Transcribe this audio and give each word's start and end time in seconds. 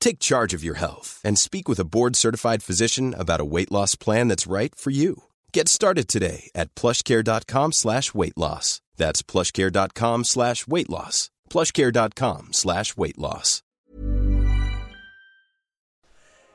Take 0.00 0.18
charge 0.18 0.54
of 0.54 0.64
your 0.64 0.76
health 0.76 1.20
and 1.24 1.38
speak 1.38 1.68
with 1.68 1.78
a 1.78 1.84
board-certified 1.84 2.62
physician 2.62 3.14
about 3.14 3.40
a 3.40 3.44
weight 3.44 3.70
loss 3.70 3.94
plan 3.94 4.28
that's 4.28 4.46
right 4.46 4.74
for 4.74 4.90
you. 4.90 5.24
Get 5.52 5.68
started 5.68 6.08
today 6.08 6.50
at 6.54 6.74
plushcare.com 6.74 7.72
slash 7.72 8.14
weight 8.14 8.36
loss. 8.38 8.80
That's 8.96 9.22
plushcare.com 9.22 10.24
slash 10.24 10.66
weight 10.66 10.88
loss. 10.90 11.30
plushcare.com 11.50 12.52
slash 12.52 12.96
weight 12.96 13.18
loss. 13.18 13.62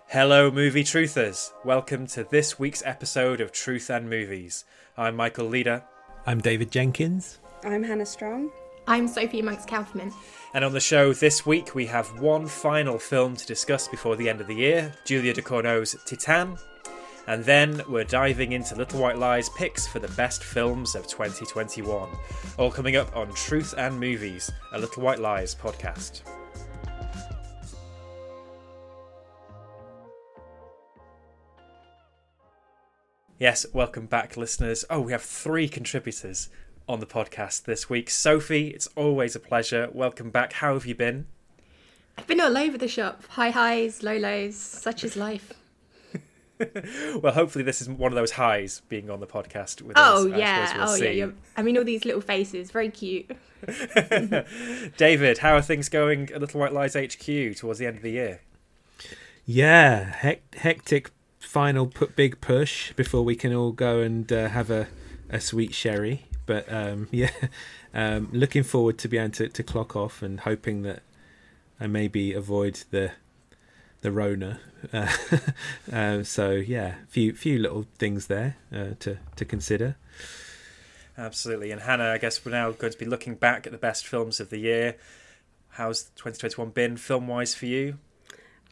Hello, 0.08 0.52
movie 0.52 0.84
truthers. 0.84 1.52
Welcome 1.66 2.06
to 2.08 2.24
this 2.24 2.60
week's 2.60 2.84
episode 2.86 3.42
of 3.42 3.52
Truth 3.52 3.90
and 3.90 4.08
Movies. 4.08 4.64
I'm 4.96 5.16
Michael 5.16 5.48
Leader. 5.48 5.84
I'm 6.28 6.40
David 6.40 6.72
Jenkins. 6.72 7.40
I'm 7.64 7.82
Hannah 7.82 8.06
Strong. 8.06 8.52
I'm 8.86 9.08
Sophie 9.08 9.42
Monks 9.42 9.66
Kaufman. 9.66 10.12
And 10.54 10.66
on 10.66 10.74
the 10.74 10.80
show 10.82 11.14
this 11.14 11.46
week, 11.46 11.74
we 11.74 11.86
have 11.86 12.20
one 12.20 12.46
final 12.48 13.00
film 13.00 13.36
to 13.38 13.46
discuss 13.46 13.88
before 13.88 14.18
the 14.18 14.28
end 14.28 14.42
of 14.42 14.48
the 14.48 14.56
year 14.56 14.94
Julia 15.06 15.34
Ducournau's 15.34 15.96
Titane. 16.06 16.60
And 17.28 17.46
then 17.46 17.82
we're 17.88 18.04
diving 18.04 18.52
into 18.52 18.76
Little 18.76 19.00
White 19.00 19.18
Lies 19.18 19.48
picks 19.48 19.88
for 19.88 20.00
the 20.00 20.10
best 20.10 20.44
films 20.44 20.96
of 20.96 21.08
2021. 21.08 22.10
All 22.58 22.70
coming 22.70 22.98
up 22.98 23.16
on 23.16 23.34
Truth 23.34 23.74
and 23.78 23.98
Movies, 23.98 24.52
a 24.74 24.80
Little 24.80 25.02
White 25.02 25.20
Lies 25.20 25.56
podcast. 25.56 26.22
Yes, 33.40 33.66
welcome 33.74 34.08
back, 34.08 34.36
listeners. 34.36 34.84
Oh, 34.90 35.00
we 35.00 35.14
have 35.14 35.22
three 35.22 35.70
contributors 35.70 36.50
on 36.88 37.00
the 37.00 37.06
podcast 37.06 37.64
this 37.64 37.90
week. 37.90 38.10
Sophie, 38.10 38.70
it's 38.70 38.88
always 38.96 39.36
a 39.36 39.40
pleasure. 39.40 39.90
Welcome 39.92 40.30
back. 40.30 40.54
How 40.54 40.74
have 40.74 40.86
you 40.86 40.96
been? 40.96 41.28
I've 42.18 42.28
been 42.28 42.42
all 42.42 42.58
over 42.58 42.78
the 42.78 42.88
shop. 42.88 43.24
High 43.30 43.50
highs, 43.50 44.04
low 44.04 44.18
lows, 44.18 44.56
such 44.56 45.04
is 45.04 45.16
life. 45.16 45.54
well, 47.22 47.34
hopefully 47.34 47.64
this 47.64 47.82
is 47.82 47.90
one 47.90 48.12
of 48.12 48.16
those 48.16 48.32
highs 48.32 48.82
being 48.90 49.10
on 49.10 49.20
the 49.20 49.28
podcast 49.28 49.82
with 49.82 49.98
oh, 49.98 50.32
us. 50.32 50.38
Yeah. 50.38 50.78
We'll 50.78 50.90
oh 50.90 50.96
see. 50.96 51.06
yeah, 51.06 51.12
you're, 51.12 51.34
I 51.58 51.64
mean 51.64 51.78
all 51.78 51.84
these 51.84 52.06
little 52.06 52.22
faces, 52.22 52.72
very 52.72 52.90
cute. 52.90 53.32
David, 54.98 55.40
how 55.40 55.56
are 55.56 55.62
things 55.62 55.90
going 55.90 56.30
at 56.32 56.42
Little 56.42 56.60
White 56.60 56.74
Lies 56.74 56.96
HQ 56.96 57.56
towards 57.56 57.80
the 57.80 57.88
end 57.88 57.98
of 57.98 58.04
the 58.04 58.12
year? 58.12 58.42
Yeah, 59.46 60.04
hect- 60.04 60.56
hectic 60.56 61.12
final 61.40 61.88
put 61.88 62.16
big 62.16 62.42
push 62.42 62.94
before 62.94 63.24
we 63.24 63.36
can 63.36 63.54
all 63.54 63.72
go 63.72 64.00
and 64.00 64.32
uh, 64.32 64.50
have 64.50 64.70
a, 64.70 64.88
a 65.30 65.40
sweet 65.40 65.74
sherry. 65.74 66.26
But 66.46 66.72
um, 66.72 67.08
yeah, 67.12 67.32
um, 67.94 68.30
looking 68.32 68.64
forward 68.64 68.98
to 69.00 69.08
be 69.08 69.18
able 69.18 69.32
to, 69.34 69.50
to 69.50 69.64
clock 69.64 69.96
off 69.96 70.22
and 70.22 70.40
hoping 70.42 70.84
that 70.84 71.04
I 71.80 71.88
maybe 71.88 72.34
avoid 72.34 72.84
the 72.92 73.12
the 74.02 74.12
Rona. 74.12 74.60
Uh, 74.92 75.08
uh, 75.94 76.24
so 76.24 76.52
yeah, 76.52 76.96
few 77.08 77.34
few 77.34 77.58
little 77.58 77.86
things 77.98 78.28
there 78.28 78.58
uh, 78.70 78.96
to 79.00 79.18
to 79.38 79.46
consider. 79.46 79.96
Absolutely, 81.18 81.72
and 81.72 81.80
Hannah, 81.80 82.12
I 82.12 82.18
guess 82.18 82.44
we're 82.44 82.52
now 82.52 82.72
going 82.72 82.92
to 82.92 83.00
be 83.00 83.06
looking 83.06 83.36
back 83.36 83.66
at 83.66 83.72
the 83.72 83.78
best 83.78 84.06
films 84.06 84.42
of 84.42 84.50
the 84.50 84.58
year. 84.58 84.98
How's 85.70 86.04
2021 86.16 86.72
been 86.72 86.98
film 86.98 87.30
wise 87.30 87.56
for 87.56 87.66
you? 87.66 87.98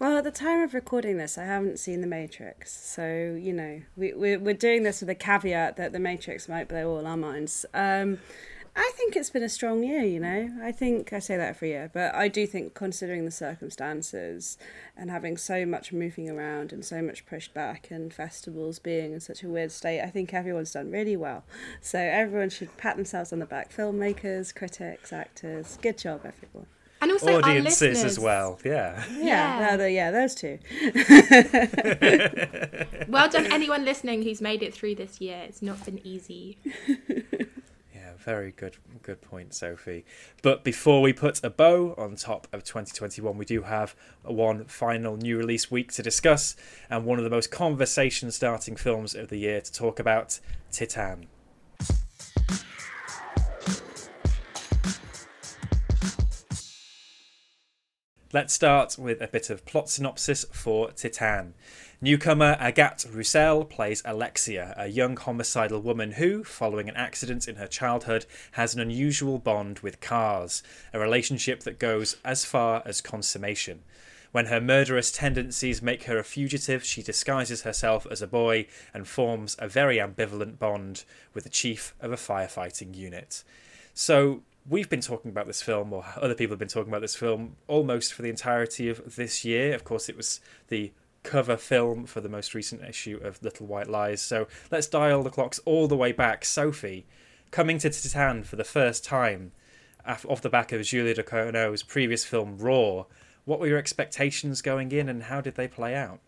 Well, 0.01 0.17
at 0.17 0.23
the 0.23 0.31
time 0.31 0.63
of 0.63 0.73
recording 0.73 1.17
this, 1.17 1.38
I 1.38 1.44
haven't 1.44 1.78
seen 1.78 2.01
The 2.01 2.07
Matrix. 2.07 2.75
So, 2.75 3.38
you 3.39 3.53
know, 3.53 3.84
we, 3.95 4.13
we're, 4.13 4.39
we're 4.39 4.56
doing 4.56 4.81
this 4.81 5.01
with 5.01 5.12
a 5.12 5.13
caveat 5.13 5.78
that 5.78 5.94
The 5.94 6.00
Matrix 6.00 6.50
might 6.50 6.67
blow 6.67 6.89
all 6.89 7.06
our 7.06 7.16
minds. 7.16 7.67
Um, 7.72 8.17
I 8.75 8.91
think 8.95 9.16
it's 9.16 9.29
been 9.29 9.44
a 9.44 9.47
strong 9.47 9.84
year, 9.84 10.01
you 10.01 10.19
know. 10.19 10.50
I 10.63 10.72
think 10.72 11.13
I 11.13 11.19
say 11.19 11.38
that 11.38 11.50
every 11.50 11.69
year, 11.69 11.91
but 11.94 12.16
I 12.16 12.29
do 12.29 12.47
think, 12.47 12.73
considering 12.73 13.25
the 13.25 13.31
circumstances 13.31 14.57
and 14.97 15.12
having 15.12 15.38
so 15.38 15.67
much 15.67 15.94
moving 15.94 16.31
around 16.31 16.73
and 16.73 16.83
so 16.83 17.03
much 17.03 17.28
pushed 17.28 17.53
back 17.53 17.91
and 17.91 18.12
festivals 18.12 18.79
being 18.79 19.13
in 19.13 19.19
such 19.19 19.44
a 19.44 19.50
weird 19.50 19.72
state, 19.72 20.01
I 20.01 20.07
think 20.07 20.33
everyone's 20.33 20.72
done 20.72 20.89
really 20.89 21.16
well. 21.16 21.44
So, 21.79 22.00
everyone 22.00 22.50
should 22.50 22.75
pat 22.75 22.95
themselves 22.95 23.31
on 23.31 23.38
the 23.38 23.45
back 23.45 23.72
filmmakers, 23.72 24.56
critics, 24.56 25.13
actors. 25.13 25.78
Good 25.79 26.00
job, 26.00 26.22
everyone. 26.25 26.66
And 27.01 27.12
also 27.12 27.39
audiences 27.39 28.03
as 28.03 28.19
well. 28.19 28.59
Yeah. 28.63 29.03
Yeah, 29.17 29.75
yeah, 29.75 29.88
yeah 29.88 30.12
those 30.12 30.35
two. 30.35 30.59
well 33.07 33.28
done, 33.28 33.51
anyone 33.51 33.84
listening 33.84 34.22
who's 34.22 34.41
made 34.41 34.62
it 34.62 34.73
through 34.73 34.95
this 34.95 35.19
year. 35.19 35.44
It's 35.47 35.62
not 35.62 35.84
been 35.84 36.00
easy. 36.06 36.57
Yeah, 37.94 38.13
very 38.17 38.51
good, 38.51 38.78
good 39.03 39.22
point, 39.22 39.53
Sophie. 39.53 40.06
But 40.41 40.63
before 40.63 41.01
we 41.01 41.13
put 41.13 41.44
a 41.44 41.50
bow 41.50 41.94
on 41.97 42.16
top 42.16 42.47
of 42.51 42.63
2021, 42.63 43.38
we 43.38 43.45
do 43.45 43.62
have 43.62 43.95
one 44.23 44.66
final 44.66 45.18
new 45.18 45.38
release 45.38 45.69
week 45.69 45.91
to 45.94 46.01
discuss, 46.01 46.56
and 46.89 47.06
one 47.06 47.19
of 47.19 47.23
the 47.23 47.29
most 47.29 47.51
conversation-starting 47.51 48.75
films 48.75 49.13
of 49.13 49.29
the 49.29 49.38
year 49.38 49.62
to 49.62 49.72
talk 49.72 50.00
about, 50.00 50.39
Titane. 50.72 51.25
Let's 58.34 58.53
start 58.53 58.97
with 58.97 59.19
a 59.22 59.28
bit 59.28 59.50
of 59.50 59.66
plot 59.66 59.90
synopsis 59.90 60.46
for 60.53 60.92
Titane. 60.92 61.52
Newcomer 62.00 62.56
Agathe 62.62 63.14
Rousselle 63.14 63.66
plays 63.66 64.02
Alexia, 64.06 64.74
a 64.78 64.88
young 64.88 65.18
homicidal 65.18 65.81
woman 65.81 66.14
who, 66.14 66.46
following 66.46 66.88
an 66.88 66.96
accident 66.96 67.50
in 67.50 67.58
her 67.58 67.68
childhood, 67.68 68.25
has 68.53 68.74
an 68.74 68.80
unusual 68.80 69.38
bond 69.38 69.80
with 69.80 70.00
cars, 70.00 70.64
a 70.94 71.00
relationship 71.00 71.64
that 71.64 71.78
goes 71.78 72.16
as 72.24 72.46
far 72.46 72.81
as 72.86 73.02
consummation. 73.02 73.81
When 74.31 74.46
her 74.46 74.62
murderous 74.62 75.12
tendencies 75.12 75.81
make 75.81 76.03
her 76.03 76.18
a 76.18 76.24
fugitive, 76.24 76.86
she 76.86 77.03
disguises 77.03 77.63
herself 77.63 78.08
as 78.09 78.22
a 78.22 78.28
boy 78.28 78.66
and 78.94 79.06
forms 79.06 79.58
a 79.59 79.68
very 79.68 79.98
ambivalent 79.98 80.58
bond 80.58 81.03
with 81.34 81.44
the 81.44 81.50
chief 81.50 81.94
of 82.00 82.13
a 82.13 82.16
firefighting 82.16 82.96
unit. 82.96 83.44
So, 83.94 84.44
we've 84.70 84.90
been 84.90 85.02
talking 85.02 85.32
about 85.32 85.48
this 85.48 85.62
film, 85.62 85.94
or 85.94 86.06
other 86.16 86.36
people 86.36 86.54
have 86.54 86.60
been 86.60 86.68
talking 86.68 86.92
about 86.92 87.02
this 87.02 87.16
film, 87.16 87.56
almost 87.68 88.14
for 88.14 88.22
the 88.22 88.30
entirety 88.30 88.90
of 88.90 89.16
this 89.16 89.44
year. 89.44 89.74
Of 89.74 89.84
course, 89.84 90.10
it 90.10 90.18
was 90.18 90.40
the 90.68 90.92
cover 91.24 91.58
film 91.58 92.06
for 92.06 92.22
the 92.22 92.30
most 92.30 92.54
recent 92.54 92.82
issue 92.84 93.20
of 93.24 93.42
Little 93.44 93.68
White 93.68 93.88
Lies. 93.88 94.22
So 94.22 94.48
let's 94.72 94.88
dial 94.88 95.24
the 95.24 95.30
clocks 95.30 95.60
all 95.66 95.88
the 95.88 95.98
way 95.98 96.12
back. 96.12 96.46
Sophie, 96.46 97.06
coming 97.52 97.78
to 97.80 97.90
Titane 97.90 98.46
for 98.46 98.56
the 98.56 98.63
first 98.63 99.06
time 99.06 99.52
off 100.06 100.42
the 100.42 100.50
back 100.50 100.72
of 100.72 100.81
Julia 100.84 101.14
Ducournau's 101.14 101.84
previous 101.84 102.25
film 102.25 102.57
Raw, 102.57 103.06
what 103.46 103.60
were 103.60 103.68
your 103.68 103.78
expectations 103.78 104.62
going 104.62 104.92
in 104.92 105.10
and 105.10 105.24
how 105.24 105.42
did 105.42 105.56
they 105.56 105.68
play 105.68 105.96
out? 105.96 106.19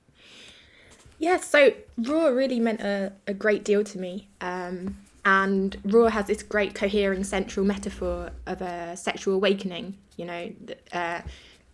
Yeah, 1.17 1.37
so 1.37 1.73
Raw 1.97 2.27
really 2.27 2.59
meant 2.59 2.81
a, 2.81 3.13
a 3.27 3.33
great 3.33 3.63
deal 3.63 3.83
to 3.83 3.97
me. 3.97 4.27
Um, 4.41 4.97
and 5.25 5.77
Raw 5.85 6.07
has 6.07 6.25
this 6.25 6.43
great 6.43 6.75
cohering 6.75 7.23
central 7.23 7.65
metaphor 7.65 8.31
of 8.45 8.61
a 8.61 8.97
sexual 8.97 9.35
awakening. 9.35 9.97
You 10.17 10.25
know, 10.25 10.51
uh, 10.91 11.21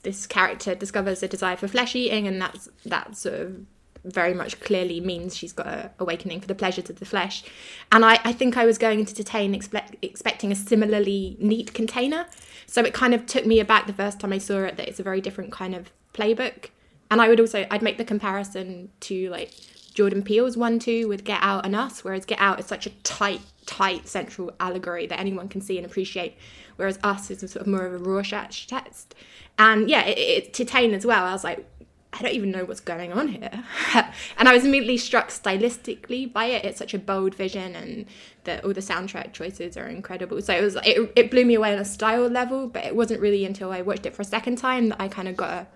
this 0.03 0.27
character 0.27 0.75
discovers 0.75 1.23
a 1.23 1.27
desire 1.27 1.55
for 1.55 1.67
flesh 1.67 1.95
eating, 1.95 2.27
and 2.27 2.41
that's 2.41 2.69
that 2.85 3.17
sort 3.17 3.35
of 3.35 3.65
very 4.05 4.33
much 4.33 4.59
clearly 4.61 4.99
means 5.01 5.35
she's 5.35 5.51
got 5.51 5.67
an 5.67 5.89
awakening 5.99 6.39
for 6.39 6.47
the 6.47 6.55
pleasures 6.55 6.89
of 6.89 6.99
the 6.99 7.05
flesh. 7.05 7.43
And 7.91 8.05
I, 8.05 8.19
I 8.23 8.31
think 8.31 8.55
I 8.55 8.65
was 8.65 8.77
going 8.77 8.99
into 8.99 9.13
Titane 9.13 9.53
expect, 9.53 9.95
expecting 10.01 10.51
a 10.51 10.55
similarly 10.55 11.35
neat 11.39 11.73
container. 11.73 12.27
So 12.65 12.81
it 12.81 12.93
kind 12.93 13.13
of 13.13 13.25
took 13.25 13.45
me 13.45 13.59
aback 13.59 13.87
the 13.87 13.93
first 13.93 14.19
time 14.19 14.31
I 14.31 14.37
saw 14.37 14.59
it 14.59 14.77
that 14.77 14.87
it's 14.87 14.99
a 14.99 15.03
very 15.03 15.21
different 15.21 15.51
kind 15.51 15.75
of 15.75 15.91
playbook. 16.13 16.69
And 17.11 17.21
I 17.21 17.27
would 17.27 17.39
also 17.39 17.65
I'd 17.69 17.81
make 17.81 17.97
the 17.97 18.05
comparison 18.05 18.89
to 19.01 19.29
like 19.29 19.51
Jordan 19.99 20.23
Peele's 20.23 20.55
one 20.55 20.79
too 20.79 21.09
with 21.09 21.25
Get 21.25 21.39
Out 21.41 21.65
and 21.65 21.75
Us, 21.75 22.05
whereas 22.05 22.23
Get 22.23 22.39
Out 22.39 22.57
is 22.57 22.65
such 22.65 22.85
a 22.85 22.89
tight, 23.03 23.41
tight 23.65 24.07
central 24.07 24.53
allegory 24.57 25.05
that 25.07 25.19
anyone 25.19 25.49
can 25.49 25.59
see 25.59 25.75
and 25.75 25.85
appreciate, 25.85 26.37
whereas 26.77 26.97
Us 27.03 27.29
is 27.29 27.39
sort 27.39 27.57
of 27.57 27.67
more 27.67 27.85
of 27.85 27.91
a 27.91 27.97
Rorschach 27.97 28.65
test. 28.65 29.13
And 29.57 29.89
yeah, 29.89 30.05
it, 30.05 30.17
it, 30.17 30.53
Titane 30.53 30.93
as 30.93 31.05
well. 31.05 31.25
I 31.25 31.33
was 31.33 31.43
like, 31.43 31.69
I 32.13 32.21
don't 32.21 32.31
even 32.31 32.49
know 32.49 32.63
what's 32.63 32.79
going 32.79 33.11
on 33.11 33.27
here. 33.27 33.65
and 34.37 34.47
I 34.47 34.53
was 34.53 34.63
immediately 34.63 34.95
struck 34.95 35.27
stylistically 35.31 36.31
by 36.31 36.45
it. 36.45 36.63
It's 36.63 36.79
such 36.79 36.93
a 36.93 36.97
bold 36.97 37.35
vision, 37.35 37.75
and 37.75 38.05
the, 38.45 38.63
all 38.63 38.71
the 38.71 38.79
soundtrack 38.79 39.33
choices 39.33 39.75
are 39.75 39.85
incredible. 39.85 40.41
So 40.41 40.53
it 40.53 40.61
was 40.61 40.77
it, 40.85 41.11
it 41.17 41.29
blew 41.29 41.43
me 41.43 41.55
away 41.55 41.73
on 41.73 41.79
a 41.79 41.83
style 41.83 42.29
level, 42.29 42.67
but 42.67 42.85
it 42.85 42.95
wasn't 42.95 43.19
really 43.19 43.43
until 43.43 43.73
I 43.73 43.81
watched 43.81 44.05
it 44.05 44.15
for 44.15 44.21
a 44.21 44.25
second 44.25 44.59
time 44.59 44.87
that 44.87 45.01
I 45.01 45.09
kind 45.09 45.27
of 45.27 45.35
got 45.35 45.49
a 45.49 45.67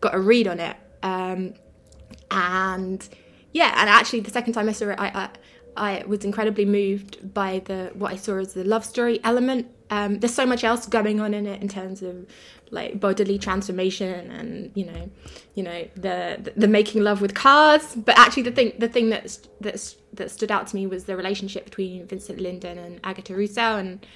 got 0.00 0.12
a 0.12 0.18
read 0.18 0.48
on 0.48 0.58
it. 0.58 0.76
Um, 1.04 1.54
and 2.32 3.08
yeah, 3.52 3.74
and 3.76 3.88
actually 3.88 4.20
the 4.20 4.30
second 4.30 4.52
time 4.52 4.68
I 4.68 4.72
saw 4.72 4.90
it, 4.90 4.98
I, 4.98 5.08
I 5.08 5.28
I 5.76 6.04
was 6.06 6.24
incredibly 6.24 6.64
moved 6.64 7.32
by 7.32 7.62
the 7.64 7.90
what 7.94 8.12
I 8.12 8.16
saw 8.16 8.38
as 8.38 8.54
the 8.54 8.64
love 8.64 8.84
story 8.84 9.20
element. 9.24 9.68
Um, 9.90 10.20
there's 10.20 10.34
so 10.34 10.46
much 10.46 10.62
else 10.62 10.86
going 10.86 11.20
on 11.20 11.34
in 11.34 11.46
it 11.46 11.60
in 11.60 11.68
terms 11.68 12.02
of 12.02 12.26
like 12.70 13.00
bodily 13.00 13.38
transformation 13.38 14.30
and 14.30 14.70
you 14.76 14.84
know 14.86 15.10
you 15.54 15.64
know 15.64 15.88
the, 15.96 16.38
the, 16.40 16.52
the 16.56 16.68
making 16.68 17.02
love 17.02 17.20
with 17.20 17.34
cars. 17.34 17.94
But 17.94 18.18
actually 18.18 18.44
the 18.44 18.52
thing 18.52 18.72
the 18.78 18.88
thing 18.88 19.10
that's 19.10 19.40
that's 19.60 19.96
that 20.12 20.30
stood 20.30 20.50
out 20.50 20.66
to 20.68 20.76
me 20.76 20.86
was 20.86 21.04
the 21.04 21.16
relationship 21.16 21.64
between 21.64 22.06
Vincent 22.06 22.40
Lindon 22.40 22.78
and 22.78 23.00
Agatha 23.04 23.34
Rousselle 23.34 23.78
and 23.78 24.06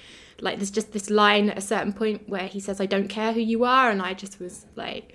like 0.41 0.57
there's 0.57 0.71
just 0.71 0.91
this 0.91 1.09
line 1.09 1.49
at 1.49 1.57
a 1.57 1.61
certain 1.61 1.93
point 1.93 2.27
where 2.27 2.47
he 2.47 2.59
says 2.59 2.81
I 2.81 2.85
don't 2.85 3.07
care 3.07 3.33
who 3.33 3.41
you 3.41 3.63
are. 3.63 3.89
And 3.89 4.01
I 4.01 4.13
just 4.13 4.39
was 4.39 4.65
like 4.75 5.13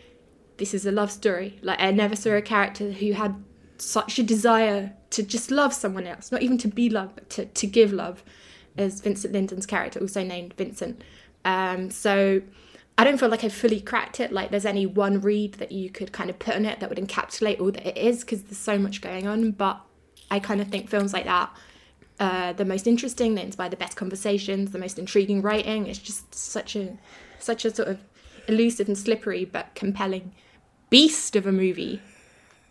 this 0.56 0.74
is 0.74 0.84
a 0.84 0.92
love 0.92 1.10
story. 1.10 1.58
Like 1.62 1.80
I 1.80 1.90
never 1.90 2.16
saw 2.16 2.32
a 2.32 2.42
character 2.42 2.92
who 2.92 3.12
had 3.12 3.42
such 3.80 4.18
a 4.18 4.22
desire 4.22 4.92
to 5.10 5.22
just 5.22 5.50
love 5.50 5.72
someone 5.72 6.06
else 6.06 6.30
not 6.30 6.42
even 6.42 6.58
to 6.58 6.68
be 6.68 6.88
loved 6.88 7.14
but 7.14 7.30
to, 7.30 7.46
to 7.46 7.66
give 7.66 7.92
love 7.92 8.22
as 8.76 9.00
Vincent 9.00 9.32
Lindon's 9.32 9.66
character 9.66 10.00
also 10.00 10.22
named 10.22 10.54
Vincent 10.54 11.02
um, 11.44 11.90
so 11.90 12.42
I 12.98 13.04
don't 13.04 13.18
feel 13.18 13.30
like 13.30 13.44
I've 13.44 13.54
fully 13.54 13.80
cracked 13.80 14.20
it. 14.20 14.30
Like 14.30 14.50
there's 14.50 14.66
any 14.66 14.84
one 14.84 15.22
read 15.22 15.54
that 15.54 15.72
you 15.72 15.88
could 15.88 16.12
kind 16.12 16.28
of 16.28 16.38
put 16.38 16.54
on 16.54 16.66
it 16.66 16.80
that 16.80 16.90
would 16.90 16.98
encapsulate 16.98 17.58
all 17.58 17.70
that 17.70 17.86
it 17.86 17.96
is 17.96 18.20
because 18.20 18.42
there's 18.42 18.58
so 18.58 18.78
much 18.78 19.00
going 19.00 19.26
on. 19.26 19.52
But 19.52 19.80
I 20.30 20.38
kind 20.38 20.60
of 20.60 20.68
think 20.68 20.90
films 20.90 21.14
like 21.14 21.24
that 21.24 21.50
uh, 22.20 22.52
the 22.52 22.66
most 22.66 22.86
interesting. 22.86 23.34
They 23.34 23.42
inspire 23.42 23.70
the 23.70 23.76
best 23.76 23.96
conversations, 23.96 24.72
the 24.72 24.78
most 24.78 24.98
intriguing 24.98 25.40
writing. 25.40 25.86
It's 25.86 25.98
just 25.98 26.34
such 26.34 26.76
a 26.76 26.98
such 27.38 27.64
a 27.64 27.74
sort 27.74 27.88
of 27.88 27.98
elusive 28.46 28.86
and 28.86 28.98
slippery 28.98 29.46
but 29.46 29.74
compelling 29.74 30.34
beast 30.90 31.34
of 31.34 31.46
a 31.46 31.52
movie. 31.52 32.02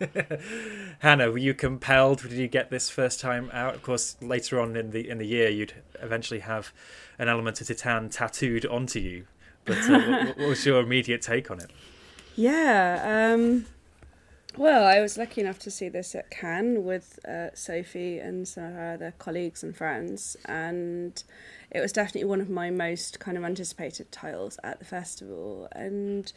Hannah, 1.00 1.30
were 1.30 1.38
you 1.38 1.54
compelled? 1.54 2.22
Did 2.22 2.32
you 2.32 2.48
get 2.48 2.70
this 2.70 2.90
first 2.90 3.20
time 3.20 3.50
out? 3.52 3.74
Of 3.74 3.82
course, 3.82 4.16
later 4.20 4.60
on 4.60 4.76
in 4.76 4.90
the 4.90 5.08
in 5.08 5.18
the 5.18 5.26
year, 5.26 5.48
you'd 5.48 5.74
eventually 6.00 6.40
have 6.40 6.72
an 7.18 7.28
element 7.28 7.60
of 7.60 7.66
Titane 7.66 8.10
tattooed 8.10 8.64
onto 8.66 8.98
you. 8.98 9.26
But 9.64 9.78
uh, 9.88 10.32
what, 10.36 10.48
was 10.48 10.64
your 10.64 10.80
immediate 10.80 11.22
take 11.22 11.50
on 11.50 11.60
it? 11.60 11.70
Yeah. 12.34 13.32
Um, 13.34 13.66
well, 14.56 14.84
I 14.84 15.00
was 15.00 15.16
lucky 15.16 15.40
enough 15.40 15.58
to 15.60 15.70
see 15.70 15.88
this 15.88 16.14
at 16.14 16.30
Cannes 16.30 16.82
with 16.82 17.18
uh, 17.26 17.54
Sophie 17.54 18.18
and 18.18 18.48
some 18.48 18.64
of 18.64 18.72
her 18.72 18.92
other 18.94 19.14
colleagues 19.18 19.62
and 19.62 19.76
friends, 19.76 20.36
and 20.46 21.22
it 21.70 21.80
was 21.80 21.92
definitely 21.92 22.24
one 22.24 22.40
of 22.40 22.50
my 22.50 22.70
most 22.70 23.20
kind 23.20 23.36
of 23.36 23.44
anticipated 23.44 24.10
titles 24.10 24.58
at 24.64 24.78
the 24.78 24.84
festival, 24.84 25.68
and 25.72 26.32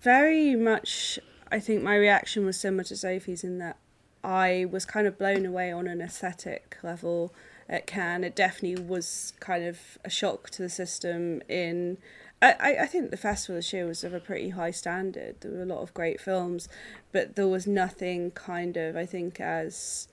very 0.00 0.56
much. 0.56 1.18
I 1.52 1.60
think 1.60 1.82
my 1.82 1.96
reaction 1.96 2.46
was 2.46 2.58
similar 2.58 2.82
to 2.84 2.96
Sophie's 2.96 3.44
in 3.44 3.58
that 3.58 3.76
I 4.24 4.66
was 4.70 4.86
kind 4.86 5.06
of 5.06 5.18
blown 5.18 5.44
away 5.44 5.70
on 5.70 5.86
an 5.86 6.00
aesthetic 6.00 6.78
level 6.82 7.34
at 7.68 7.86
Cannes. 7.86 8.24
It 8.24 8.34
definitely 8.34 8.82
was 8.82 9.34
kind 9.38 9.64
of 9.64 9.98
a 10.02 10.08
shock 10.08 10.48
to 10.50 10.62
the 10.62 10.70
system 10.70 11.42
in 11.48 11.98
I, 12.40 12.76
I 12.80 12.86
think 12.86 13.12
the 13.12 13.16
festival 13.16 13.54
this 13.54 13.72
year 13.72 13.86
was 13.86 14.02
of 14.02 14.12
a 14.12 14.18
pretty 14.18 14.48
high 14.48 14.72
standard. 14.72 15.36
There 15.40 15.52
were 15.52 15.62
a 15.62 15.66
lot 15.66 15.82
of 15.82 15.94
great 15.94 16.20
films, 16.20 16.68
but 17.12 17.36
there 17.36 17.46
was 17.46 17.68
nothing 17.68 18.32
kind 18.32 18.76
of 18.76 18.96
I 18.96 19.04
think 19.04 19.38
as 19.38 20.08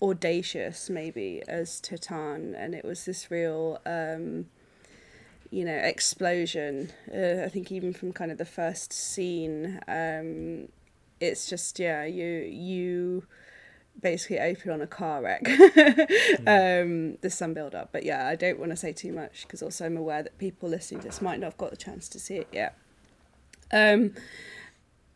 audacious 0.00 0.88
maybe 0.88 1.42
as 1.48 1.80
Titane, 1.80 2.54
and 2.56 2.74
it 2.74 2.84
was 2.84 3.04
this 3.04 3.30
real 3.30 3.80
um, 3.84 4.46
you 5.52 5.64
know 5.64 5.74
explosion. 5.74 6.90
Uh, 7.14 7.44
I 7.44 7.48
think 7.48 7.70
even 7.70 7.92
from 7.92 8.12
kind 8.12 8.32
of 8.32 8.38
the 8.38 8.44
first 8.44 8.92
scene, 8.92 9.80
um, 9.86 10.68
it's 11.20 11.48
just 11.48 11.78
yeah 11.78 12.04
you 12.04 12.26
you 12.26 13.24
basically 14.00 14.40
open 14.40 14.70
on 14.70 14.80
a 14.80 14.86
car 14.86 15.22
wreck. 15.22 15.46
um, 16.46 17.18
there's 17.20 17.34
some 17.34 17.52
build 17.52 17.74
up, 17.74 17.90
but 17.92 18.04
yeah, 18.04 18.26
I 18.26 18.34
don't 18.34 18.58
want 18.58 18.70
to 18.70 18.76
say 18.76 18.92
too 18.92 19.12
much 19.12 19.42
because 19.42 19.62
also 19.62 19.84
I'm 19.84 19.98
aware 19.98 20.22
that 20.22 20.38
people 20.38 20.68
listening 20.68 21.00
to 21.02 21.08
this 21.08 21.20
might 21.20 21.38
not 21.38 21.46
have 21.48 21.58
got 21.58 21.70
the 21.70 21.76
chance 21.76 22.08
to 22.08 22.18
see 22.18 22.36
it 22.36 22.48
yet. 22.50 22.76
Um, 23.70 24.14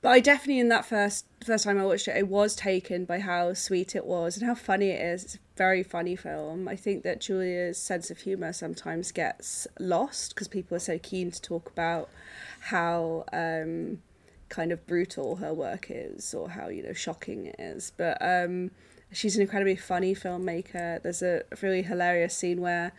but 0.07 0.13
I 0.13 0.21
definitely, 0.21 0.61
in 0.61 0.69
that 0.69 0.85
first 0.85 1.27
first 1.45 1.65
time 1.65 1.81
I 1.81 1.85
watched 1.85 2.07
it, 2.07 2.17
I 2.17 2.23
was 2.23 2.55
taken 2.55 3.07
by 3.07 3.19
how 3.19 3.55
sweet 3.55 3.97
it 3.97 4.07
was 4.07 4.37
and 4.37 4.47
how 4.47 4.55
funny 4.55 4.91
it 4.91 5.01
is. 5.01 5.25
It's 5.25 5.35
a 5.35 5.39
very 5.57 5.83
funny 5.83 6.15
film. 6.15 6.69
I 6.69 6.77
think 6.77 7.03
that 7.03 7.21
Julia's 7.21 7.77
sense 7.77 8.09
of 8.09 8.19
humour 8.19 8.53
sometimes 8.53 9.11
gets 9.11 9.67
lost 9.81 10.33
because 10.33 10.47
people 10.47 10.77
are 10.77 10.79
so 10.79 10.97
keen 10.97 11.33
to 11.33 11.43
talk 11.43 11.69
about 11.69 12.09
how. 12.61 13.25
Um, 13.33 13.99
kind 14.49 14.71
of 14.71 14.87
brutal 14.87 15.35
her 15.37 15.53
work 15.53 15.89
is 15.91 16.33
or 16.33 16.51
how 16.51 16.69
you 16.69 16.81
know 16.81 16.93
shocking 16.93 17.47
it 17.47 17.57
is 17.59 17.91
but 17.97 18.17
um 18.21 18.71
she's 19.11 19.35
an 19.35 19.43
incredibly 19.43 19.75
funny 19.75 20.15
filmmaker 20.15 21.03
there's 21.03 21.21
a 21.21 21.43
really 21.61 21.83
hilarious 21.83 22.37
scene 22.37 22.61
where 22.61 22.93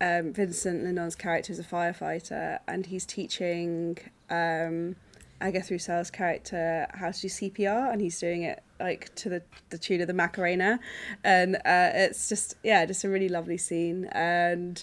um, 0.00 0.32
Vincent 0.32 0.84
Lindon's 0.84 1.14
character 1.14 1.52
is 1.52 1.58
a 1.58 1.62
firefighter 1.64 2.58
and 2.66 2.86
he's 2.86 3.04
teaching 3.04 3.98
um, 4.30 4.96
Agatha 5.40 5.74
Rousselle's 5.74 6.10
character 6.10 6.86
how 6.94 7.10
to 7.10 7.20
do 7.20 7.28
CPR 7.28 7.92
and 7.92 8.00
he's 8.00 8.18
doing 8.18 8.42
it 8.42 8.62
like 8.80 9.14
to 9.16 9.28
the, 9.28 9.42
the 9.70 9.78
tune 9.78 10.00
of 10.00 10.06
the 10.06 10.14
Macarena. 10.14 10.80
And 11.24 11.56
uh, 11.56 11.90
it's 11.94 12.28
just 12.28 12.56
yeah 12.62 12.84
just 12.86 13.04
a 13.04 13.08
really 13.08 13.28
lovely 13.28 13.58
scene. 13.58 14.06
And 14.12 14.82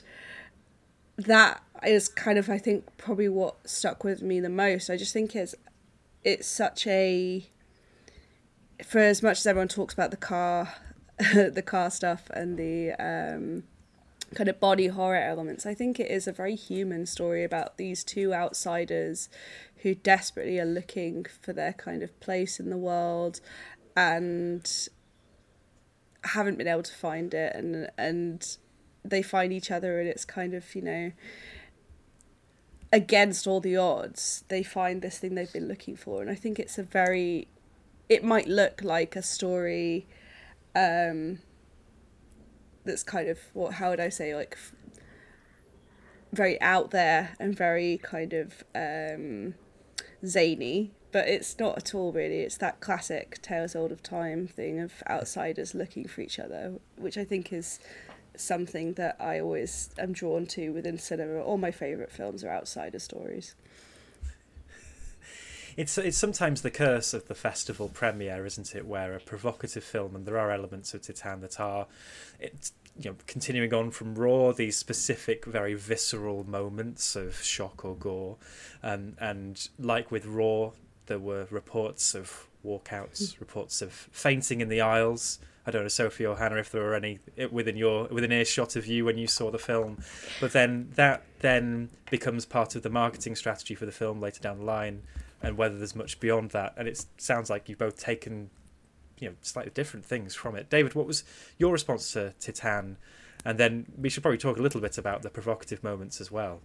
that 1.17 1.61
is 1.85 2.07
kind 2.07 2.37
of 2.37 2.49
I 2.49 2.57
think 2.57 2.85
probably 2.97 3.29
what 3.29 3.69
stuck 3.69 4.03
with 4.03 4.21
me 4.21 4.39
the 4.39 4.49
most. 4.49 4.89
I 4.89 4.97
just 4.97 5.13
think 5.13 5.35
it's 5.35 5.55
it's 6.23 6.47
such 6.47 6.87
a 6.87 7.47
for 8.83 8.99
as 8.99 9.23
much 9.23 9.39
as 9.39 9.47
everyone 9.47 9.67
talks 9.67 9.93
about 9.93 10.11
the 10.11 10.17
car 10.17 10.73
the 11.33 11.63
car 11.65 11.89
stuff 11.89 12.29
and 12.33 12.57
the 12.57 12.91
um, 12.93 13.63
kind 14.35 14.49
of 14.49 14.59
body 14.59 14.87
horror 14.87 15.15
elements 15.21 15.65
i 15.65 15.73
think 15.73 15.99
it 15.99 16.09
is 16.11 16.27
a 16.27 16.31
very 16.31 16.55
human 16.55 17.05
story 17.05 17.43
about 17.43 17.77
these 17.77 18.03
two 18.03 18.33
outsiders 18.33 19.29
who 19.77 19.95
desperately 19.95 20.59
are 20.59 20.65
looking 20.65 21.25
for 21.41 21.53
their 21.53 21.73
kind 21.73 22.03
of 22.03 22.19
place 22.19 22.59
in 22.59 22.69
the 22.69 22.77
world 22.77 23.39
and 23.95 24.89
haven't 26.23 26.57
been 26.57 26.67
able 26.67 26.83
to 26.83 26.93
find 26.93 27.33
it 27.33 27.55
and 27.55 27.89
and 27.97 28.57
they 29.03 29.21
find 29.21 29.53
each 29.53 29.69
other 29.69 29.99
and 29.99 30.09
it's 30.09 30.25
kind 30.25 30.53
of 30.53 30.75
you 30.75 30.81
know 30.81 31.11
against 32.95 33.45
all 33.45 33.59
the 33.59 33.75
odds, 33.75 34.45
they 34.47 34.63
find 34.63 35.01
this 35.01 35.19
thing 35.19 35.35
they've 35.35 35.51
been 35.51 35.67
looking 35.67 35.97
for. 35.97 36.21
And 36.21 36.31
I 36.31 36.35
think 36.35 36.59
it's 36.59 36.77
a 36.77 36.83
very, 36.83 37.49
it 38.07 38.23
might 38.23 38.47
look 38.47 38.81
like 38.83 39.17
a 39.17 39.21
story 39.21 40.07
um, 40.73 41.39
that's 42.85 43.03
kind 43.03 43.27
of, 43.29 43.39
what, 43.53 43.73
how 43.73 43.89
would 43.89 43.99
I 43.99 44.09
say, 44.09 44.35
like 44.35 44.57
very 46.31 46.59
out 46.61 46.91
there 46.91 47.35
and 47.39 47.55
very 47.55 47.99
kind 48.03 48.33
of 48.33 48.63
um, 48.75 49.55
zany, 50.25 50.91
but 51.11 51.27
it's 51.27 51.57
not 51.59 51.77
at 51.77 51.95
all 51.95 52.11
really. 52.11 52.41
It's 52.41 52.57
that 52.57 52.79
classic 52.81 53.41
Tales 53.41 53.75
Old 53.75 53.91
of 53.91 54.03
Time 54.03 54.47
thing 54.47 54.79
of 54.79 55.01
outsiders 55.09 55.73
looking 55.73 56.07
for 56.07 56.21
each 56.21 56.39
other, 56.39 56.73
which 56.97 57.17
I 57.17 57.23
think 57.23 57.53
is 57.53 57.79
something 58.35 58.93
that 58.93 59.15
I 59.19 59.39
always 59.39 59.89
am 59.97 60.11
drawn 60.11 60.45
to 60.47 60.71
within 60.71 60.97
cinema. 60.97 61.41
All 61.41 61.57
my 61.57 61.71
favourite 61.71 62.11
films 62.11 62.43
are 62.43 62.49
outsider 62.49 62.99
stories. 62.99 63.55
It's 65.77 65.97
it's 65.97 66.17
sometimes 66.17 66.61
the 66.61 66.71
curse 66.71 67.13
of 67.13 67.27
the 67.27 67.35
festival 67.35 67.89
premiere, 67.89 68.45
isn't 68.45 68.75
it? 68.75 68.85
Where 68.85 69.13
a 69.13 69.19
provocative 69.19 69.83
film, 69.83 70.15
and 70.15 70.25
there 70.25 70.39
are 70.39 70.51
elements 70.51 70.93
of 70.93 71.01
Titane 71.01 71.41
that 71.41 71.59
are, 71.59 71.87
it's 72.39 72.71
you 72.97 73.11
know, 73.11 73.17
continuing 73.27 73.73
on 73.73 73.91
from 73.91 74.15
Raw, 74.15 74.53
these 74.53 74.77
specific, 74.77 75.45
very 75.45 75.73
visceral 75.73 76.45
moments 76.45 77.15
of 77.15 77.41
shock 77.41 77.83
or 77.83 77.95
gore, 77.95 78.37
um, 78.83 79.15
and 79.19 79.67
like 79.77 80.11
with 80.11 80.25
Raw, 80.25 80.71
there 81.07 81.19
were 81.19 81.47
reports 81.51 82.15
of 82.15 82.47
walkouts, 82.65 83.39
reports 83.39 83.81
of 83.81 83.91
fainting 83.91 84.61
in 84.61 84.69
the 84.69 84.81
aisles, 84.81 85.39
I 85.67 85.71
don't 85.71 85.81
know, 85.81 85.87
Sophie 85.89 86.25
or 86.25 86.37
Hannah, 86.37 86.57
if 86.57 86.71
there 86.71 86.83
were 86.83 86.95
any 86.95 87.19
within 87.51 87.75
your 87.75 88.05
within 88.05 88.31
earshot 88.31 88.75
of 88.75 88.85
you 88.85 89.03
when 89.03 89.17
you 89.17 89.27
saw 89.27 89.51
the 89.51 89.59
film. 89.59 89.97
But 90.39 90.53
then 90.53 90.91
that 90.95 91.23
then 91.39 91.89
becomes 92.09 92.45
part 92.45 92.75
of 92.75 92.83
the 92.83 92.89
marketing 92.89 93.35
strategy 93.35 93.75
for 93.75 93.85
the 93.85 93.91
film 93.91 94.21
later 94.21 94.41
down 94.41 94.59
the 94.59 94.65
line, 94.65 95.01
and 95.41 95.57
whether 95.57 95.77
there's 95.77 95.95
much 95.95 96.19
beyond 96.19 96.51
that. 96.51 96.73
And 96.77 96.87
it 96.87 97.05
sounds 97.17 97.49
like 97.49 97.69
you've 97.69 97.77
both 97.77 97.97
taken 97.97 98.49
you 99.19 99.29
know 99.29 99.35
slightly 99.41 99.71
different 99.73 100.05
things 100.05 100.35
from 100.35 100.55
it. 100.55 100.69
David, 100.69 100.95
what 100.95 101.07
was 101.07 101.23
your 101.57 101.71
response 101.71 102.11
to 102.13 102.33
Titane? 102.39 102.95
And 103.43 103.57
then 103.57 103.85
we 103.97 104.09
should 104.09 104.23
probably 104.23 104.37
talk 104.39 104.57
a 104.57 104.61
little 104.61 104.81
bit 104.81 104.97
about 104.97 105.21
the 105.21 105.29
provocative 105.29 105.83
moments 105.83 106.19
as 106.19 106.31
well. 106.31 106.61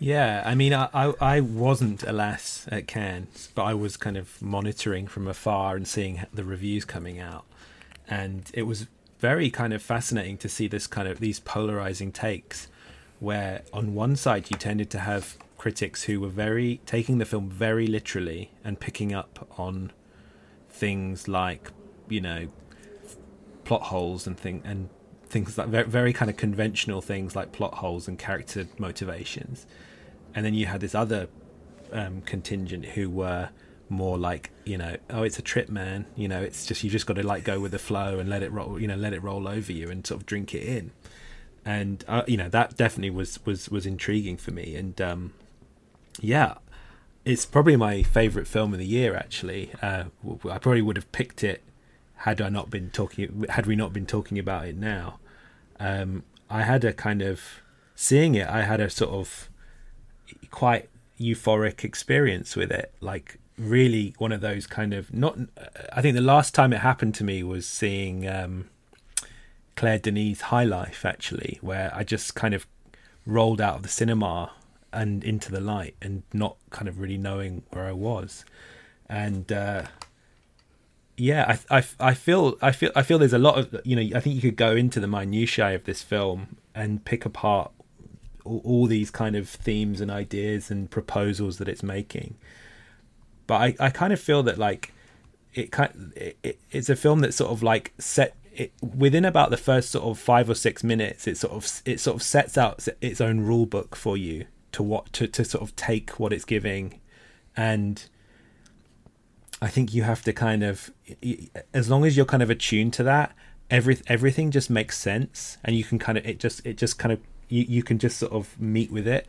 Yeah, 0.00 0.42
I 0.44 0.56
mean, 0.56 0.74
I, 0.74 0.88
I, 0.92 1.14
I 1.20 1.40
wasn't, 1.40 2.02
alas, 2.02 2.66
at 2.70 2.88
Cannes, 2.88 3.50
but 3.54 3.62
I 3.62 3.74
was 3.74 3.96
kind 3.96 4.16
of 4.16 4.42
monitoring 4.42 5.06
from 5.06 5.28
afar 5.28 5.76
and 5.76 5.86
seeing 5.86 6.26
the 6.32 6.44
reviews 6.44 6.84
coming 6.84 7.20
out, 7.20 7.44
and 8.08 8.50
it 8.52 8.62
was 8.62 8.88
very 9.20 9.50
kind 9.50 9.72
of 9.72 9.80
fascinating 9.80 10.36
to 10.38 10.48
see 10.48 10.66
this 10.66 10.88
kind 10.88 11.06
of 11.06 11.20
these 11.20 11.38
polarizing 11.38 12.10
takes, 12.10 12.66
where 13.20 13.62
on 13.72 13.94
one 13.94 14.16
side 14.16 14.50
you 14.50 14.56
tended 14.56 14.90
to 14.90 14.98
have 14.98 15.38
critics 15.64 16.02
who 16.02 16.20
were 16.20 16.28
very 16.28 16.78
taking 16.84 17.16
the 17.16 17.24
film 17.24 17.48
very 17.48 17.86
literally 17.86 18.50
and 18.62 18.78
picking 18.78 19.14
up 19.14 19.48
on 19.56 19.90
things 20.68 21.26
like, 21.26 21.70
you 22.06 22.20
know, 22.20 22.48
plot 23.64 23.80
holes 23.84 24.26
and 24.26 24.38
thing 24.38 24.60
and 24.62 24.90
things 25.30 25.56
like 25.56 25.68
very, 25.68 25.86
very 25.86 26.12
kind 26.12 26.30
of 26.30 26.36
conventional 26.36 27.00
things 27.00 27.34
like 27.34 27.50
plot 27.50 27.72
holes 27.76 28.06
and 28.06 28.18
character 28.18 28.66
motivations. 28.76 29.66
And 30.34 30.44
then 30.44 30.52
you 30.52 30.66
had 30.66 30.82
this 30.82 30.94
other 30.94 31.28
um, 31.92 32.20
contingent 32.20 32.84
who 32.84 33.08
were 33.08 33.48
more 33.88 34.18
like 34.18 34.50
you 34.66 34.76
know 34.76 34.96
oh 35.08 35.22
it's 35.22 35.38
a 35.38 35.42
trip 35.42 35.70
man. 35.70 36.04
You 36.14 36.28
know 36.28 36.42
it's 36.42 36.66
just 36.66 36.84
you 36.84 36.90
just 36.90 37.06
got 37.06 37.14
to 37.14 37.22
like 37.26 37.42
go 37.42 37.58
with 37.58 37.72
the 37.72 37.78
flow 37.78 38.18
and 38.18 38.28
let 38.28 38.42
it 38.42 38.52
roll 38.52 38.78
you 38.78 38.86
know 38.86 38.96
let 38.96 39.14
it 39.14 39.22
roll 39.22 39.48
over 39.48 39.72
you 39.72 39.88
and 39.88 40.06
sort 40.06 40.20
of 40.20 40.26
drink 40.26 40.54
it 40.54 40.64
in. 40.64 40.90
And 41.64 42.04
uh, 42.06 42.24
you 42.26 42.36
know 42.36 42.50
that 42.50 42.76
definitely 42.76 43.08
was 43.08 43.38
was 43.46 43.70
was 43.70 43.86
intriguing 43.86 44.36
for 44.36 44.50
me. 44.50 44.76
And 44.76 45.00
um, 45.00 45.32
yeah 46.20 46.54
it's 47.24 47.46
probably 47.46 47.76
my 47.76 48.02
favorite 48.02 48.46
film 48.46 48.72
of 48.72 48.78
the 48.78 48.86
year 48.86 49.14
actually 49.14 49.70
uh, 49.82 50.04
i 50.50 50.58
probably 50.58 50.82
would 50.82 50.96
have 50.96 51.10
picked 51.12 51.42
it 51.42 51.62
had 52.18 52.40
i 52.40 52.48
not 52.48 52.70
been 52.70 52.90
talking 52.90 53.44
had 53.50 53.66
we 53.66 53.76
not 53.76 53.92
been 53.92 54.06
talking 54.06 54.38
about 54.38 54.66
it 54.66 54.76
now 54.76 55.18
um, 55.80 56.22
i 56.48 56.62
had 56.62 56.84
a 56.84 56.92
kind 56.92 57.22
of 57.22 57.60
seeing 57.94 58.34
it 58.34 58.48
i 58.48 58.62
had 58.62 58.80
a 58.80 58.90
sort 58.90 59.10
of 59.10 59.48
quite 60.50 60.88
euphoric 61.18 61.84
experience 61.84 62.56
with 62.56 62.70
it. 62.70 62.92
Like 63.00 63.38
really 63.56 64.14
one 64.18 64.32
of 64.32 64.40
those 64.40 64.66
kind 64.66 64.92
of 64.92 65.12
not. 65.12 65.38
I 65.92 66.02
think 66.02 66.14
the 66.14 66.20
last 66.20 66.54
time 66.54 66.72
it 66.72 66.78
happened 66.80 67.14
to 67.16 67.24
me 67.24 67.42
was 67.42 67.66
seeing 67.66 68.28
um, 68.28 68.70
Claire 69.76 69.98
Denis' 69.98 70.42
High 70.42 70.64
Life 70.64 71.04
actually, 71.04 71.58
where 71.60 71.92
I 71.94 72.04
just 72.04 72.34
kind 72.34 72.54
of 72.54 72.66
rolled 73.26 73.60
out 73.60 73.76
of 73.76 73.82
the 73.82 73.88
cinema 73.88 74.52
and 74.94 75.24
into 75.24 75.50
the 75.50 75.60
light 75.60 75.96
and 76.00 76.22
not 76.32 76.56
kind 76.70 76.88
of 76.88 77.00
really 77.00 77.18
knowing 77.18 77.62
where 77.70 77.84
I 77.84 77.92
was, 77.92 78.44
and. 79.08 79.50
Uh, 79.50 79.84
yeah, 81.16 81.58
I, 81.70 81.78
I, 81.78 81.84
I 82.00 82.14
feel 82.14 82.58
I 82.60 82.72
feel 82.72 82.90
I 82.96 83.02
feel 83.02 83.20
there's 83.20 83.32
a 83.32 83.38
lot 83.38 83.56
of 83.56 83.80
you 83.84 83.94
know 83.94 84.16
I 84.16 84.20
think 84.20 84.34
you 84.34 84.40
could 84.40 84.56
go 84.56 84.72
into 84.72 84.98
the 84.98 85.06
minutiae 85.06 85.74
of 85.74 85.84
this 85.84 86.02
film 86.02 86.56
and 86.74 87.04
pick 87.04 87.24
apart 87.24 87.70
all, 88.44 88.60
all 88.64 88.86
these 88.86 89.10
kind 89.10 89.36
of 89.36 89.48
themes 89.48 90.00
and 90.00 90.10
ideas 90.10 90.70
and 90.70 90.90
proposals 90.90 91.58
that 91.58 91.68
it's 91.68 91.82
making. 91.82 92.36
But 93.46 93.54
I, 93.54 93.76
I 93.78 93.90
kind 93.90 94.12
of 94.12 94.20
feel 94.20 94.42
that 94.44 94.58
like 94.58 94.92
it 95.54 95.70
kind 95.70 96.12
it, 96.16 96.36
it, 96.42 96.58
it's 96.70 96.88
a 96.88 96.96
film 96.96 97.20
that 97.20 97.32
sort 97.32 97.50
of 97.50 97.62
like 97.62 97.92
set 97.98 98.36
it, 98.52 98.72
within 98.80 99.24
about 99.24 99.50
the 99.50 99.56
first 99.56 99.90
sort 99.90 100.04
of 100.04 100.18
five 100.18 100.48
or 100.48 100.54
six 100.54 100.84
minutes 100.84 101.26
it 101.26 101.36
sort 101.36 101.52
of 101.52 101.82
it 101.84 102.00
sort 102.00 102.16
of 102.16 102.22
sets 102.22 102.56
out 102.56 102.86
its 103.00 103.20
own 103.20 103.40
rule 103.40 103.66
book 103.66 103.96
for 103.96 104.16
you 104.16 104.46
to 104.74 104.82
what 104.82 105.12
to, 105.14 105.26
to 105.26 105.44
sort 105.44 105.62
of 105.62 105.74
take 105.76 106.20
what 106.20 106.32
it's 106.32 106.44
giving 106.44 107.00
and 107.56 108.06
I 109.62 109.68
think 109.68 109.94
you 109.94 110.02
have 110.02 110.22
to 110.22 110.32
kind 110.32 110.62
of 110.62 110.90
as 111.72 111.88
long 111.88 112.04
as 112.04 112.16
you're 112.16 112.26
kind 112.26 112.42
of 112.42 112.50
attuned 112.50 112.92
to 112.94 113.02
that 113.04 113.34
every 113.70 113.98
everything 114.06 114.50
just 114.50 114.70
makes 114.70 114.98
sense 114.98 115.58
and 115.64 115.76
you 115.76 115.84
can 115.84 115.98
kind 115.98 116.18
of 116.18 116.26
it 116.26 116.38
just 116.38 116.64
it 116.66 116.76
just 116.76 116.98
kind 116.98 117.12
of 117.12 117.20
you, 117.48 117.64
you 117.68 117.82
can 117.82 117.98
just 117.98 118.18
sort 118.18 118.32
of 118.32 118.58
meet 118.60 118.90
with 118.90 119.06
it. 119.06 119.28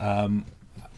Um, 0.00 0.46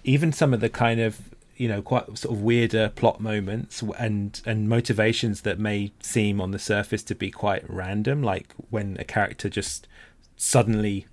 even 0.05 0.33
some 0.33 0.55
of 0.55 0.61
the 0.61 0.69
kind 0.69 1.01
of 1.01 1.21
you 1.57 1.69
know 1.69 1.83
quite 1.83 2.19
sort 2.19 2.35
of 2.35 2.43
weirder 2.43 2.91
plot 2.91 3.21
moments 3.21 3.83
and 3.99 4.41
and 4.45 4.69
motivations 4.69 5.43
that 5.43 5.59
may 5.59 5.93
seem 6.01 6.41
on 6.41 6.51
the 6.51 6.59
surface 6.59 7.03
to 7.05 7.15
be 7.15 7.31
quite 7.31 7.65
random, 7.69 8.23
like 8.23 8.55
when 8.71 8.97
a 8.99 9.05
character 9.05 9.49
just 9.49 9.87
suddenly 10.37 11.07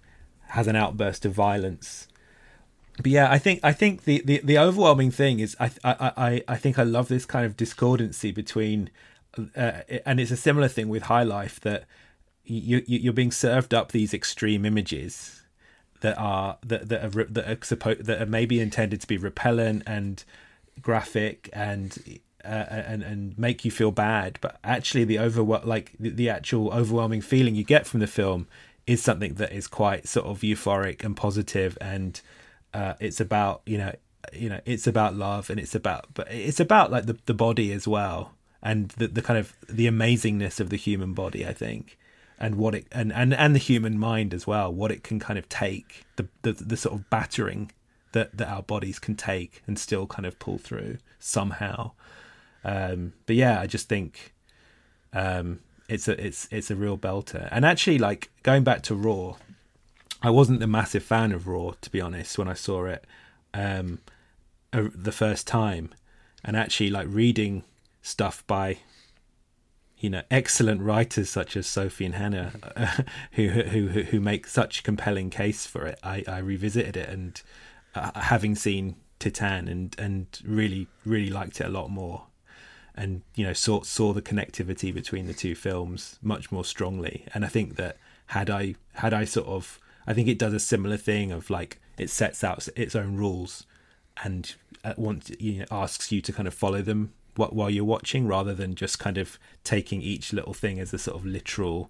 has 0.49 0.67
an 0.67 0.75
outburst 0.75 1.25
of 1.25 1.33
violence. 1.33 2.07
But 2.98 3.07
yeah, 3.07 3.31
I 3.31 3.38
think 3.38 3.60
I 3.63 3.74
think 3.74 4.03
the, 4.03 4.21
the, 4.25 4.41
the 4.43 4.57
overwhelming 4.57 5.12
thing 5.12 5.39
is 5.39 5.55
I, 5.60 5.71
I 5.83 6.12
I 6.17 6.43
I 6.48 6.55
think 6.57 6.77
I 6.77 6.83
love 6.83 7.07
this 7.07 7.25
kind 7.25 7.45
of 7.45 7.57
discordancy 7.57 8.31
between, 8.33 8.89
uh, 9.55 9.81
and 10.05 10.19
it's 10.19 10.31
a 10.31 10.38
similar 10.38 10.67
thing 10.67 10.89
with 10.89 11.03
High 11.03 11.24
Life 11.24 11.60
that 11.62 11.86
you, 12.43 12.83
you 12.86 13.00
you're 13.00 13.13
being 13.13 13.31
served 13.31 13.74
up 13.74 13.91
these 13.91 14.13
extreme 14.13 14.65
images 14.65 15.43
that 16.01 16.17
are 16.17 16.57
that 16.65 16.89
that 16.89 17.03
are 17.03 17.24
that 17.24 17.50
are 17.50 17.65
supposed 17.65 18.05
that 18.05 18.21
are 18.21 18.25
maybe 18.25 18.60
intended 18.60 19.01
to 19.01 19.07
be 19.07 19.17
repellent 19.17 19.83
and 19.88 20.24
graphic 20.81 21.50
and 21.53 22.19
uh, 22.43 22.48
and 22.48 23.03
and 23.03 23.38
make 23.38 23.63
you 23.63 23.71
feel 23.71 23.91
bad, 23.91 24.38
but 24.41 24.57
actually 24.63 25.05
the 25.05 25.17
over 25.19 25.41
like 25.41 25.93
the, 26.00 26.10
the 26.10 26.29
actual 26.29 26.71
overwhelming 26.71 27.21
feeling 27.21 27.55
you 27.55 27.63
get 27.63 27.88
from 27.88 28.00
the 28.00 28.07
film 28.07 28.48
is 28.86 29.01
something 29.01 29.36
that 29.36 29.51
is 29.53 29.67
quite 29.67 30.07
sort 30.07 30.25
of 30.25 30.41
euphoric 30.41 31.03
and 31.03 31.15
positive, 31.15 31.77
and 31.79 32.21
uh, 32.73 32.93
it's 32.99 33.19
about 33.19 33.61
you 33.65 33.77
know 33.77 33.93
you 34.33 34.49
know 34.49 34.59
it's 34.65 34.87
about 34.87 35.15
love 35.15 35.49
and 35.49 35.59
it's 35.59 35.75
about 35.75 36.05
but 36.13 36.31
it's 36.31 36.59
about 36.59 36.91
like 36.91 37.05
the 37.05 37.17
the 37.25 37.33
body 37.33 37.71
as 37.71 37.87
well 37.87 38.33
and 38.61 38.89
the 38.91 39.07
the 39.07 39.21
kind 39.21 39.39
of 39.39 39.53
the 39.67 39.87
amazingness 39.87 40.59
of 40.59 40.69
the 40.69 40.77
human 40.77 41.13
body. 41.13 41.45
I 41.45 41.53
think 41.53 41.97
and 42.41 42.55
what 42.55 42.73
it 42.73 42.87
and, 42.91 43.13
and 43.13 43.33
and 43.33 43.53
the 43.53 43.59
human 43.59 43.97
mind 43.97 44.33
as 44.33 44.47
well 44.47 44.73
what 44.73 44.91
it 44.91 45.03
can 45.03 45.19
kind 45.19 45.37
of 45.37 45.47
take 45.47 46.05
the 46.15 46.27
the, 46.41 46.53
the 46.53 46.75
sort 46.75 46.95
of 46.95 47.09
battering 47.09 47.71
that 48.13 48.35
that 48.35 48.49
our 48.49 48.63
bodies 48.63 48.99
can 48.99 49.15
take 49.15 49.61
and 49.67 49.77
still 49.77 50.07
kind 50.07 50.25
of 50.25 50.39
pull 50.39 50.57
through 50.57 50.97
somehow 51.19 51.91
um, 52.63 53.13
but 53.27 53.35
yeah 53.35 53.61
i 53.61 53.67
just 53.67 53.87
think 53.87 54.33
um, 55.13 55.59
it's 55.87 56.07
a 56.07 56.25
it's 56.25 56.47
it's 56.51 56.71
a 56.71 56.75
real 56.75 56.97
belter 56.97 57.47
and 57.51 57.63
actually 57.63 57.99
like 57.99 58.31
going 58.43 58.63
back 58.63 58.81
to 58.81 58.95
raw 58.95 59.35
i 60.21 60.29
wasn't 60.29 60.61
a 60.61 60.67
massive 60.67 61.03
fan 61.03 61.31
of 61.31 61.47
raw 61.47 61.71
to 61.81 61.89
be 61.89 62.01
honest 62.01 62.37
when 62.37 62.47
i 62.47 62.53
saw 62.53 62.85
it 62.85 63.05
um, 63.53 63.99
uh, 64.73 64.87
the 64.95 65.11
first 65.11 65.45
time 65.45 65.89
and 66.43 66.55
actually 66.55 66.89
like 66.89 67.07
reading 67.09 67.63
stuff 68.01 68.45
by 68.47 68.77
you 70.01 70.09
know 70.09 70.23
excellent 70.31 70.81
writers 70.81 71.29
such 71.29 71.55
as 71.55 71.67
Sophie 71.67 72.05
and 72.05 72.15
Hannah 72.15 72.51
uh, 72.75 73.03
who 73.33 73.49
who 73.49 73.87
who 73.87 74.19
make 74.19 74.47
such 74.47 74.79
a 74.79 74.83
compelling 74.83 75.29
case 75.29 75.65
for 75.65 75.85
it. 75.85 75.99
I, 76.03 76.23
I 76.27 76.39
revisited 76.39 76.97
it 76.97 77.07
and 77.07 77.41
uh, 77.95 78.19
having 78.19 78.55
seen 78.55 78.95
Titane 79.19 79.69
and 79.69 79.95
and 79.99 80.27
really 80.43 80.87
really 81.05 81.29
liked 81.29 81.61
it 81.61 81.67
a 81.67 81.69
lot 81.69 81.89
more, 81.89 82.23
and 82.95 83.21
you 83.35 83.45
know 83.45 83.53
saw 83.53 83.83
saw 83.83 84.11
the 84.11 84.21
connectivity 84.21 84.93
between 84.93 85.27
the 85.27 85.33
two 85.33 85.53
films 85.53 86.17
much 86.21 86.51
more 86.51 86.65
strongly. 86.65 87.25
And 87.33 87.45
I 87.45 87.47
think 87.47 87.75
that 87.75 87.97
had 88.27 88.49
I 88.49 88.75
had 88.93 89.13
I 89.13 89.25
sort 89.25 89.47
of 89.47 89.79
I 90.08 90.13
think 90.13 90.27
it 90.27 90.39
does 90.39 90.53
a 90.53 90.60
similar 90.60 90.98
thing 90.98 91.31
of 91.31 91.50
like 91.50 91.79
it 91.98 92.10
sets 92.10 92.43
out 92.43 92.67
its 92.75 92.96
own 92.96 93.15
rules 93.15 93.65
and 94.24 94.55
wants 94.98 95.31
you 95.39 95.60
know 95.60 95.65
asks 95.72 96.12
you 96.12 96.22
to 96.22 96.34
kind 96.34 96.48
of 96.48 96.53
follow 96.53 96.81
them 96.81 97.13
while 97.36 97.70
you're 97.70 97.84
watching 97.84 98.27
rather 98.27 98.53
than 98.53 98.75
just 98.75 99.00
kind 99.00 99.17
of 99.17 99.39
taking 99.63 100.01
each 100.01 100.34
little 100.34 100.53
thing 100.53 100.79
as 100.79 100.93
a 100.93 100.98
sort 100.98 101.17
of 101.17 101.25
literal 101.25 101.89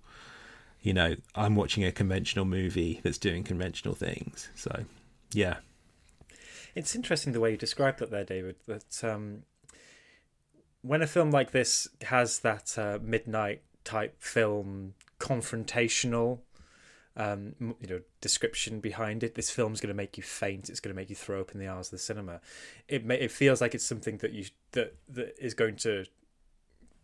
you 0.82 0.94
know 0.94 1.15
i'm 1.36 1.56
watching 1.56 1.84
a 1.84 1.91
conventional 1.91 2.46
movie 2.46 3.00
that's 3.03 3.18
doing 3.18 3.44
conventional 3.44 3.96
things. 3.96 4.50
So 4.56 4.86
yeah. 5.34 5.58
It's 6.75 6.96
interesting 6.96 7.34
the 7.34 7.39
way 7.39 7.51
you 7.51 7.58
described 7.58 8.00
that 8.00 8.12
there 8.12 8.24
david 8.24 8.56
that 8.68 9.03
um, 9.03 9.44
when 10.82 11.01
a 11.01 11.08
film 11.08 11.32
like 11.32 11.51
this 11.51 11.88
has 12.03 12.39
that 12.39 12.77
uh, 12.77 13.00
midnight 13.01 13.62
type 13.84 14.22
film 14.22 14.94
confrontational 15.20 16.39
um, 17.18 17.56
you 17.60 17.88
know 17.88 18.01
description 18.22 18.80
behind 18.80 19.24
it. 19.24 19.36
This 19.36 19.50
film's 19.50 19.82
going 19.82 19.89
to 19.89 19.94
make 19.94 20.18
you 20.18 20.24
faint. 20.24 20.70
It's 20.70 20.80
going 20.80 20.94
to 20.94 21.00
make 21.00 21.10
you 21.10 21.15
throw 21.15 21.41
up 21.41 21.51
in 21.51 21.60
the 21.60 21.68
aisles 21.68 21.88
of 21.88 21.91
the 21.91 21.98
cinema. 21.98 22.41
It 22.88 23.06
may, 23.06 23.20
it 23.20 23.32
feels 23.32 23.62
like 23.62 23.75
it's 23.75 23.86
something 23.86 24.18
that 24.18 24.32
you 24.32 24.46
that 24.72 24.96
that 25.10 25.36
is 25.44 25.53
going 25.53 25.75
to 25.77 26.06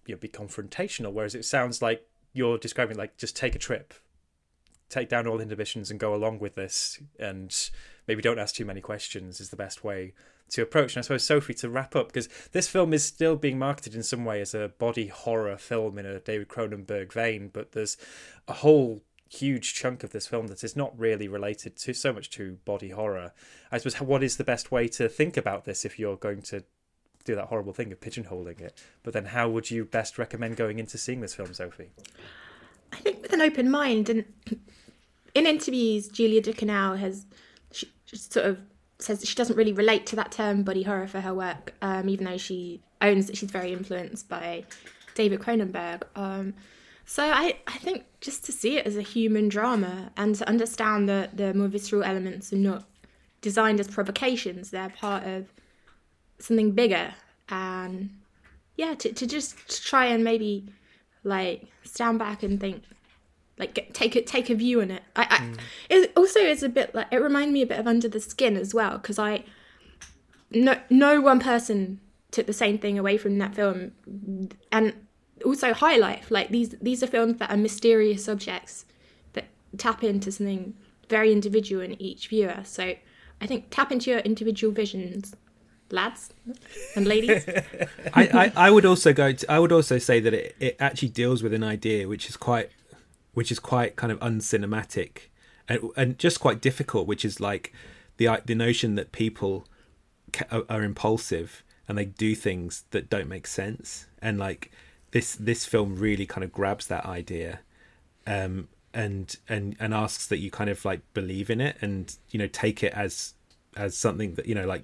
you 0.05 0.15
know, 0.15 0.19
be 0.19 0.29
confrontational, 0.29 1.11
whereas 1.11 1.35
it 1.35 1.45
sounds 1.45 1.81
like 1.81 2.07
you're 2.33 2.57
describing 2.57 2.97
like 2.97 3.17
just 3.17 3.35
take 3.35 3.55
a 3.55 3.59
trip, 3.59 3.93
take 4.89 5.09
down 5.09 5.27
all 5.27 5.41
inhibitions 5.41 5.91
and 5.91 5.99
go 5.99 6.13
along 6.13 6.39
with 6.39 6.55
this, 6.55 6.99
and 7.19 7.69
maybe 8.07 8.21
don't 8.21 8.39
ask 8.39 8.55
too 8.55 8.65
many 8.65 8.81
questions 8.81 9.41
is 9.41 9.49
the 9.49 9.57
best 9.57 9.83
way 9.83 10.13
to 10.49 10.61
approach. 10.61 10.95
And 10.95 10.99
I 10.99 11.03
suppose 11.03 11.23
Sophie 11.23 11.53
to 11.55 11.69
wrap 11.69 11.95
up 11.95 12.07
because 12.07 12.29
this 12.53 12.69
film 12.69 12.93
is 12.93 13.03
still 13.03 13.35
being 13.35 13.59
marketed 13.59 13.95
in 13.95 14.03
some 14.03 14.23
way 14.23 14.39
as 14.39 14.53
a 14.53 14.69
body 14.77 15.07
horror 15.07 15.57
film 15.57 15.97
in 15.97 16.05
a 16.05 16.19
David 16.19 16.47
Cronenberg 16.47 17.11
vein, 17.11 17.49
but 17.51 17.73
there's 17.73 17.97
a 18.47 18.53
whole 18.53 19.01
huge 19.29 19.73
chunk 19.73 20.03
of 20.03 20.11
this 20.11 20.27
film 20.27 20.47
that 20.47 20.63
is 20.63 20.75
not 20.75 20.97
really 20.97 21.27
related 21.27 21.75
to 21.77 21.93
so 21.93 22.13
much 22.13 22.29
to 22.31 22.57
body 22.65 22.89
horror. 22.89 23.33
I 23.71 23.77
suppose 23.77 24.01
what 24.01 24.23
is 24.23 24.37
the 24.37 24.43
best 24.43 24.71
way 24.71 24.87
to 24.89 25.09
think 25.09 25.37
about 25.37 25.65
this 25.65 25.85
if 25.85 25.99
you're 25.99 26.15
going 26.15 26.41
to 26.43 26.63
do 27.25 27.35
that 27.35 27.45
horrible 27.47 27.73
thing 27.73 27.91
of 27.91 27.99
pigeonholing 27.99 28.61
it. 28.61 28.81
But 29.03 29.13
then, 29.13 29.25
how 29.25 29.49
would 29.49 29.69
you 29.69 29.85
best 29.85 30.17
recommend 30.17 30.55
going 30.55 30.79
into 30.79 30.97
seeing 30.97 31.21
this 31.21 31.35
film, 31.35 31.53
Sophie? 31.53 31.89
I 32.93 32.97
think 32.97 33.21
with 33.21 33.33
an 33.33 33.41
open 33.41 33.69
mind, 33.69 34.09
and 34.09 34.25
in 35.35 35.45
interviews, 35.45 36.07
Julia 36.07 36.41
Ducournau 36.41 36.97
has 36.97 37.25
she 37.71 37.87
sort 38.15 38.45
of 38.45 38.59
says 38.99 39.23
she 39.27 39.35
doesn't 39.35 39.55
really 39.55 39.73
relate 39.73 40.05
to 40.07 40.15
that 40.15 40.31
term 40.31 40.63
body 40.63 40.83
horror 40.83 41.07
for 41.07 41.21
her 41.21 41.33
work, 41.33 41.73
um, 41.81 42.09
even 42.09 42.25
though 42.25 42.37
she 42.37 42.81
owns 43.01 43.27
that 43.27 43.37
she's 43.37 43.51
very 43.51 43.73
influenced 43.73 44.27
by 44.27 44.63
David 45.13 45.39
Cronenberg. 45.39 46.03
Um, 46.15 46.53
so 47.09 47.23
I, 47.23 47.55
I 47.65 47.77
think 47.77 48.03
just 48.19 48.43
to 48.45 48.51
see 48.51 48.77
it 48.77 48.85
as 48.85 48.97
a 48.97 49.01
human 49.01 49.47
drama 49.47 50.11
and 50.17 50.35
to 50.35 50.47
understand 50.47 51.07
that 51.07 51.37
the 51.37 51.53
more 51.53 51.69
visceral 51.69 52.03
elements 52.03 52.51
are 52.51 52.57
not 52.57 52.83
designed 53.39 53.79
as 53.79 53.87
provocations, 53.87 54.71
they're 54.71 54.89
part 54.89 55.23
of 55.23 55.47
something 56.37 56.71
bigger. 56.71 57.13
And 57.47 58.09
yeah, 58.75 58.93
to, 58.95 59.13
to 59.13 59.25
just 59.25 59.69
to 59.69 59.81
try 59.81 60.07
and 60.07 60.21
maybe 60.21 60.65
like 61.23 61.67
stand 61.83 62.19
back 62.19 62.43
and 62.43 62.59
think 62.59 62.83
like 63.57 63.73
get, 63.73 63.93
take 63.93 64.17
it 64.17 64.27
take 64.27 64.49
a 64.49 64.55
view 64.55 64.81
on 64.81 64.91
it 64.91 65.01
i, 65.15 65.23
I 65.23 65.37
mm. 65.39 65.57
it 65.89 66.13
also 66.15 66.39
is 66.39 66.61
a 66.61 66.69
bit 66.69 66.93
like 66.93 67.07
it 67.11 67.17
reminded 67.17 67.51
me 67.51 67.63
a 67.63 67.65
bit 67.65 67.79
of 67.79 67.87
under 67.87 68.07
the 68.07 68.19
skin 68.19 68.55
as 68.55 68.73
well 68.73 68.99
because 68.99 69.17
i 69.17 69.43
no 70.51 70.79
no 70.91 71.19
one 71.19 71.39
person 71.39 71.99
took 72.31 72.45
the 72.45 72.53
same 72.53 72.77
thing 72.77 72.99
away 72.99 73.17
from 73.17 73.39
that 73.39 73.55
film 73.55 73.93
and 74.71 74.93
also 75.45 75.73
high 75.73 75.97
life 75.97 76.31
like 76.31 76.49
these 76.49 76.69
these 76.81 77.03
are 77.03 77.07
films 77.07 77.37
that 77.37 77.49
are 77.51 77.57
mysterious 77.57 78.23
subjects 78.23 78.85
that 79.33 79.45
tap 79.77 80.03
into 80.03 80.31
something 80.31 80.73
very 81.09 81.31
individual 81.31 81.81
in 81.81 81.99
each 82.01 82.27
viewer. 82.27 82.61
So 82.63 82.95
i 83.39 83.45
think 83.45 83.65
tap 83.69 83.91
into 83.91 84.09
your 84.09 84.19
individual 84.19 84.73
visions 84.73 85.35
lads 85.89 86.33
and 86.95 87.07
ladies. 87.07 87.47
I, 88.13 88.51
I, 88.55 88.67
I 88.67 88.71
would 88.71 88.85
also 88.85 89.13
go 89.13 89.31
to, 89.31 89.51
i 89.51 89.59
would 89.59 89.71
also 89.71 89.97
say 89.97 90.19
that 90.19 90.33
it, 90.33 90.55
it 90.59 90.75
actually 90.79 91.09
deals 91.09 91.43
with 91.43 91.53
an 91.53 91.63
idea 91.63 92.07
which 92.07 92.29
is 92.29 92.35
quite 92.35 92.71
which 93.37 93.51
is 93.51 93.59
quite 93.59 93.95
kind 93.95 94.11
of 94.11 94.19
uncinematic 94.19 95.29
and, 95.69 95.91
and 95.95 96.17
just 96.17 96.39
quite 96.39 96.61
difficult, 96.61 97.07
which 97.07 97.23
is 97.23 97.39
like 97.39 97.73
the 98.17 98.41
the 98.45 98.55
notion 98.55 98.95
that 98.95 99.11
people 99.11 99.67
are, 100.51 100.63
are 100.69 100.83
impulsive 100.83 101.63
and 101.87 101.97
they 101.97 102.05
do 102.05 102.35
things 102.35 102.83
that 102.91 103.09
don't 103.09 103.29
make 103.29 103.47
sense, 103.47 104.07
and 104.21 104.39
like 104.39 104.71
this 105.11 105.35
this 105.35 105.65
film 105.65 105.97
really 105.97 106.25
kind 106.25 106.43
of 106.43 106.51
grabs 106.51 106.87
that 106.87 107.05
idea, 107.05 107.59
um, 108.25 108.67
and 108.93 109.35
and 109.47 109.75
and 109.79 109.93
asks 109.93 110.27
that 110.27 110.37
you 110.37 110.51
kind 110.51 110.69
of 110.69 110.83
like 110.85 111.01
believe 111.13 111.49
in 111.49 111.61
it 111.61 111.77
and 111.81 112.15
you 112.29 112.39
know 112.39 112.47
take 112.47 112.83
it 112.83 112.93
as 112.93 113.33
as 113.75 113.95
something 113.95 114.33
that 114.35 114.47
you 114.47 114.55
know 114.55 114.65
like 114.65 114.83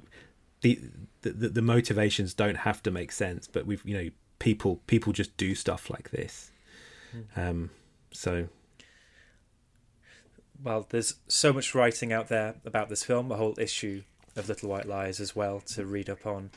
the 0.61 0.79
the, 1.21 1.49
the 1.49 1.61
motivations 1.61 2.33
don't 2.33 2.57
have 2.57 2.81
to 2.83 2.91
make 2.91 3.11
sense, 3.11 3.47
but 3.47 3.65
we've 3.65 3.83
you 3.85 3.97
know 3.97 4.09
people 4.39 4.81
people 4.87 5.13
just 5.13 5.35
do 5.37 5.55
stuff 5.55 5.89
like 5.89 6.11
this. 6.11 6.51
Mm. 7.15 7.49
Um, 7.49 7.69
so, 8.11 8.47
well, 10.61 10.85
there's 10.89 11.15
so 11.27 11.53
much 11.53 11.75
writing 11.75 12.11
out 12.11 12.27
there 12.27 12.55
about 12.65 12.89
this 12.89 13.03
film, 13.03 13.31
a 13.31 13.35
whole 13.35 13.55
issue 13.57 14.03
of 14.35 14.49
Little 14.49 14.69
White 14.69 14.87
Lies 14.87 15.19
as 15.19 15.35
well 15.35 15.59
to 15.67 15.85
read 15.85 16.09
up 16.09 16.25
on. 16.25 16.51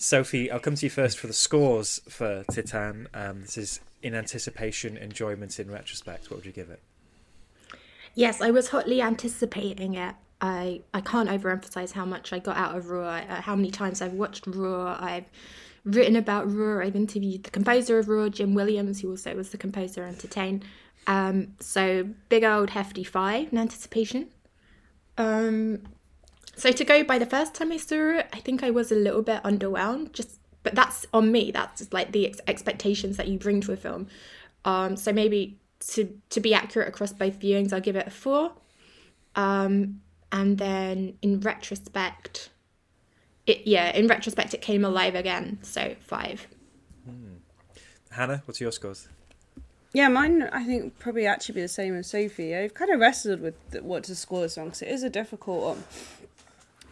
Sophie, 0.00 0.48
I'll 0.48 0.60
come 0.60 0.76
to 0.76 0.86
you 0.86 0.90
first 0.90 1.18
for 1.18 1.26
the 1.26 1.32
scores 1.32 2.00
for 2.08 2.44
Titane. 2.44 3.08
Um, 3.12 3.42
this 3.42 3.58
is 3.58 3.80
in 4.00 4.14
anticipation, 4.14 4.96
enjoyment 4.96 5.58
in 5.58 5.68
retrospect. 5.70 6.30
What 6.30 6.36
would 6.36 6.46
you 6.46 6.52
give 6.52 6.70
it? 6.70 6.80
Yes, 8.14 8.40
I 8.40 8.52
was 8.52 8.68
hotly 8.68 9.02
anticipating 9.02 9.94
it. 9.94 10.14
I 10.40 10.82
I 10.94 11.00
can't 11.00 11.28
overemphasize 11.28 11.92
how 11.92 12.04
much 12.04 12.32
I 12.32 12.38
got 12.38 12.56
out 12.56 12.76
of 12.76 12.90
Raw, 12.90 13.08
uh, 13.08 13.42
how 13.42 13.56
many 13.56 13.72
times 13.72 14.00
I've 14.00 14.12
watched 14.12 14.46
Raw. 14.46 14.96
I've 15.00 15.24
written 15.84 16.14
about 16.14 16.52
Raw. 16.52 16.80
I've 16.80 16.94
interviewed 16.94 17.42
the 17.42 17.50
composer 17.50 17.98
of 17.98 18.08
Raw, 18.08 18.28
Jim 18.28 18.54
Williams, 18.54 19.00
who 19.00 19.10
also 19.10 19.34
was 19.34 19.50
the 19.50 19.58
composer 19.58 20.04
on 20.04 20.14
Titane. 20.14 20.62
Um, 21.08 21.54
so 21.58 22.08
big 22.28 22.44
old 22.44 22.70
hefty 22.70 23.02
five 23.02 23.52
in 23.52 23.58
anticipation. 23.58 24.28
Um, 25.16 25.80
so 26.58 26.72
to 26.72 26.84
go 26.84 27.04
by 27.04 27.18
the 27.18 27.26
first 27.26 27.54
time 27.54 27.72
I 27.72 27.76
saw 27.76 28.18
it, 28.18 28.26
I 28.32 28.40
think 28.40 28.62
I 28.62 28.70
was 28.70 28.90
a 28.90 28.96
little 28.96 29.22
bit 29.22 29.42
underwhelmed. 29.44 30.12
Just, 30.12 30.40
but 30.64 30.74
that's 30.74 31.06
on 31.12 31.30
me. 31.30 31.50
That's 31.52 31.78
just 31.78 31.94
like 31.94 32.12
the 32.12 32.26
ex- 32.26 32.40
expectations 32.46 33.16
that 33.16 33.28
you 33.28 33.38
bring 33.38 33.60
to 33.62 33.72
a 33.72 33.76
film. 33.76 34.08
Um, 34.64 34.96
so 34.96 35.12
maybe 35.12 35.58
to 35.80 36.20
to 36.30 36.40
be 36.40 36.52
accurate 36.52 36.88
across 36.88 37.12
both 37.12 37.38
viewings, 37.38 37.72
I'll 37.72 37.80
give 37.80 37.96
it 37.96 38.08
a 38.08 38.10
four. 38.10 38.52
Um, 39.36 40.00
and 40.32 40.58
then 40.58 41.16
in 41.22 41.40
retrospect, 41.40 42.50
it 43.46 43.66
yeah, 43.66 43.94
in 43.96 44.08
retrospect, 44.08 44.52
it 44.52 44.60
came 44.60 44.84
alive 44.84 45.14
again. 45.14 45.58
So 45.62 45.94
five. 46.00 46.48
Hmm. 47.04 47.36
Hannah, 48.10 48.42
what's 48.46 48.60
your 48.60 48.72
scores? 48.72 49.08
Yeah, 49.92 50.08
mine 50.08 50.42
I 50.42 50.64
think 50.64 50.98
probably 50.98 51.26
actually 51.26 51.56
be 51.56 51.62
the 51.62 51.68
same 51.68 51.96
as 51.96 52.08
Sophie. 52.08 52.54
I've 52.54 52.74
kind 52.74 52.90
of 52.90 53.00
wrestled 53.00 53.40
with 53.40 53.54
what 53.80 54.04
to 54.04 54.14
score 54.14 54.42
this 54.42 54.56
one 54.56 54.66
because 54.66 54.82
it 54.82 54.88
is 54.88 55.02
a 55.02 55.10
difficult 55.10 55.62
one. 55.62 55.84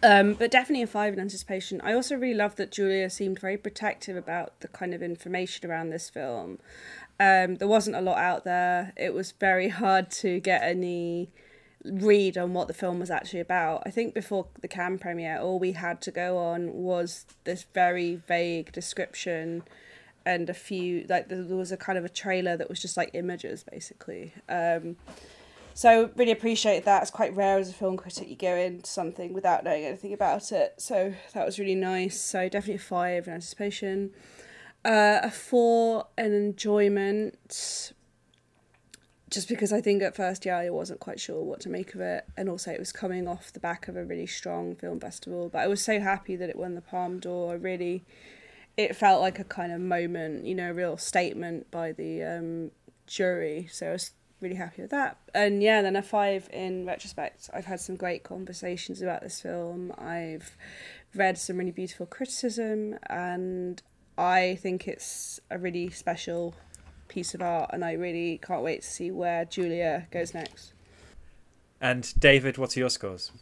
Um, 0.07 0.35
but 0.35 0.53
definitely 0.53 0.85
a 0.85 0.87
five 0.87 1.15
in 1.15 1.19
anticipation. 1.19 1.81
I 1.81 1.93
also 1.93 2.15
really 2.15 2.37
love 2.37 2.55
that 2.57 2.71
Julia 2.71 3.11
seemed 3.11 3.41
very 3.41 3.57
protective 3.57 4.17
about 4.17 4.61
the 4.61 4.69
kind 4.69 4.95
of 4.95 5.03
information 5.03 5.69
around 5.69 5.91
this 5.91 6.09
film. 6.09 6.61
Um, 7.19 7.57
there 7.57 7.67
wasn't 7.67 7.97
a 7.97 8.01
lot 8.01 8.17
out 8.17 8.45
there. 8.45 8.93
It 8.97 9.13
was 9.13 9.33
very 9.33 9.69
hard 9.83 10.13
to 10.13 10.39
get 10.39 10.63
any 10.63 11.31
read 11.85 12.39
on 12.39 12.55
what 12.55 12.69
the 12.69 12.75
film 12.75 13.01
was 13.01 13.11
actually 13.11 13.41
about. 13.41 13.83
I 13.85 13.91
think 13.91 14.15
before 14.15 14.47
the 14.61 14.69
Cannes 14.69 14.99
premiere, 15.01 15.41
all 15.41 15.59
we 15.59 15.73
had 15.73 16.01
to 16.03 16.13
go 16.13 16.39
on 16.39 16.73
was 16.73 17.27
this 17.43 17.67
very 17.75 18.23
vague 18.29 18.71
description 18.71 19.65
and 20.25 20.49
a 20.49 20.55
few 20.55 21.05
like 21.09 21.29
there 21.29 21.45
was 21.45 21.71
a 21.73 21.77
kind 21.77 21.99
of 21.99 22.05
a 22.05 22.09
trailer 22.09 22.57
that 22.57 22.69
was 22.69 22.81
just 22.81 22.97
like 22.97 23.11
images 23.13 23.65
basically. 23.69 24.35
Um, 24.49 24.97
so 25.77 26.09
really 26.17 26.33
appreciate 26.33 26.87
that. 26.87 27.03
It's 27.03 27.11
quite 27.11 27.37
rare 27.37 27.59
as 27.59 27.69
a 27.69 27.75
film 27.75 27.99
critic 27.99 28.31
you 28.31 28.37
go 28.37 28.57
into 28.57 28.89
something 28.89 29.35
without 29.35 29.63
knowing 29.63 29.85
anything 29.85 30.15
about 30.15 30.51
it. 30.51 30.73
So 30.79 31.13
that 31.35 31.45
was 31.45 31.59
really 31.59 31.75
nice. 31.75 32.19
So 32.19 32.49
definitely 32.49 32.77
a 32.77 32.79
five 32.79 33.27
in 33.27 33.35
anticipation. 33.35 34.13
Uh, 34.87 35.21
a 35.23 35.31
four 35.31 36.07
an 36.17 36.33
enjoyment. 36.33 37.93
Just 39.29 39.51
because 39.51 39.71
I 39.71 39.83
think 39.83 40.03
at 40.03 40.17
first, 40.17 40.47
yeah, 40.47 40.57
I 40.57 40.71
wasn't 40.71 41.01
quite 41.01 41.21
sure 41.21 41.43
what 41.43 41.61
to 41.61 41.69
make 41.69 41.95
of 41.95 42.01
it, 42.01 42.25
and 42.39 42.49
also 42.49 42.71
it 42.71 42.79
was 42.79 42.91
coming 42.91 43.29
off 43.29 43.53
the 43.53 43.61
back 43.61 43.87
of 43.87 43.97
a 43.97 44.05
really 44.05 44.27
strong 44.27 44.77
film 44.77 44.99
festival. 44.99 45.51
But 45.51 45.59
I 45.59 45.67
was 45.67 45.83
so 45.83 46.01
happy 46.01 46.37
that 46.37 46.49
it 46.49 46.57
won 46.57 46.75
the 46.75 46.81
Palme 46.81 47.21
d'Or. 47.21 47.53
I 47.53 47.57
really 47.57 48.03
it 48.79 48.97
felt 48.97 49.21
like 49.21 49.39
a 49.39 49.45
kind 49.45 49.73
of 49.73 49.81
moment, 49.83 50.47
you 50.47 50.55
know, 50.55 50.71
a 50.71 50.75
real 50.75 50.97
statement 50.97 51.71
by 51.71 51.93
the 51.93 52.23
um, 52.23 52.71
jury. 53.07 53.69
So 53.71 53.89
I 53.89 53.93
was 53.93 54.13
really 54.41 54.57
happy 54.57 54.83
with 54.83 54.91
that. 54.91 55.17
And 55.35 55.63
yeah, 55.63 55.83
then 55.83 55.97
a 55.97 56.03
five 56.03 56.49
in 56.53 56.87
retrospect. 56.87 57.51
I've 57.53 57.65
had 57.65 57.81
some 57.81 57.97
great 57.97 58.23
conversations 58.23 59.03
about 59.03 59.23
this 59.23 59.41
film. 59.41 59.93
I've 59.99 60.57
read 61.15 61.39
some 61.39 61.59
really 61.59 61.71
beautiful 61.71 62.07
criticism, 62.07 62.99
and 63.09 63.83
I 64.19 64.59
think 64.61 64.87
it's 64.87 65.41
a 65.51 65.59
really 65.59 65.91
special 65.91 66.55
piece 67.09 67.35
of 67.35 67.43
art. 67.43 67.71
And 67.73 67.85
I 67.85 67.93
really 67.93 68.39
can't 68.39 68.63
wait 68.63 68.83
to 68.83 68.89
see 68.89 69.11
where 69.11 69.45
Julia 69.45 70.07
goes 70.11 70.35
next. 70.35 70.73
And 71.81 72.13
David, 72.19 72.59
what 72.59 72.77
are 72.77 72.81
your 72.81 72.91
scores? 72.91 73.33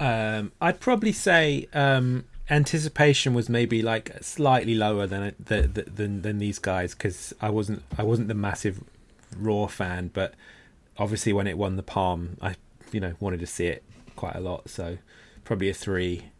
Um, 0.00 0.52
I'd 0.60 0.80
probably 0.80 1.12
say 1.12 1.68
um, 1.72 2.24
anticipation 2.50 3.32
was 3.34 3.48
maybe 3.48 3.80
like 3.80 4.12
slightly 4.22 4.74
lower 4.74 5.06
than 5.06 5.34
than 5.38 6.22
than 6.22 6.38
these 6.38 6.58
guys 6.58 6.94
because 6.94 7.32
I 7.40 7.50
wasn't 7.50 7.82
I 7.96 8.02
wasn't 8.02 8.28
the 8.28 8.34
massive 8.34 8.82
Raw 9.38 9.66
fan, 9.66 10.10
but 10.12 10.34
obviously 10.98 11.32
when 11.32 11.46
it 11.46 11.58
won 11.58 11.76
the 11.76 11.82
Palme, 11.82 12.36
I 12.40 12.56
you 12.92 13.00
know 13.00 13.14
wanted 13.20 13.40
to 13.40 13.46
see 13.46 13.66
it 13.66 13.82
quite 14.16 14.36
a 14.36 14.40
lot, 14.40 14.68
so 14.68 14.98
probably 15.44 15.68
a 15.68 15.74
three, 15.74 16.30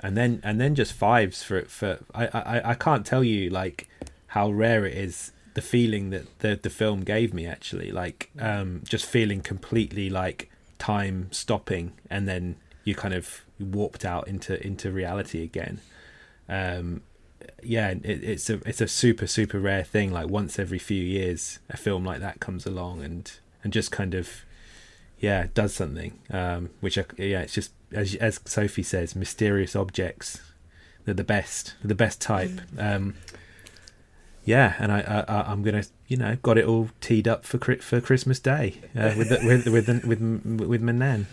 and 0.00 0.16
then 0.16 0.40
and 0.44 0.60
then 0.60 0.74
just 0.74 0.92
fives 0.92 1.42
for 1.42 1.56
it 1.56 1.70
for 1.70 1.98
I 2.14 2.26
I 2.26 2.70
I 2.70 2.74
can't 2.74 3.04
tell 3.06 3.24
you 3.24 3.50
like 3.50 3.88
how 4.28 4.50
rare 4.50 4.84
it 4.84 4.96
is 4.96 5.32
the 5.54 5.62
feeling 5.62 6.10
that 6.10 6.38
the 6.40 6.58
the 6.62 6.70
film 6.70 7.00
gave 7.00 7.34
me 7.34 7.46
actually 7.46 7.90
like 7.90 8.30
um 8.38 8.82
just 8.86 9.06
feeling 9.06 9.40
completely 9.40 10.08
like 10.08 10.50
time 10.78 11.28
stopping 11.32 11.92
and 12.08 12.28
then 12.28 12.54
you 12.84 12.94
kind 12.94 13.14
of 13.14 13.44
warped 13.58 14.04
out 14.04 14.28
into 14.28 14.64
into 14.66 14.90
reality 14.90 15.42
again. 15.42 15.80
Um, 16.48 17.02
yeah, 17.62 17.90
it, 17.90 18.04
it's 18.04 18.50
a 18.50 18.60
it's 18.66 18.80
a 18.80 18.88
super 18.88 19.26
super 19.26 19.58
rare 19.58 19.84
thing. 19.84 20.12
Like 20.12 20.28
once 20.28 20.58
every 20.58 20.78
few 20.78 21.02
years, 21.02 21.58
a 21.70 21.76
film 21.76 22.04
like 22.04 22.20
that 22.20 22.40
comes 22.40 22.66
along 22.66 23.02
and 23.02 23.30
and 23.62 23.72
just 23.72 23.90
kind 23.90 24.14
of 24.14 24.44
yeah 25.18 25.46
does 25.54 25.74
something. 25.74 26.18
Um, 26.30 26.70
which 26.80 26.98
I, 26.98 27.04
yeah, 27.16 27.40
it's 27.40 27.54
just 27.54 27.72
as 27.92 28.14
as 28.16 28.40
Sophie 28.44 28.82
says, 28.82 29.16
mysterious 29.16 29.74
objects. 29.76 30.40
They're 31.04 31.14
the 31.14 31.24
best. 31.24 31.74
They're 31.80 31.88
the 31.88 31.94
best 31.94 32.20
type. 32.20 32.50
Mm. 32.74 32.96
Um, 32.96 33.14
yeah, 34.44 34.74
and 34.78 34.90
I, 34.90 35.24
I 35.28 35.52
am 35.52 35.62
gonna 35.62 35.84
you 36.06 36.16
know 36.16 36.36
got 36.42 36.56
it 36.56 36.64
all 36.64 36.88
teed 37.02 37.28
up 37.28 37.44
for 37.44 37.58
for 37.58 38.00
Christmas 38.00 38.40
Day 38.40 38.76
uh, 38.96 39.12
with 39.16 39.28
the, 39.28 39.40
with 39.46 39.66
with 39.68 39.88
with 40.06 40.44
with, 40.44 40.68
with 40.68 40.82
my 40.82 40.92
nan. 40.92 41.26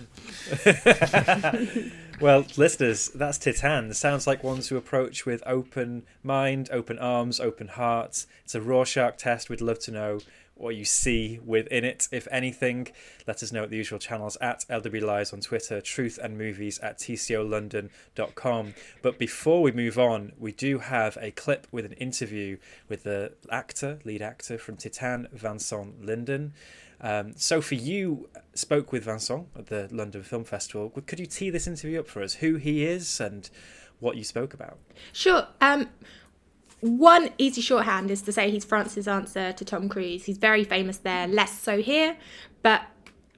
Well, 2.22 2.46
listeners, 2.56 3.10
that's 3.10 3.38
Titane. 3.38 3.94
Sounds 3.94 4.26
like 4.26 4.42
one 4.42 4.62
to 4.62 4.78
approach 4.78 5.26
with 5.26 5.44
open 5.46 6.04
mind, 6.24 6.70
open 6.72 6.98
arms, 6.98 7.42
open 7.42 7.68
hearts. 7.68 8.26
It's 8.46 8.56
a 8.56 8.62
Rorschach 8.62 9.18
test. 9.18 9.50
We'd 9.50 9.60
love 9.60 9.80
to 9.80 9.92
know 9.92 10.20
what 10.56 10.78
you 10.78 10.86
see 10.86 11.40
within 11.46 11.84
it, 11.84 12.08
if 12.14 12.26
anything. 12.32 12.88
Let 13.28 13.44
us 13.44 13.52
know 13.52 13.64
at 13.64 13.70
the 13.70 13.76
usual 13.76 14.00
channels 14.00 14.38
at 14.40 14.66
LW 14.70 15.02
Lies 15.02 15.34
on 15.34 15.42
Twitter, 15.42 15.82
truth 15.82 16.18
and 16.22 16.38
movies 16.38 16.80
at 16.80 16.98
tcolondon.com. 17.00 18.74
But 19.02 19.20
before 19.20 19.62
we 19.62 19.74
move 19.74 20.00
on, 20.00 20.32
we 20.40 20.54
do 20.54 20.80
have 20.80 21.18
a 21.20 21.32
clip 21.32 21.68
with 21.72 21.84
an 21.84 21.94
interview 21.94 22.58
with 22.88 23.04
the 23.04 23.34
actor, 23.52 24.00
lead 24.06 24.22
actor 24.22 24.58
from 24.58 24.78
Titane, 24.78 25.30
Vincent 25.32 26.06
Lindon. 26.06 26.54
Um, 27.02 27.34
Sophie, 27.36 27.76
you 27.76 28.30
spoke 28.54 28.92
with 28.92 29.06
Vincent 29.06 29.48
at 29.58 29.68
the 29.68 29.88
London 29.92 30.24
Film 30.24 30.44
Festival. 30.44 30.90
Could 30.90 31.20
you 31.20 31.26
tee 31.26 31.50
this 31.50 31.68
interview 31.68 32.00
up 32.00 32.08
for 32.08 32.24
us? 32.24 32.36
Who 32.36 32.56
he 32.56 32.86
is 32.86 33.20
and 33.20 33.50
what 34.00 34.18
you 34.18 34.24
spoke 34.24 34.54
about? 34.54 34.78
Sure. 35.12 35.48
Um, 35.62 35.90
one 36.82 37.30
easy 37.38 37.62
shorthand 37.62 38.12
is 38.12 38.22
to 38.24 38.32
say 38.32 38.52
he's 38.52 38.66
France's 38.66 39.08
answer 39.08 39.52
to 39.54 39.66
Tom 39.66 39.90
Cruise. 39.90 40.26
He's 40.26 40.38
very 40.38 40.64
famous 40.64 40.98
there, 40.98 41.28
less 41.28 41.60
so 41.60 41.82
here, 41.82 42.18
but 42.62 42.84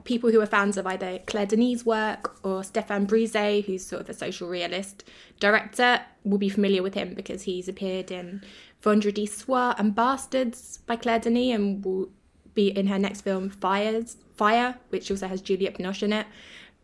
people 0.03 0.31
who 0.31 0.41
are 0.41 0.45
fans 0.45 0.77
of 0.77 0.87
either 0.87 1.19
Claire 1.27 1.45
Denis' 1.45 1.85
work 1.85 2.37
or 2.43 2.61
Stéphane 2.61 3.05
Brizé, 3.05 3.65
who's 3.65 3.85
sort 3.85 4.01
of 4.01 4.09
a 4.09 4.13
social 4.13 4.47
realist 4.47 5.03
director, 5.39 6.01
will 6.23 6.37
be 6.37 6.49
familiar 6.49 6.81
with 6.81 6.93
him 6.93 7.13
because 7.13 7.43
he's 7.43 7.67
appeared 7.67 8.09
in 8.09 8.41
Vendredi 8.81 9.25
Soir 9.25 9.75
and 9.77 9.93
Bastards 9.93 10.79
by 10.85 10.95
Claire 10.95 11.19
Denis 11.19 11.53
and 11.53 11.83
will 11.83 12.09
be 12.57 12.67
in 12.69 12.87
her 12.87 12.99
next 12.99 13.21
film 13.21 13.49
Fires 13.49 14.17
Fire, 14.35 14.77
which 14.89 15.09
also 15.09 15.27
has 15.27 15.41
Juliette 15.41 15.77
Binoche 15.77 16.03
in 16.03 16.11
it. 16.11 16.27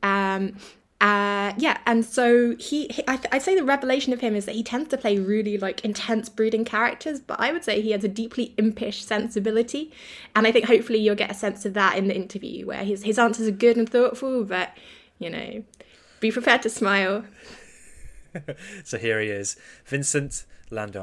Um, 0.02 0.56
uh, 1.02 1.54
yeah, 1.58 1.80
and 1.86 2.06
so 2.06 2.56
he, 2.58 2.88
he 2.88 3.04
I, 3.08 3.20
would 3.34 3.42
say 3.42 3.56
the 3.56 3.64
revelation 3.66 4.14
of 4.14 4.22
him 4.22 4.36
is 4.36 4.46
that 4.46 4.56
he 4.56 4.64
tends 4.64 4.90
to 4.90 4.98
play 4.98 5.18
really 5.18 5.58
like 5.58 5.84
intense, 5.84 6.30
brooding 6.30 6.64
characters, 6.64 7.20
but 7.20 7.40
I 7.42 7.52
would 7.52 7.64
say 7.66 7.82
he 7.82 7.92
has 7.92 8.06
a 8.06 8.08
deeply 8.08 8.54
impish 8.58 9.04
sensibility, 9.04 9.92
and 10.34 10.48
I 10.48 10.52
think 10.54 10.66
hopefully 10.66 11.00
you'll 11.00 11.16
get 11.16 11.30
a 11.30 11.34
sense 11.34 11.66
of 11.66 11.74
that 11.74 11.98
in 11.98 12.08
the 12.08 12.16
interview, 12.16 12.66
where 12.66 12.86
his 12.86 13.04
his 13.04 13.20
answers 13.20 13.48
are 13.48 13.52
good 13.52 13.76
and 13.76 13.90
thoughtful, 13.90 14.46
but 14.46 14.78
you 15.20 15.30
know, 15.30 15.64
be 16.22 16.32
prepared 16.32 16.62
to 16.62 16.70
smile. 16.70 17.26
so 18.86 18.98
here 18.98 19.20
he 19.20 19.28
is, 19.28 19.58
Vincent 19.86 20.46
Lindon. 20.72 21.03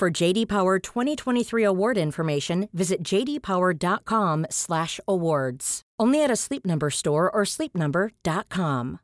For 0.00 0.10
JD 0.10 0.48
Power 0.48 0.78
2023 0.78 1.62
award 1.62 1.98
information, 1.98 2.70
visit 2.72 3.02
jdpower.com/awards. 3.02 5.82
Only 5.98 6.24
at 6.24 6.30
a 6.30 6.36
Sleep 6.36 6.64
Number 6.64 6.88
store 6.88 7.30
or 7.30 7.42
sleepnumber.com. 7.42 9.00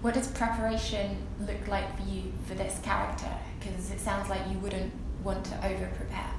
What 0.00 0.14
does 0.14 0.28
preparation 0.28 1.18
look 1.40 1.68
like 1.68 1.94
for 1.98 2.04
you 2.10 2.32
for 2.46 2.54
this 2.54 2.80
character? 2.82 3.28
Because 3.60 3.90
it 3.90 4.00
sounds 4.00 4.30
like 4.30 4.40
you 4.50 4.58
wouldn't 4.60 4.94
want 5.22 5.44
to 5.44 5.54
over 5.66 5.90
prepare. 5.94 6.32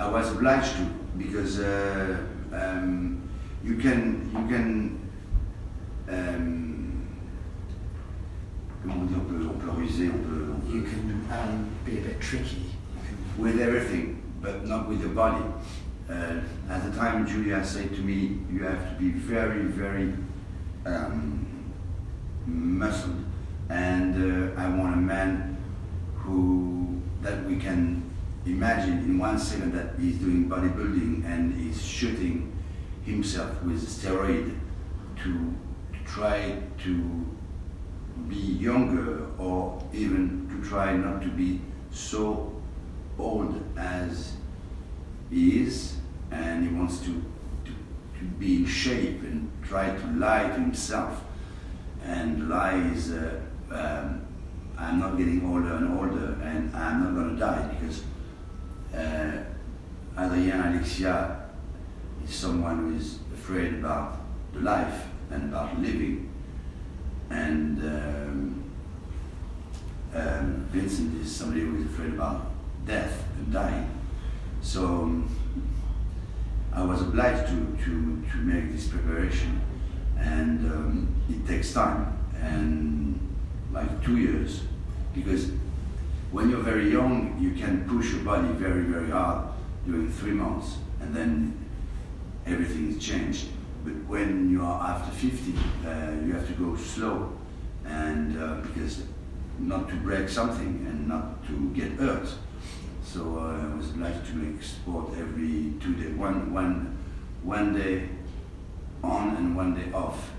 I 0.00 0.10
was 0.10 0.32
obliged 0.32 0.74
to 0.74 0.82
because 1.18 1.60
uh, 1.60 2.18
um, 2.52 3.28
you 3.62 3.76
can 3.76 4.28
you 4.34 4.48
can. 4.48 4.98
Um, 6.08 6.91
comment 8.82 9.04
dire, 9.04 9.18
on 9.18 9.24
peut, 9.24 9.46
on 9.48 9.58
peut 9.58 9.80
ruser, 9.80 10.08
on 10.08 10.18
peut. 10.18 10.72
You 10.72 10.82
can 10.82 11.26
um, 11.30 11.68
be 11.84 11.98
a 11.98 12.00
bit 12.00 12.20
tricky. 12.20 12.66
With 13.38 13.60
everything, 13.60 14.22
but 14.40 14.66
not 14.66 14.88
with 14.88 15.02
the 15.02 15.08
body. 15.08 15.44
Uh, 16.08 16.40
at 16.68 16.84
the 16.84 16.96
time, 16.96 17.26
Julia 17.26 17.64
said 17.64 17.94
to 17.94 18.00
me, 18.02 18.38
"You 18.52 18.64
have 18.64 18.90
to 18.90 18.94
be 19.02 19.10
very, 19.10 19.62
very 19.62 20.12
um, 20.84 21.46
muscled, 22.46 23.24
and 23.70 24.54
uh, 24.56 24.60
I 24.60 24.68
want 24.68 24.94
a 24.94 25.00
man 25.00 25.56
who 26.16 27.00
that 27.22 27.44
we 27.44 27.56
can 27.56 28.02
imagine 28.44 28.98
in 28.98 29.18
one 29.18 29.38
second 29.38 29.72
that 29.72 29.94
he's 29.98 30.18
doing 30.18 30.48
bodybuilding 30.48 31.24
and 31.24 31.54
he's 31.54 31.84
shooting 31.84 32.52
himself 33.04 33.62
with 33.62 33.82
a 33.82 33.86
steroid 33.86 34.58
to, 35.22 35.54
to 35.92 36.04
try 36.04 36.58
to 36.82 37.26
be 38.32 38.38
younger 38.38 39.26
or 39.38 39.82
even 39.92 40.48
to 40.48 40.68
try 40.68 40.96
not 40.96 41.20
to 41.22 41.28
be 41.28 41.60
so 41.90 42.50
old 43.18 43.62
as 43.76 44.32
he 45.30 45.62
is 45.62 45.96
and 46.30 46.66
he 46.66 46.74
wants 46.74 47.00
to, 47.00 47.12
to, 47.64 47.72
to 48.18 48.24
be 48.38 48.56
in 48.56 48.66
shape 48.66 49.22
and 49.22 49.50
try 49.62 49.94
to 49.94 50.06
lie 50.16 50.44
to 50.48 50.54
himself. 50.54 51.24
And 52.04 52.48
lie 52.48 52.78
is 52.94 53.12
uh, 53.12 53.40
um, 53.70 54.26
I'm 54.78 54.98
not 54.98 55.18
getting 55.18 55.46
older 55.46 55.74
and 55.76 55.98
older 55.98 56.38
and 56.42 56.74
I'm 56.74 57.04
not 57.04 57.14
going 57.14 57.34
to 57.34 57.36
die 57.36 57.68
because 57.74 58.02
uh, 58.94 59.44
Adrien 60.18 60.60
Alexia 60.60 61.48
is 62.24 62.34
someone 62.34 62.78
who 62.78 62.96
is 62.96 63.18
afraid 63.34 63.74
about 63.74 64.20
the 64.54 64.60
life 64.60 65.04
and 65.30 65.44
about 65.52 65.78
living 65.78 66.31
and 67.32 67.78
um, 67.80 68.64
um, 70.14 70.68
Vincent 70.70 71.20
is 71.22 71.34
somebody 71.34 71.62
who 71.62 71.78
is 71.78 71.86
afraid 71.86 72.12
about 72.12 72.50
death 72.86 73.24
and 73.38 73.52
dying. 73.52 73.90
So 74.60 74.84
um, 74.84 75.36
I 76.72 76.84
was 76.84 77.00
obliged 77.00 77.48
to, 77.48 77.84
to, 77.84 78.22
to 78.30 78.36
make 78.38 78.72
this 78.72 78.88
preparation. 78.88 79.60
And 80.18 80.60
um, 80.70 81.14
it 81.28 81.46
takes 81.46 81.72
time 81.72 82.18
and 82.40 83.18
like 83.72 84.04
two 84.04 84.18
years. 84.18 84.62
Because 85.14 85.50
when 86.30 86.50
you're 86.50 86.60
very 86.60 86.90
young 86.90 87.38
you 87.40 87.52
can 87.52 87.88
push 87.88 88.12
your 88.12 88.24
body 88.24 88.48
very 88.52 88.82
very 88.82 89.10
hard 89.10 89.48
during 89.86 90.10
three 90.10 90.32
months. 90.32 90.76
And 91.00 91.14
then 91.14 91.58
everything 92.46 92.90
is 92.90 93.02
changed 93.02 93.48
when 94.06 94.50
you 94.50 94.64
are 94.64 94.90
after 94.90 95.10
50 95.12 95.52
uh, 95.86 96.24
you 96.24 96.32
have 96.32 96.46
to 96.46 96.52
go 96.54 96.76
slow 96.76 97.32
and 97.84 98.40
uh, 98.40 98.54
because 98.56 99.02
not 99.58 99.88
to 99.88 99.96
break 99.96 100.28
something 100.28 100.86
and 100.88 101.08
not 101.08 101.44
to 101.46 101.70
get 101.74 101.92
hurt 101.92 102.28
so 103.12 103.38
uh, 103.38 103.70
I 103.70 103.76
was 103.76 103.90
obliged 103.90 104.24
to 104.26 104.36
make 104.36 104.62
sport 104.62 105.10
every 105.18 105.74
two 105.80 105.94
days 105.94 106.16
one, 106.16 106.54
one, 106.54 106.96
one 107.42 107.74
day 107.74 108.08
on 109.02 109.36
and 109.36 109.54
one 109.54 109.74
day 109.74 109.92
off. 109.92 110.30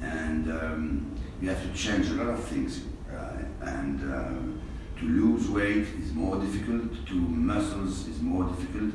And 0.00 0.48
um, 0.48 1.16
you 1.40 1.48
have 1.48 1.60
to 1.62 1.72
change 1.76 2.10
a 2.10 2.14
lot 2.14 2.28
of 2.28 2.44
things. 2.44 2.82
Uh, 3.12 3.38
and 3.62 4.00
um, 4.14 4.60
to 4.98 5.06
lose 5.06 5.48
weight 5.48 5.88
is 6.00 6.12
more 6.12 6.36
difficult, 6.36 7.04
to 7.06 7.14
muscles 7.14 8.06
is 8.06 8.20
more 8.20 8.44
difficult, 8.44 8.92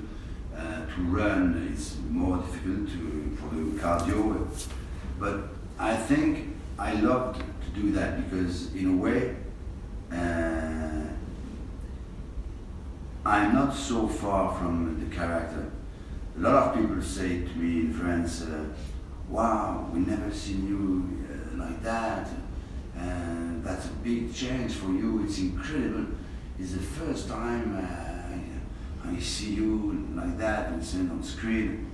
uh, 0.60 0.86
to 0.86 1.02
run 1.04 1.72
is 1.74 1.98
more 2.10 2.38
difficult 2.38 2.90
to, 2.90 3.38
for 3.38 3.56
the 3.56 3.80
cardio. 3.80 4.48
But 5.20 5.50
I 5.78 5.96
think 5.96 6.56
I 6.78 6.94
loved 6.94 7.42
to 7.42 7.82
do 7.82 7.92
that 7.92 8.30
because, 8.30 8.74
in 8.76 8.94
a 8.94 8.98
way, 8.98 9.36
uh, 10.12 11.04
I'm 13.26 13.54
not 13.54 13.74
so 13.74 14.08
far 14.08 14.58
from 14.58 15.00
the 15.00 15.16
character. 15.16 15.72
A 16.38 16.40
lot 16.40 16.56
of 16.56 16.76
people 16.76 17.02
say 17.02 17.42
to 17.42 17.56
me 17.58 17.82
in 17.82 17.94
France, 17.94 18.42
uh, 18.42 18.66
wow, 19.30 19.90
we 19.94 20.00
never 20.00 20.32
seen 20.32 20.68
you 20.68 21.28
uh, 21.30 21.64
like 21.64 21.84
that. 21.84 22.28
And 22.96 23.64
that's 23.64 23.86
a 23.86 23.94
big 24.04 24.34
change 24.34 24.74
for 24.74 24.88
you. 24.88 25.24
It's 25.24 25.38
incredible. 25.40 26.08
It's 26.58 26.74
the 26.74 26.80
first 26.80 27.30
time 27.30 27.78
uh, 27.78 28.09
I 29.10 29.20
see 29.20 29.54
you 29.56 30.08
like 30.16 30.38
that 30.38 30.70
and 30.70 31.12
on 31.12 31.24
screen. 31.24 31.90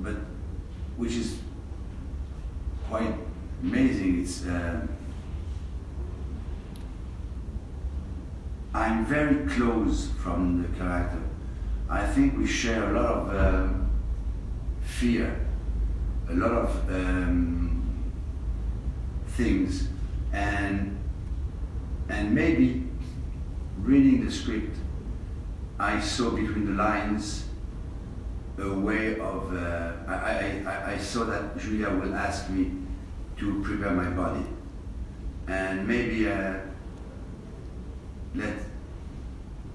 But 0.00 0.16
which 0.96 1.14
is 1.14 1.38
quite 2.88 3.14
amazing. 3.62 4.22
It's 4.22 4.46
uh, 4.46 4.86
I'm 8.74 9.04
very 9.06 9.46
close 9.46 10.08
from 10.22 10.62
the 10.62 10.68
character. 10.78 11.22
I 11.88 12.06
think 12.06 12.36
we 12.36 12.46
share 12.46 12.90
a 12.90 13.00
lot 13.00 13.06
of 13.06 13.36
um, 13.36 13.90
fear, 14.82 15.46
a 16.28 16.34
lot 16.34 16.52
of 16.52 16.90
um, 16.90 18.12
things, 19.28 19.88
and 20.32 20.98
and 22.08 22.34
maybe 22.34 22.86
reading 23.82 24.24
the 24.24 24.32
script, 24.32 24.76
I 25.78 26.00
saw 26.00 26.30
between 26.30 26.66
the 26.66 26.82
lines 26.82 27.44
a 28.58 28.72
way 28.72 29.18
of. 29.18 29.54
Uh, 29.54 29.92
I, 30.08 30.62
I, 30.66 30.92
I 30.94 30.98
saw 30.98 31.24
that 31.24 31.58
Julia 31.58 31.90
will 31.90 32.14
ask 32.14 32.48
me 32.48 32.72
to 33.38 33.62
prepare 33.62 33.90
my 33.90 34.08
body, 34.10 34.46
and 35.46 35.86
maybe 35.86 36.28
uh, 36.28 36.54
let 38.34 38.54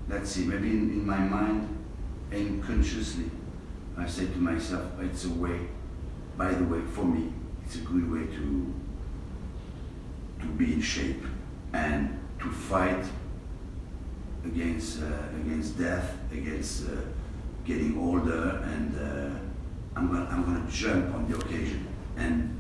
let's 0.10 0.32
see, 0.32 0.46
maybe 0.46 0.70
in, 0.70 0.90
in 0.90 1.06
my 1.06 1.20
mind 1.20 1.78
and 2.32 2.64
consciously, 2.64 3.30
I 3.98 4.08
said 4.08 4.34
to 4.34 4.40
myself, 4.40 4.86
it's 5.02 5.26
a 5.26 5.30
way, 5.30 5.68
by 6.38 6.54
the 6.54 6.64
way, 6.64 6.82
for 6.82 7.06
me, 7.06 7.32
it's 7.66 7.76
a 7.76 7.80
good 7.80 8.12
way 8.12 8.26
to, 8.26 8.74
to 10.40 10.46
be 10.58 10.74
in 10.74 10.82
shape 10.82 11.24
and 11.74 12.20
to 12.40 12.50
fight 12.50 13.04
against, 14.46 15.02
uh, 15.02 15.06
against 15.42 15.78
death, 15.78 16.18
against 16.32 16.88
uh, 16.88 16.96
getting 17.66 17.98
older, 18.00 18.62
and 18.64 18.96
uh, 18.96 19.40
I'm 19.96 20.08
gonna, 20.08 20.28
I'm 20.30 20.44
gonna 20.44 20.70
jump 20.70 21.14
on 21.14 21.30
the 21.30 21.38
occasion 21.38 21.88
and, 22.18 22.58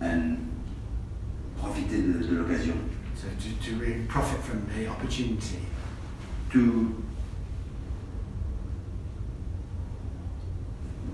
and 0.00 0.48
profiter 1.60 1.88
de, 1.90 2.26
de 2.26 2.32
l'occasion. 2.32 2.90
So 3.14 3.26
to, 3.28 3.64
to 3.64 3.76
really 3.76 4.04
profit 4.06 4.40
from 4.42 4.68
the 4.74 4.86
opportunity. 4.86 5.58
To 6.52 7.02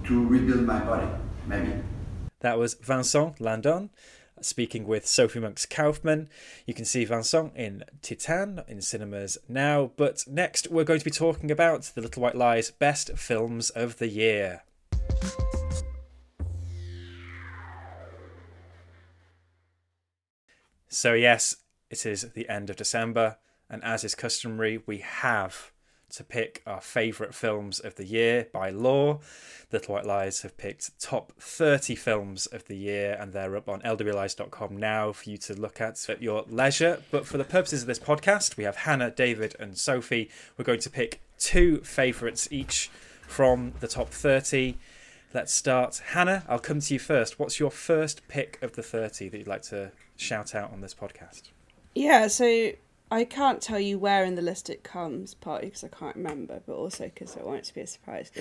to 0.05 0.27
rebuild 0.27 0.66
my 0.66 0.81
body, 0.81 1.09
maybe. 1.46 1.72
That 2.40 2.59
was 2.59 2.74
Vincent 2.74 3.40
Lindon 3.40 3.88
speaking 4.40 4.87
with 4.87 5.07
Sophie 5.07 5.40
Monks 5.40 5.66
Kaufman. 5.66 6.29
You 6.66 6.75
can 6.75 6.85
see 6.85 7.05
Vincent 7.05 7.55
in 7.57 7.85
Titane 8.03 8.68
in 8.68 8.81
cinemas 8.81 9.38
now, 9.49 9.92
but 9.97 10.25
next 10.27 10.70
we're 10.70 10.85
going 10.85 10.99
to 10.99 11.05
be 11.05 11.11
talking 11.11 11.51
about 11.51 11.83
The 11.94 12.01
Little 12.01 12.23
White 12.23 12.35
Lies 12.35 12.70
Best 12.70 13.16
Films 13.16 13.70
of 13.70 13.99
the 13.99 14.09
Year. 14.09 14.62
So, 20.88 21.14
yes, 21.14 21.57
it 21.90 22.07
is 22.07 22.23
the 22.35 22.49
end 22.49 22.70
of 22.70 22.77
December, 22.77 23.38
and 23.68 23.83
as 23.83 24.05
is 24.05 24.14
customary, 24.14 24.81
we 24.87 24.99
have 24.99 25.73
to 26.16 26.24
pick 26.24 26.62
our 26.66 26.81
favourite 26.81 27.35
films 27.35 27.81
of 27.81 27.96
the 27.96 28.05
year 28.05 28.48
by 28.53 28.70
law. 28.70 29.20
Little 29.72 29.94
White 29.94 30.07
Lies 30.07 30.42
have 30.42 30.57
picked 30.57 30.98
top 31.00 31.33
30 31.40 31.94
films 31.94 32.46
of 32.46 32.66
the 32.66 32.77
year, 32.77 33.16
and 33.18 33.33
they're 33.33 33.57
up 33.57 33.68
on 33.68 33.81
lwlies.com 33.83 34.77
now 34.77 35.12
for 35.12 35.31
you 35.31 35.37
to 35.38 35.55
look 35.55 35.81
at 35.81 36.09
at 36.09 36.22
your 36.22 36.44
leisure. 36.48 37.03
But 37.11 37.27
for 37.27 37.38
the 37.38 37.44
purposes 37.44 37.83
of 37.83 37.87
this 37.87 37.98
podcast, 37.98 38.57
we 38.57 38.64
have 38.64 38.77
Hannah, 38.77 39.11
David, 39.11 39.57
and 39.59 39.77
Sophie. 39.77 40.31
We're 40.57 40.64
going 40.64 40.81
to 40.81 40.90
pick 40.90 41.20
two 41.38 41.79
favourites 41.79 42.48
each 42.50 42.90
from 43.27 43.72
the 43.81 43.88
top 43.88 44.09
30. 44.09 44.77
Let's 45.33 45.53
start. 45.53 46.00
Hannah, 46.07 46.44
I'll 46.48 46.59
come 46.59 46.81
to 46.81 46.94
you 46.94 47.00
first. 47.00 47.38
What's 47.38 47.59
your 47.59 47.70
first 47.70 48.27
pick 48.29 48.59
of 48.62 48.72
the 48.74 48.83
30 48.83 49.29
that 49.31 49.38
you'd 49.38 49.48
like 49.48 49.62
to 49.62 49.90
shout 50.16 50.55
out 50.55 50.72
on 50.72 50.81
this 50.81 50.94
podcast? 50.94 51.50
Yeah, 51.94 52.29
so 52.29 52.70
I 53.14 53.22
can't 53.22 53.62
tell 53.62 53.79
you 53.79 53.96
where 53.96 54.24
in 54.24 54.35
the 54.35 54.42
list 54.42 54.68
it 54.68 54.83
comes, 54.83 55.35
partly 55.35 55.68
because 55.68 55.85
I 55.85 55.88
can't 55.88 56.16
remember, 56.16 56.61
but 56.66 56.74
also 56.74 57.05
because 57.05 57.37
I 57.37 57.44
want 57.44 57.59
it 57.59 57.64
to 57.66 57.74
be 57.74 57.83
a 57.83 57.87
surprise. 57.87 58.33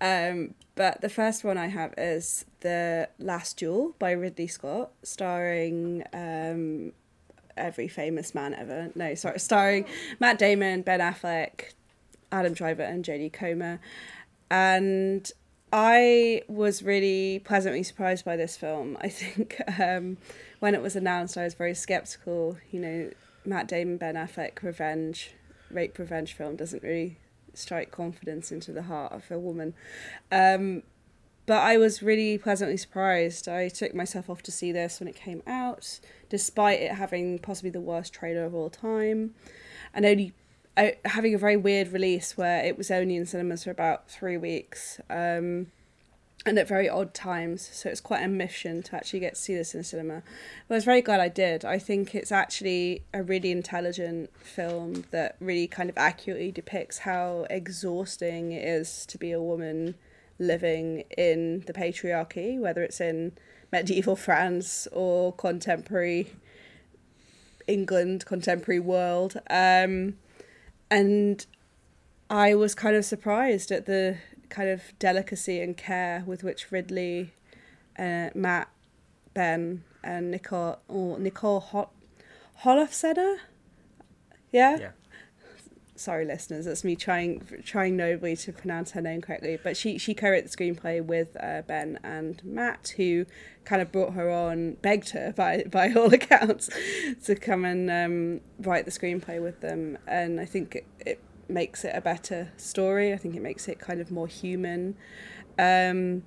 Um, 0.00 0.54
but 0.74 1.00
the 1.00 1.08
first 1.08 1.44
one 1.44 1.56
I 1.56 1.68
have 1.68 1.94
is 1.96 2.44
The 2.58 3.08
Last 3.20 3.56
Duel 3.56 3.94
by 4.00 4.10
Ridley 4.10 4.48
Scott, 4.48 4.90
starring 5.04 6.02
um, 6.12 6.92
every 7.56 7.86
famous 7.86 8.34
man 8.34 8.52
ever. 8.52 8.90
No, 8.96 9.14
sorry, 9.14 9.38
starring 9.38 9.84
Matt 10.18 10.40
Damon, 10.40 10.82
Ben 10.82 10.98
Affleck, 10.98 11.74
Adam 12.32 12.52
Driver, 12.52 12.82
and 12.82 13.04
Jodie 13.04 13.32
Comer. 13.32 13.78
And 14.50 15.30
I 15.72 16.42
was 16.48 16.82
really 16.82 17.42
pleasantly 17.44 17.84
surprised 17.84 18.24
by 18.24 18.36
this 18.36 18.56
film. 18.56 18.98
I 19.00 19.08
think 19.08 19.60
um, 19.78 20.16
when 20.58 20.74
it 20.74 20.82
was 20.82 20.96
announced, 20.96 21.38
I 21.38 21.44
was 21.44 21.54
very 21.54 21.74
skeptical. 21.74 22.58
You 22.72 22.80
know, 22.80 23.10
Matt 23.46 23.68
Damon, 23.68 23.96
Ben 23.96 24.14
Affleck 24.14 24.62
revenge, 24.62 25.32
rape 25.70 25.98
revenge 25.98 26.32
film 26.32 26.56
doesn't 26.56 26.82
really 26.82 27.18
strike 27.54 27.90
confidence 27.90 28.52
into 28.52 28.72
the 28.72 28.82
heart 28.82 29.12
of 29.12 29.30
a 29.30 29.38
woman. 29.38 29.74
Um, 30.30 30.82
but 31.46 31.62
I 31.62 31.76
was 31.76 32.02
really 32.02 32.38
pleasantly 32.38 32.76
surprised. 32.76 33.48
I 33.48 33.68
took 33.68 33.94
myself 33.94 34.28
off 34.28 34.42
to 34.42 34.50
see 34.50 34.72
this 34.72 34.98
when 34.98 35.08
it 35.08 35.14
came 35.14 35.42
out, 35.46 36.00
despite 36.28 36.80
it 36.80 36.92
having 36.92 37.38
possibly 37.38 37.70
the 37.70 37.80
worst 37.80 38.12
trailer 38.12 38.44
of 38.44 38.54
all 38.54 38.68
time, 38.68 39.34
and 39.94 40.04
only 40.04 40.32
uh, 40.76 40.90
having 41.04 41.34
a 41.34 41.38
very 41.38 41.56
weird 41.56 41.92
release 41.92 42.36
where 42.36 42.64
it 42.64 42.76
was 42.76 42.90
only 42.90 43.16
in 43.16 43.26
cinemas 43.26 43.64
for 43.64 43.70
about 43.70 44.10
three 44.10 44.36
weeks. 44.36 45.00
Um, 45.08 45.68
and 46.46 46.56
at 46.60 46.68
very 46.68 46.88
odd 46.88 47.12
times. 47.12 47.68
So 47.72 47.90
it's 47.90 48.00
quite 48.00 48.22
a 48.22 48.28
mission 48.28 48.80
to 48.84 48.96
actually 48.96 49.18
get 49.18 49.34
to 49.34 49.40
see 49.40 49.56
this 49.56 49.74
in 49.74 49.82
cinema. 49.82 50.22
But 50.68 50.74
I 50.74 50.76
was 50.76 50.84
very 50.84 51.02
glad 51.02 51.18
I 51.18 51.28
did. 51.28 51.64
I 51.64 51.80
think 51.80 52.14
it's 52.14 52.30
actually 52.30 53.02
a 53.12 53.22
really 53.22 53.50
intelligent 53.50 54.30
film 54.38 55.04
that 55.10 55.36
really 55.40 55.66
kind 55.66 55.90
of 55.90 55.98
accurately 55.98 56.52
depicts 56.52 56.98
how 56.98 57.46
exhausting 57.50 58.52
it 58.52 58.64
is 58.64 59.04
to 59.06 59.18
be 59.18 59.32
a 59.32 59.42
woman 59.42 59.96
living 60.38 61.02
in 61.18 61.64
the 61.66 61.72
patriarchy, 61.72 62.60
whether 62.60 62.82
it's 62.82 63.00
in 63.00 63.32
medieval 63.72 64.14
France 64.26 64.86
or 64.92 65.32
contemporary 65.32 66.28
England, 67.66 68.24
contemporary 68.24 68.78
world. 68.78 69.40
Um, 69.50 70.16
and 70.92 71.44
I 72.30 72.54
was 72.54 72.76
kind 72.76 72.94
of 72.94 73.04
surprised 73.04 73.72
at 73.72 73.86
the 73.86 74.18
kind 74.48 74.68
of 74.68 74.82
delicacy 74.98 75.60
and 75.60 75.76
care 75.76 76.22
with 76.26 76.42
which 76.42 76.70
Ridley, 76.70 77.32
uh, 77.98 78.30
Matt, 78.34 78.68
Ben, 79.34 79.84
and 80.02 80.30
Nicole 80.30 80.78
or 80.88 81.18
Nicole 81.18 81.60
Hot 81.60 81.90
Holofcener, 82.62 83.38
yeah. 84.56 84.78
Yeah. 84.78 84.90
Sorry, 85.96 86.26
listeners, 86.26 86.66
that's 86.66 86.84
me 86.84 86.94
trying 86.94 87.42
trying 87.64 87.96
nobly 87.96 88.36
to 88.36 88.52
pronounce 88.52 88.90
her 88.90 89.00
name 89.00 89.22
correctly. 89.22 89.58
But 89.62 89.78
she 89.78 89.96
she 89.96 90.12
co-wrote 90.12 90.44
the 90.44 90.50
screenplay 90.50 91.02
with 91.02 91.34
uh, 91.42 91.62
Ben 91.66 91.98
and 92.02 92.42
Matt, 92.44 92.92
who 92.98 93.24
kind 93.64 93.80
of 93.80 93.92
brought 93.92 94.12
her 94.12 94.30
on, 94.30 94.74
begged 94.82 95.10
her 95.10 95.32
by 95.32 95.64
by 95.70 95.92
all 95.92 96.12
accounts, 96.20 96.68
to 97.24 97.34
come 97.34 97.64
and 97.64 97.90
um, 97.90 98.40
write 98.58 98.84
the 98.84 98.90
screenplay 98.90 99.40
with 99.40 99.62
them. 99.62 99.96
And 100.06 100.38
I 100.38 100.44
think 100.44 100.76
it, 100.76 100.86
it 101.00 101.22
makes 101.48 101.84
it 101.84 101.92
a 101.94 102.00
better 102.00 102.52
story. 102.56 103.12
I 103.12 103.16
think 103.16 103.34
it 103.36 103.42
makes 103.42 103.68
it 103.68 103.78
kind 103.78 104.00
of 104.00 104.10
more 104.10 104.26
human. 104.26 104.96
Um, 105.58 106.22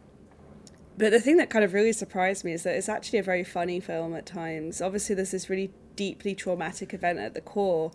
but 0.98 1.12
the 1.12 1.20
thing 1.20 1.38
that 1.38 1.50
kind 1.50 1.64
of 1.64 1.74
really 1.74 1.94
surprised 1.94 2.44
me 2.44 2.52
is 2.54 2.64
that 2.64 2.76
it's 2.76 2.90
actually 2.90 3.20
a 3.20 3.24
very 3.24 3.44
funny 3.44 3.80
film 3.80 4.16
at 4.16 4.26
times. 4.26 4.82
Obviously, 4.82 5.16
there's 5.16 5.32
this 5.32 5.50
really 5.50 5.72
deeply 5.96 6.36
traumatic 6.36 6.94
event 6.94 7.20
at 7.20 7.34
the 7.34 7.42
core, 7.42 7.92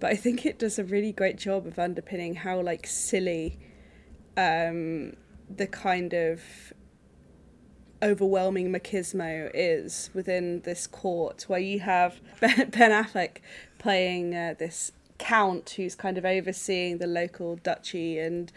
but 0.00 0.10
I 0.10 0.16
think 0.16 0.44
it 0.44 0.58
does 0.58 0.78
a 0.78 0.84
really 0.84 1.12
great 1.12 1.36
job 1.36 1.66
of 1.66 1.78
underpinning 1.78 2.36
how 2.36 2.60
like 2.60 2.86
silly 2.86 3.58
um, 4.36 5.14
the 5.48 5.66
kind 5.66 6.12
of 6.12 6.42
overwhelming 8.02 8.72
machismo 8.72 9.50
is 9.54 10.10
within 10.14 10.60
this 10.62 10.86
court, 10.86 11.44
where 11.48 11.58
you 11.60 11.80
have 11.80 12.20
Ben, 12.40 12.70
Affleck 12.70 13.38
playing 13.78 14.34
uh, 14.34 14.54
this 14.58 14.92
count 15.28 15.74
who's 15.76 15.94
kind 15.94 16.16
of 16.16 16.24
overseeing 16.24 16.96
the 16.96 17.06
local 17.06 17.56
duchy, 17.56 18.18
and 18.18 18.50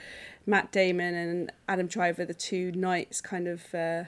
Matt 0.45 0.71
Damon 0.71 1.13
and 1.13 1.51
Adam 1.67 1.87
Driver, 1.87 2.23
the 2.23 2.33
two 2.33 2.71
knights, 2.71 3.19
kind 3.19 3.45
of 3.49 3.75
uh, 3.75 4.05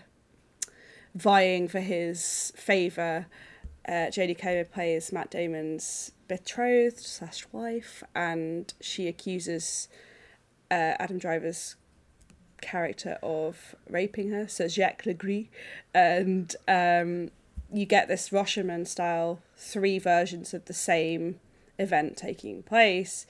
vying 1.14 1.68
for 1.68 1.82
his 1.82 2.54
favour. 2.56 3.26
Uh, 3.86 4.08
Jodie 4.10 4.38
Comer 4.38 4.64
plays 4.64 5.12
Matt 5.12 5.30
Damon's 5.30 6.14
betrothed 6.30 7.00
slash 7.00 7.46
wife, 7.52 8.02
and 8.16 8.74
she 8.80 9.10
accuses 9.10 9.90
uh, 10.72 10.96
Adam 11.00 11.18
Driver's 11.18 11.76
character 12.62 13.18
of 13.22 13.76
raping 13.90 14.30
her, 14.30 14.48
so 14.48 14.70
Jacques 14.70 15.04
Legris, 15.04 15.50
and 15.94 16.56
um, 16.70 17.30
you 17.74 17.86
get 17.86 18.08
this 18.08 18.30
Rashomon 18.30 18.88
style 18.88 19.42
three 19.58 20.00
versions 20.00 20.54
of 20.54 20.64
the 20.64 20.74
same 20.74 21.42
event 21.84 22.18
taking 22.18 22.64
place, 22.64 23.28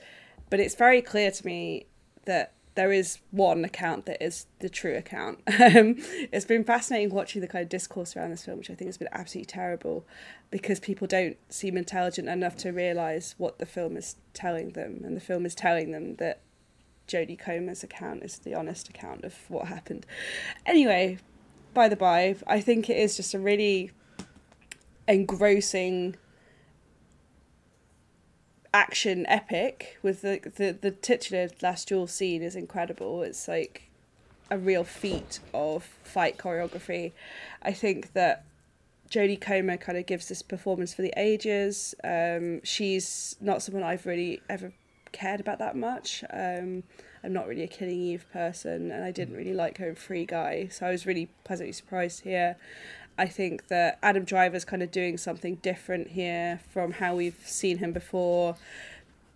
but 0.50 0.60
it's 0.60 0.74
very 0.74 1.02
clear 1.02 1.30
to 1.30 1.46
me 1.46 1.86
that 2.24 2.52
there 2.74 2.92
is 2.92 3.18
one 3.30 3.64
account 3.64 4.04
that 4.06 4.22
is 4.24 4.46
the 4.58 4.68
true 4.68 4.96
account. 4.96 5.40
Um, 5.64 5.96
it's 6.30 6.44
been 6.44 6.64
fascinating 6.64 7.10
watching 7.10 7.40
the 7.40 7.48
kind 7.48 7.62
of 7.62 7.68
discourse 7.68 8.16
around 8.16 8.30
this 8.30 8.44
film, 8.44 8.58
which 8.58 8.70
I 8.70 8.74
think 8.74 8.88
has 8.88 8.98
been 8.98 9.08
absolutely 9.12 9.46
terrible, 9.46 10.04
because 10.50 10.78
people 10.78 11.06
don't 11.06 11.36
seem 11.48 11.76
intelligent 11.76 12.28
enough 12.28 12.56
to 12.58 12.70
realise 12.70 13.34
what 13.38 13.58
the 13.58 13.66
film 13.66 13.96
is 13.96 14.16
telling 14.34 14.70
them, 14.70 15.02
and 15.04 15.16
the 15.16 15.20
film 15.20 15.46
is 15.46 15.54
telling 15.54 15.90
them 15.90 16.16
that 16.16 16.40
Jodie 17.08 17.38
Comer's 17.38 17.82
account 17.82 18.22
is 18.22 18.38
the 18.38 18.54
honest 18.54 18.88
account 18.88 19.24
of 19.24 19.34
what 19.48 19.68
happened. 19.68 20.06
Anyway, 20.66 21.18
by 21.72 21.88
the 21.88 21.96
by, 21.96 22.36
I 22.46 22.60
think 22.60 22.90
it 22.90 22.96
is 22.96 23.16
just 23.16 23.34
a 23.34 23.38
really 23.38 23.90
engrossing 25.06 26.16
action 28.74 29.24
epic 29.28 29.98
with 30.02 30.22
the, 30.22 30.40
the 30.56 30.76
the 30.78 30.90
titular 30.90 31.48
last 31.62 31.88
duel 31.88 32.08
scene 32.08 32.42
is 32.42 32.56
incredible. 32.56 33.22
It's 33.22 33.46
like 33.46 33.88
a 34.50 34.58
real 34.58 34.82
feat 34.84 35.38
of 35.54 35.84
fight 36.02 36.36
choreography. 36.36 37.12
I 37.62 37.72
think 37.72 38.12
that 38.14 38.44
Jodie 39.08 39.40
Comer 39.40 39.76
kind 39.76 39.96
of 39.96 40.06
gives 40.06 40.28
this 40.28 40.42
performance 40.42 40.92
for 40.92 41.02
the 41.02 41.14
ages. 41.16 41.94
Um, 42.02 42.62
she's 42.64 43.36
not 43.40 43.62
someone 43.62 43.84
I've 43.84 44.06
really 44.06 44.42
ever 44.50 44.72
cared 45.12 45.38
about 45.40 45.60
that 45.60 45.76
much. 45.76 46.24
Um, 46.30 46.82
I'm 47.22 47.32
not 47.32 47.46
really 47.46 47.62
a 47.62 47.68
Killing 47.68 48.00
Eve 48.00 48.26
person, 48.32 48.90
and 48.90 49.04
I 49.04 49.12
didn't 49.12 49.36
really 49.36 49.54
like 49.54 49.78
her 49.78 49.88
in 49.88 49.94
Free 49.94 50.26
Guy, 50.26 50.68
so 50.70 50.84
I 50.84 50.90
was 50.90 51.06
really 51.06 51.28
pleasantly 51.44 51.72
surprised 51.72 52.24
here. 52.24 52.56
I 53.16 53.26
think 53.26 53.68
that 53.68 53.98
Adam 54.02 54.24
Driver's 54.24 54.64
kind 54.64 54.82
of 54.82 54.90
doing 54.90 55.16
something 55.16 55.56
different 55.56 56.08
here 56.08 56.60
from 56.70 56.92
how 56.92 57.14
we've 57.14 57.40
seen 57.44 57.78
him 57.78 57.92
before, 57.92 58.56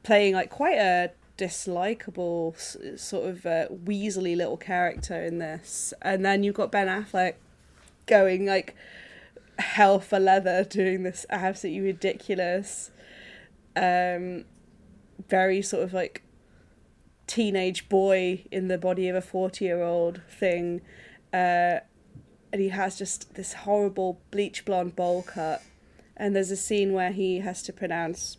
playing 0.02 0.34
like 0.34 0.50
quite 0.50 0.78
a 0.78 1.10
dislikable 1.36 2.58
sort 2.98 3.28
of 3.28 3.46
uh, 3.46 3.68
weaselly 3.68 4.36
little 4.36 4.56
character 4.56 5.22
in 5.22 5.38
this, 5.38 5.94
and 6.02 6.24
then 6.24 6.42
you've 6.42 6.56
got 6.56 6.72
Ben 6.72 6.88
Affleck 6.88 7.34
going 8.06 8.46
like 8.46 8.74
hell 9.58 10.00
for 10.00 10.18
leather, 10.18 10.64
doing 10.64 11.04
this 11.04 11.24
absolutely 11.30 11.80
ridiculous, 11.80 12.90
um, 13.76 14.44
very 15.28 15.62
sort 15.62 15.84
of 15.84 15.92
like 15.92 16.22
teenage 17.28 17.88
boy 17.88 18.42
in 18.50 18.66
the 18.66 18.78
body 18.78 19.08
of 19.08 19.14
a 19.14 19.22
forty 19.22 19.66
year 19.66 19.82
old 19.82 20.20
thing. 20.28 20.80
Uh, 21.32 21.78
and 22.52 22.60
he 22.60 22.68
has 22.68 22.96
just 22.98 23.34
this 23.34 23.52
horrible 23.52 24.20
bleach 24.30 24.64
blonde 24.64 24.96
bowl 24.96 25.22
cut. 25.22 25.62
And 26.16 26.34
there's 26.34 26.50
a 26.50 26.56
scene 26.56 26.92
where 26.92 27.12
he 27.12 27.40
has 27.40 27.62
to 27.64 27.72
pronounce 27.72 28.38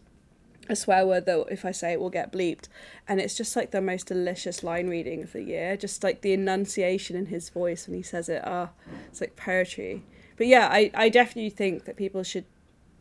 a 0.68 0.76
swear 0.76 1.06
word 1.06 1.26
that 1.26 1.46
if 1.50 1.66
I 1.66 1.72
say 1.72 1.94
it 1.94 2.00
will 2.00 2.10
get 2.10 2.32
bleeped. 2.32 2.68
And 3.08 3.20
it's 3.20 3.36
just 3.36 3.56
like 3.56 3.72
the 3.72 3.82
most 3.82 4.08
delicious 4.08 4.64
line 4.64 4.88
reading 4.90 5.24
of 5.24 5.32
the 5.34 5.44
year. 5.44 5.78
Just 5.78 6.04
like 6.04 6.22
the 6.22 6.34
enunciation 6.34 7.16
in 7.16 7.28
his 7.28 7.50
voice 7.50 7.88
when 7.88 7.96
he 7.96 8.04
says 8.04 8.30
it. 8.30 8.42
Ah, 8.46 8.70
oh, 8.70 8.92
it's 9.08 9.22
like 9.22 9.36
poetry. 9.36 10.04
But 10.38 10.48
yeah, 10.48 10.68
I, 10.72 10.92
I 10.94 11.10
definitely 11.10 11.50
think 11.50 11.86
that 11.86 11.98
people 11.98 12.24
should 12.24 12.46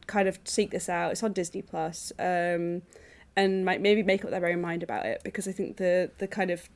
kind 0.07 0.29
of 0.29 0.39
seek 0.45 0.71
this 0.71 0.89
out. 0.89 1.13
It's 1.13 1.23
on 1.23 1.33
Disney 1.33 1.63
Plus. 1.63 2.13
Um, 2.19 2.83
and 3.37 3.65
might 3.65 3.81
maybe 3.81 4.03
make 4.03 4.25
up 4.25 4.31
their 4.33 4.47
own 4.47 4.61
mind 4.61 4.83
about 4.83 5.07
it 5.07 5.21
because 5.23 5.47
I 5.47 5.53
think 5.53 5.77
the 5.77 6.11
the 6.19 6.27
kind 6.27 6.51
of 6.51 6.69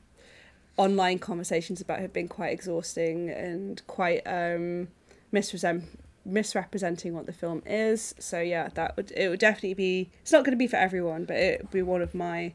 online 0.77 1.19
conversations 1.19 1.81
about 1.81 1.99
have 1.99 2.13
been 2.13 2.27
quite 2.27 2.51
exhausting 2.51 3.29
and 3.29 3.85
quite 3.87 4.21
um, 4.25 4.87
misrepresent 5.31 5.83
misrepresenting 6.25 7.13
what 7.13 7.25
the 7.25 7.33
film 7.33 7.61
is. 7.65 8.15
So 8.19 8.39
yeah, 8.39 8.69
that 8.75 8.95
would 8.95 9.11
it 9.11 9.29
would 9.29 9.39
definitely 9.39 9.73
be. 9.73 10.09
It's 10.21 10.31
not 10.31 10.43
going 10.43 10.51
to 10.51 10.57
be 10.57 10.67
for 10.67 10.77
everyone, 10.77 11.25
but 11.25 11.37
it 11.37 11.61
would 11.61 11.71
be 11.71 11.81
one 11.81 12.01
of 12.01 12.15
my 12.15 12.53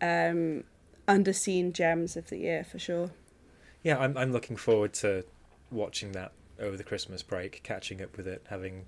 um, 0.00 0.64
underseen 1.06 1.72
gems 1.72 2.16
of 2.16 2.28
the 2.28 2.38
year 2.38 2.64
for 2.64 2.78
sure. 2.78 3.10
Yeah, 3.82 3.98
I'm 3.98 4.16
I'm 4.16 4.32
looking 4.32 4.56
forward 4.56 4.92
to 4.94 5.24
watching 5.70 6.12
that 6.12 6.32
over 6.60 6.76
the 6.76 6.84
Christmas 6.84 7.22
break, 7.22 7.62
catching 7.62 8.02
up 8.02 8.16
with 8.16 8.26
it, 8.26 8.44
having 8.50 8.84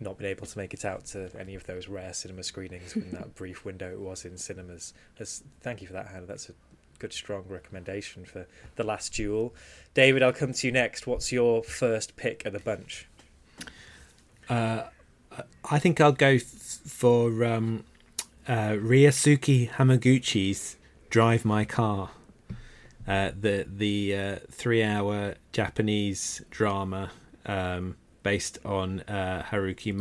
not 0.00 0.18
been 0.18 0.26
able 0.26 0.46
to 0.46 0.58
make 0.58 0.74
it 0.74 0.84
out 0.84 1.04
to 1.06 1.30
any 1.38 1.54
of 1.54 1.64
those 1.64 1.88
rare 1.88 2.12
cinema 2.12 2.42
screenings 2.42 2.96
in 2.96 3.12
that 3.12 3.34
brief 3.36 3.64
window 3.64 3.92
it 3.92 4.00
was 4.00 4.24
in 4.24 4.36
cinemas. 4.36 4.92
As, 5.18 5.44
thank 5.60 5.80
you 5.80 5.86
for 5.86 5.92
that, 5.92 6.08
Hannah. 6.08 6.26
That's 6.26 6.48
a 6.48 6.52
good 6.98 7.12
strong 7.12 7.44
recommendation 7.48 8.24
for 8.24 8.46
the 8.76 8.84
last 8.84 9.14
duel. 9.14 9.54
David, 9.94 10.22
I'll 10.22 10.32
come 10.32 10.52
to 10.52 10.66
you 10.66 10.72
next. 10.72 11.06
What's 11.06 11.32
your 11.32 11.62
first 11.62 12.16
pick 12.16 12.44
of 12.44 12.52
the 12.52 12.60
bunch? 12.60 13.06
Uh, 14.48 14.84
I 15.70 15.78
think 15.78 16.00
I'll 16.00 16.12
go 16.12 16.38
for 16.38 17.44
um, 17.44 17.84
uh, 18.46 18.72
Ryusuke 18.72 19.70
Hamaguchi's 19.70 20.76
"Drive 21.10 21.44
My 21.44 21.64
Car," 21.64 22.10
uh, 23.08 23.30
the 23.38 23.66
the 23.68 24.16
uh, 24.16 24.36
three-hour 24.50 25.34
Japanese 25.52 26.42
drama 26.50 27.10
um, 27.46 27.96
based 28.22 28.58
on 28.64 29.00
uh, 29.00 29.44
Haruki 29.50 29.94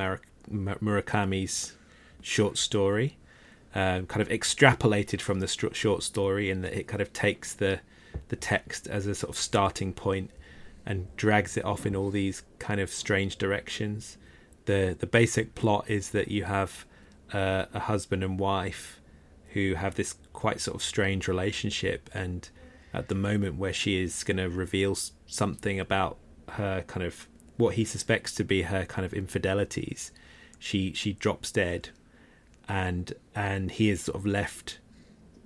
Murakami's 0.52 1.74
short 2.22 2.58
story 2.58 3.18
um, 3.76 4.06
kind 4.06 4.22
of 4.22 4.30
extrapolated 4.30 5.20
from 5.22 5.40
the 5.40 5.48
short 5.48 6.04
story 6.04 6.50
in 6.50 6.62
that 6.62 6.74
it 6.74 6.88
kind 6.88 7.02
of 7.02 7.12
takes 7.12 7.54
the 7.54 7.80
the 8.28 8.36
text 8.36 8.88
as 8.88 9.08
a 9.08 9.16
sort 9.16 9.30
of 9.30 9.38
starting 9.38 9.94
point 9.94 10.30
and 10.86 11.08
drags 11.16 11.58
it 11.58 11.66
off 11.66 11.86
in 11.86 11.96
all 11.96 12.12
these 12.12 12.44
kind 12.60 12.80
of 12.80 12.90
strange 12.90 13.38
directions. 13.38 14.18
the 14.66 14.96
The 14.98 15.08
basic 15.08 15.56
plot 15.56 15.86
is 15.88 16.12
that 16.12 16.28
you 16.30 16.44
have 16.44 16.86
uh, 17.32 17.66
a 17.74 17.80
husband 17.80 18.24
and 18.24 18.40
wife 18.40 19.02
who 19.54 19.76
have 19.76 19.96
this 19.96 20.16
quite 20.34 20.60
sort 20.60 20.76
of 20.76 20.84
strange 20.84 21.28
relationship, 21.28 22.10
and 22.14 22.50
at 22.94 23.08
the 23.08 23.16
moment 23.16 23.56
where 23.56 23.74
she 23.74 24.02
is 24.02 24.24
going 24.24 24.38
to 24.38 24.50
reveal 24.50 24.98
something 25.26 25.80
about 25.80 26.18
her 26.50 26.84
kind 26.88 27.06
of 27.06 27.28
what 27.58 27.76
he 27.76 27.86
suspects 27.86 28.34
to 28.36 28.44
be 28.44 28.64
her 28.64 28.86
kind 28.86 29.06
of 29.06 29.14
infidelities, 29.14 30.12
she 30.60 30.94
she 30.94 31.14
drops 31.14 31.52
dead 31.52 31.90
and 32.68 33.14
and 33.36 33.72
he 33.72 33.90
is 33.90 34.02
sort 34.02 34.18
of 34.18 34.26
left 34.26 34.80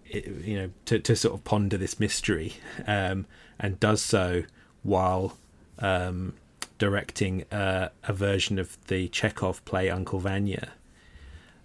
you 0.05 0.57
know 0.57 0.69
to, 0.85 0.99
to 0.99 1.15
sort 1.15 1.33
of 1.33 1.43
ponder 1.43 1.77
this 1.77 1.99
mystery 1.99 2.53
um, 2.85 3.25
and 3.59 3.79
does 3.79 4.01
so 4.01 4.43
while 4.83 5.37
um, 5.79 6.33
directing 6.77 7.43
uh, 7.51 7.89
a 8.03 8.13
version 8.13 8.59
of 8.59 8.77
the 8.87 9.07
Chekhov 9.09 9.63
play 9.65 9.89
Uncle 9.89 10.19
Vanya. 10.19 10.69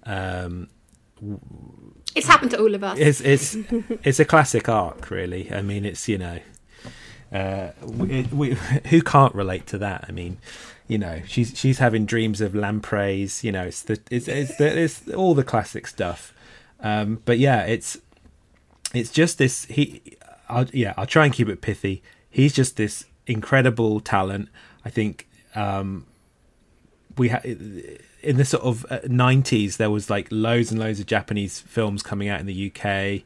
Um, 0.04 0.68
it's 2.14 2.26
happened 2.26 2.50
to 2.52 2.58
all 2.60 2.74
of 2.74 2.82
us. 2.82 2.98
It's 2.98 3.20
it's 3.20 3.54
it's 4.02 4.20
a 4.20 4.24
classic 4.24 4.68
arc, 4.68 5.10
really. 5.10 5.52
I 5.52 5.62
mean, 5.62 5.84
it's 5.84 6.08
you 6.08 6.18
know, 6.18 6.38
uh, 7.32 7.70
we, 7.84 8.22
we, 8.24 8.56
who 8.88 9.02
can't 9.02 9.34
relate 9.34 9.66
to 9.68 9.78
that? 9.78 10.06
I 10.08 10.12
mean, 10.12 10.38
you 10.92 10.98
know 10.98 11.22
she's 11.26 11.58
she's 11.58 11.78
having 11.78 12.04
dreams 12.04 12.42
of 12.42 12.54
lampreys 12.54 13.42
you 13.42 13.50
know 13.50 13.62
it's 13.62 13.80
the 13.80 13.98
it's 14.10 14.28
it's, 14.28 14.56
the, 14.56 14.78
it's 14.78 15.08
all 15.10 15.34
the 15.34 15.42
classic 15.42 15.86
stuff. 15.86 16.34
Um, 16.80 17.22
but 17.24 17.38
yeah 17.38 17.62
it's 17.62 17.96
it's 18.92 19.10
just 19.10 19.38
this 19.38 19.64
he 19.64 20.02
I'll, 20.50 20.66
yeah 20.66 20.92
I'll 20.98 21.06
try 21.06 21.24
and 21.24 21.32
keep 21.32 21.48
it 21.48 21.62
pithy. 21.62 22.02
He's 22.28 22.52
just 22.52 22.76
this 22.76 23.06
incredible 23.26 24.00
talent. 24.00 24.50
I 24.84 24.90
think 24.90 25.28
um, 25.54 26.06
we 27.16 27.28
had 27.28 27.42
in 27.44 28.36
the 28.36 28.44
sort 28.44 28.62
of 28.62 28.84
90s 28.90 29.74
uh, 29.74 29.76
there 29.78 29.90
was 29.90 30.10
like 30.10 30.28
loads 30.30 30.70
and 30.70 30.78
loads 30.78 31.00
of 31.00 31.06
Japanese 31.06 31.60
films 31.60 32.02
coming 32.02 32.28
out 32.28 32.38
in 32.38 32.46
the 32.46 32.70
UK 32.70 33.22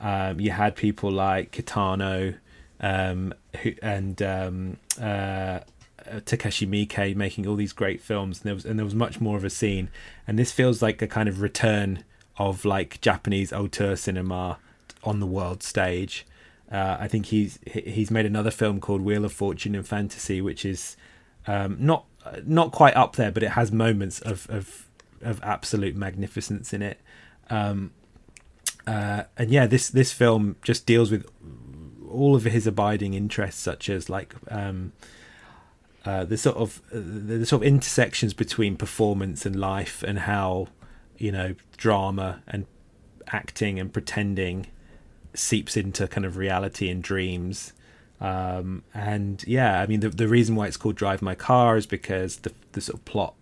um, 0.00 0.40
you 0.40 0.50
had 0.50 0.74
people 0.74 1.10
like 1.10 1.52
Kitano 1.52 2.36
um, 2.80 3.32
who, 3.62 3.72
and 3.80 4.20
um, 4.22 4.76
uh, 5.00 5.60
Takashi 6.20 6.66
Miike 6.66 7.14
making 7.16 7.46
all 7.46 7.56
these 7.56 7.72
great 7.72 8.00
films, 8.00 8.38
and 8.38 8.44
there 8.44 8.54
was 8.54 8.64
and 8.64 8.78
there 8.78 8.84
was 8.84 8.94
much 8.94 9.20
more 9.20 9.36
of 9.36 9.44
a 9.44 9.50
scene. 9.50 9.88
And 10.26 10.38
this 10.38 10.52
feels 10.52 10.82
like 10.82 11.02
a 11.02 11.06
kind 11.06 11.28
of 11.28 11.40
return 11.40 12.04
of 12.38 12.64
like 12.64 13.00
Japanese 13.00 13.52
auteur 13.52 13.96
cinema 13.96 14.58
on 15.04 15.20
the 15.20 15.26
world 15.26 15.62
stage. 15.62 16.26
Uh, 16.70 16.96
I 16.98 17.08
think 17.08 17.26
he's 17.26 17.58
he's 17.66 18.10
made 18.10 18.26
another 18.26 18.50
film 18.50 18.80
called 18.80 19.00
Wheel 19.02 19.24
of 19.24 19.32
Fortune 19.32 19.74
and 19.74 19.86
Fantasy, 19.86 20.40
which 20.40 20.64
is 20.64 20.96
um, 21.46 21.76
not 21.78 22.06
not 22.44 22.72
quite 22.72 22.96
up 22.96 23.16
there, 23.16 23.30
but 23.30 23.42
it 23.42 23.50
has 23.50 23.70
moments 23.70 24.20
of 24.20 24.48
of, 24.50 24.86
of 25.22 25.40
absolute 25.42 25.96
magnificence 25.96 26.72
in 26.72 26.82
it. 26.82 27.00
Um, 27.50 27.92
uh, 28.86 29.24
and 29.36 29.50
yeah, 29.50 29.66
this 29.66 29.88
this 29.88 30.12
film 30.12 30.56
just 30.62 30.86
deals 30.86 31.10
with 31.10 31.26
all 32.08 32.34
of 32.34 32.44
his 32.44 32.66
abiding 32.66 33.14
interests, 33.14 33.60
such 33.60 33.88
as 33.88 34.08
like 34.08 34.34
um, 34.48 34.92
uh, 36.06 36.24
the 36.24 36.36
sort 36.36 36.56
of 36.56 36.80
uh, 36.92 37.00
the 37.02 37.44
sort 37.44 37.62
of 37.62 37.66
intersections 37.66 38.32
between 38.32 38.76
performance 38.76 39.44
and 39.44 39.56
life, 39.56 40.02
and 40.02 40.20
how 40.20 40.68
you 41.18 41.32
know 41.32 41.54
drama 41.76 42.42
and 42.46 42.66
acting 43.28 43.78
and 43.80 43.92
pretending 43.92 44.66
seeps 45.34 45.76
into 45.76 46.06
kind 46.06 46.24
of 46.24 46.36
reality 46.36 46.88
and 46.88 47.02
dreams. 47.02 47.72
Um, 48.20 48.82
and 48.94 49.44
yeah, 49.46 49.80
I 49.80 49.86
mean, 49.86 50.00
the 50.00 50.08
the 50.08 50.28
reason 50.28 50.54
why 50.54 50.66
it's 50.66 50.76
called 50.76 50.96
Drive 50.96 51.22
My 51.22 51.34
Car 51.34 51.76
is 51.76 51.86
because 51.86 52.36
the 52.38 52.52
the 52.72 52.80
sort 52.80 52.98
of 52.98 53.04
plot 53.04 53.34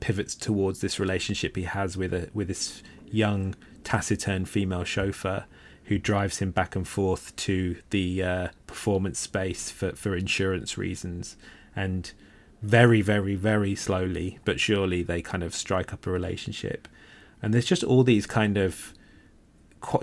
pivots 0.00 0.34
towards 0.34 0.80
this 0.80 1.00
relationship 1.00 1.56
he 1.56 1.62
has 1.62 1.96
with 1.96 2.12
a 2.12 2.28
with 2.34 2.48
this 2.48 2.82
young 3.10 3.54
taciturn 3.82 4.44
female 4.44 4.84
chauffeur 4.84 5.44
who 5.84 5.98
drives 5.98 6.38
him 6.38 6.50
back 6.50 6.74
and 6.74 6.88
forth 6.88 7.34
to 7.36 7.76
the 7.90 8.22
uh, 8.22 8.48
performance 8.66 9.18
space 9.18 9.70
for 9.70 9.92
for 9.92 10.16
insurance 10.16 10.78
reasons, 10.78 11.36
and 11.76 12.12
very 12.62 13.02
very 13.02 13.34
very 13.34 13.74
slowly 13.74 14.38
but 14.44 14.58
surely 14.58 15.02
they 15.02 15.20
kind 15.20 15.42
of 15.42 15.54
strike 15.54 15.92
up 15.92 16.06
a 16.06 16.10
relationship, 16.10 16.88
and 17.42 17.52
there's 17.52 17.66
just 17.66 17.84
all 17.84 18.02
these 18.02 18.26
kind 18.26 18.56
of 18.56 18.94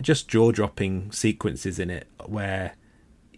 just 0.01 0.27
jaw 0.27 0.51
dropping 0.51 1.11
sequences 1.11 1.79
in 1.79 1.89
it 1.89 2.07
where 2.25 2.73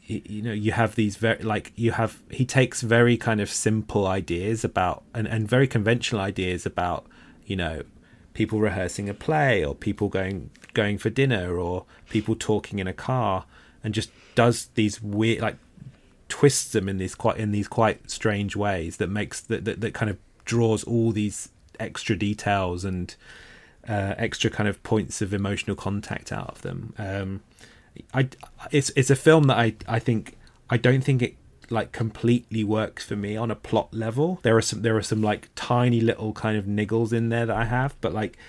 you 0.06 0.42
know 0.42 0.52
you 0.52 0.74
have 0.74 0.96
these 0.96 1.16
very 1.16 1.42
like 1.44 1.72
you 1.76 1.92
have 1.92 2.22
he 2.30 2.46
takes 2.46 2.82
very 2.82 3.16
kind 3.16 3.40
of 3.40 3.50
simple 3.50 4.06
ideas 4.06 4.64
about 4.66 5.04
and, 5.14 5.28
and 5.28 5.48
very 5.48 5.68
conventional 5.68 6.22
ideas 6.22 6.66
about 6.66 7.06
you 7.46 7.56
know 7.56 7.84
people 8.34 8.60
rehearsing 8.60 9.08
a 9.08 9.14
play 9.14 9.64
or 9.64 9.74
people 9.74 10.10
going 10.10 10.50
going 10.74 10.98
for 10.98 11.10
dinner 11.10 11.58
or 11.58 11.86
people 12.10 12.36
talking 12.36 12.80
in 12.80 12.88
a 12.88 12.94
car 12.94 13.46
and 13.84 13.94
just 13.94 14.10
does 14.36 14.70
these 14.76 15.02
weird 15.02 15.42
like 15.42 15.58
twists 16.34 16.72
them 16.72 16.90
in 16.90 16.98
these 16.98 17.14
quite 17.14 17.38
in 17.38 17.52
these 17.52 17.68
quite 17.68 18.10
strange 18.10 18.56
ways 18.56 18.98
that 18.98 19.08
makes 19.08 19.40
that 19.40 19.66
that, 19.66 19.82
that 19.82 19.94
kind 19.94 20.10
of 20.10 20.18
draws 20.46 20.84
all 20.84 21.12
these 21.12 21.50
extra 21.80 22.16
details 22.16 22.84
and 22.84 23.16
uh, 23.88 24.16
extra 24.18 24.50
kind 24.50 24.68
of 24.68 24.82
points 24.82 25.22
of 25.22 25.32
emotional 25.32 25.76
contact 25.76 26.32
out 26.32 26.50
of 26.50 26.64
them. 26.64 26.96
Um, 26.98 27.42
I 28.16 28.30
it's 28.72 28.92
it's 28.96 29.12
a 29.12 29.16
film 29.16 29.44
that 29.44 29.60
I 29.60 29.76
I 29.88 30.00
think 30.00 30.36
I 30.72 30.78
don't 30.78 31.04
think 31.04 31.22
it 31.22 31.36
like 31.70 31.92
completely 31.92 32.64
works 32.64 33.06
for 33.06 33.16
me 33.16 33.38
on 33.38 33.52
a 33.52 33.56
plot 33.56 33.94
level. 33.94 34.40
There 34.42 34.58
are 34.58 34.62
some 34.64 34.82
there 34.82 34.98
are 34.98 35.04
some 35.04 35.22
like 35.22 35.52
tiny 35.54 36.02
little 36.02 36.34
kind 36.34 36.58
of 36.58 36.66
niggles 36.66 37.14
in 37.14 37.30
there 37.30 37.46
that 37.46 37.56
I 37.56 37.66
have, 37.66 37.96
but 38.02 38.12
like 38.12 38.40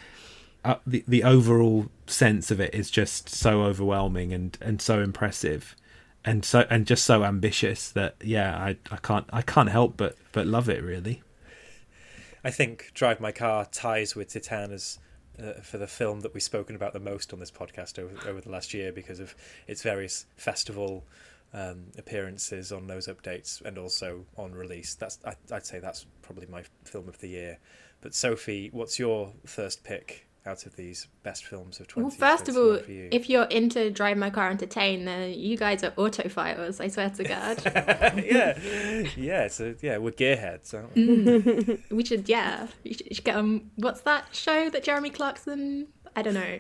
uh, 0.64 0.76
the 0.86 1.04
the 1.06 1.22
overall 1.22 1.88
sense 2.06 2.50
of 2.50 2.60
it 2.60 2.74
is 2.74 2.90
just 2.90 3.28
so 3.28 3.62
overwhelming 3.64 4.32
and 4.32 4.56
and 4.62 4.80
so 4.80 5.02
impressive 5.02 5.76
and 6.24 6.44
so 6.44 6.66
and 6.70 6.86
just 6.86 7.04
so 7.04 7.24
ambitious 7.24 7.90
that 7.90 8.16
yeah 8.22 8.56
I 8.56 8.76
I 8.90 8.96
can't 8.96 9.26
I 9.32 9.42
can't 9.42 9.68
help 9.68 9.96
but 9.96 10.16
but 10.32 10.46
love 10.46 10.68
it 10.68 10.82
really. 10.82 11.22
I 12.42 12.50
think 12.50 12.90
Drive 12.94 13.20
My 13.20 13.32
Car 13.32 13.66
ties 13.66 14.14
with 14.14 14.28
Titane 14.28 14.70
as 14.70 14.98
uh, 15.42 15.54
for 15.62 15.78
the 15.78 15.86
film 15.86 16.20
that 16.20 16.34
we've 16.34 16.42
spoken 16.42 16.76
about 16.76 16.92
the 16.92 17.00
most 17.00 17.32
on 17.32 17.40
this 17.40 17.50
podcast 17.50 17.98
over, 17.98 18.28
over 18.28 18.40
the 18.40 18.50
last 18.50 18.74
year 18.74 18.92
because 18.92 19.18
of 19.18 19.34
its 19.66 19.82
various 19.82 20.26
festival 20.36 21.04
um, 21.52 21.86
appearances 21.96 22.70
on 22.70 22.86
those 22.86 23.08
updates 23.08 23.60
and 23.62 23.78
also 23.78 24.26
on 24.36 24.52
release. 24.52 24.94
That's 24.94 25.18
I, 25.24 25.34
would 25.50 25.66
say 25.66 25.78
that's 25.78 26.06
probably 26.22 26.46
my 26.46 26.64
film 26.84 27.08
of 27.08 27.18
the 27.18 27.28
year. 27.28 27.58
But 28.00 28.14
Sophie, 28.14 28.68
what's 28.72 28.98
your 28.98 29.32
first 29.46 29.82
pick 29.82 30.23
out 30.46 30.66
of 30.66 30.76
these 30.76 31.06
best 31.22 31.44
films 31.44 31.80
of 31.80 31.88
20 31.88 32.08
Well, 32.08 32.16
first 32.16 32.48
of 32.48 32.56
all, 32.56 32.78
you? 32.82 33.08
if 33.10 33.30
you're 33.30 33.44
into 33.44 33.90
Drive 33.90 34.18
My 34.18 34.30
Car 34.30 34.50
and 34.50 34.58
Titane, 34.58 35.04
then 35.04 35.32
you 35.32 35.56
guys 35.56 35.82
are 35.82 35.90
autophiles, 35.92 36.80
I 36.80 36.88
swear 36.88 37.10
to 37.10 37.24
God. 38.14 38.22
yeah, 38.24 39.08
yeah, 39.16 39.48
so 39.48 39.74
yeah, 39.80 39.98
we're 39.98 40.12
gearheads, 40.12 40.74
aren't 40.74 40.94
we? 40.94 41.82
we 41.96 42.04
should, 42.04 42.28
yeah, 42.28 42.66
you 42.82 42.94
should, 42.94 43.06
you 43.06 43.14
should 43.14 43.24
get 43.24 43.36
um, 43.36 43.70
what's 43.76 44.02
that 44.02 44.34
show 44.34 44.68
that 44.70 44.84
Jeremy 44.84 45.10
Clarkson 45.10 45.88
I 46.16 46.22
don't 46.22 46.34
know. 46.34 46.58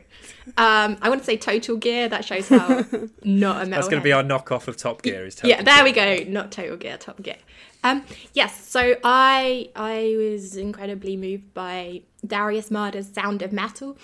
Um, 0.56 0.96
I 1.00 1.08
want 1.08 1.20
to 1.20 1.24
say 1.24 1.36
Total 1.36 1.76
Gear. 1.76 2.08
That 2.08 2.24
shows 2.24 2.48
how 2.48 2.66
not 3.22 3.62
a 3.62 3.66
metal. 3.66 3.66
That's 3.70 3.88
going 3.88 4.00
to 4.00 4.04
be 4.04 4.12
our 4.12 4.22
knockoff 4.22 4.66
of 4.66 4.76
Top 4.76 5.02
Gear. 5.02 5.26
Is 5.26 5.36
Total 5.36 5.50
yeah, 5.50 5.62
there 5.62 5.76
Gear. 5.92 6.16
we 6.16 6.24
go. 6.24 6.30
Not 6.30 6.50
Total 6.50 6.76
Gear, 6.76 6.96
Top 6.98 7.22
Gear. 7.22 7.36
Um, 7.84 8.04
yes. 8.32 8.66
So 8.66 8.96
I 9.04 9.70
I 9.76 10.16
was 10.18 10.56
incredibly 10.56 11.16
moved 11.16 11.52
by 11.54 12.02
Darius 12.26 12.70
Marder's 12.70 13.12
Sound 13.12 13.42
of 13.42 13.52
Metal, 13.52 13.96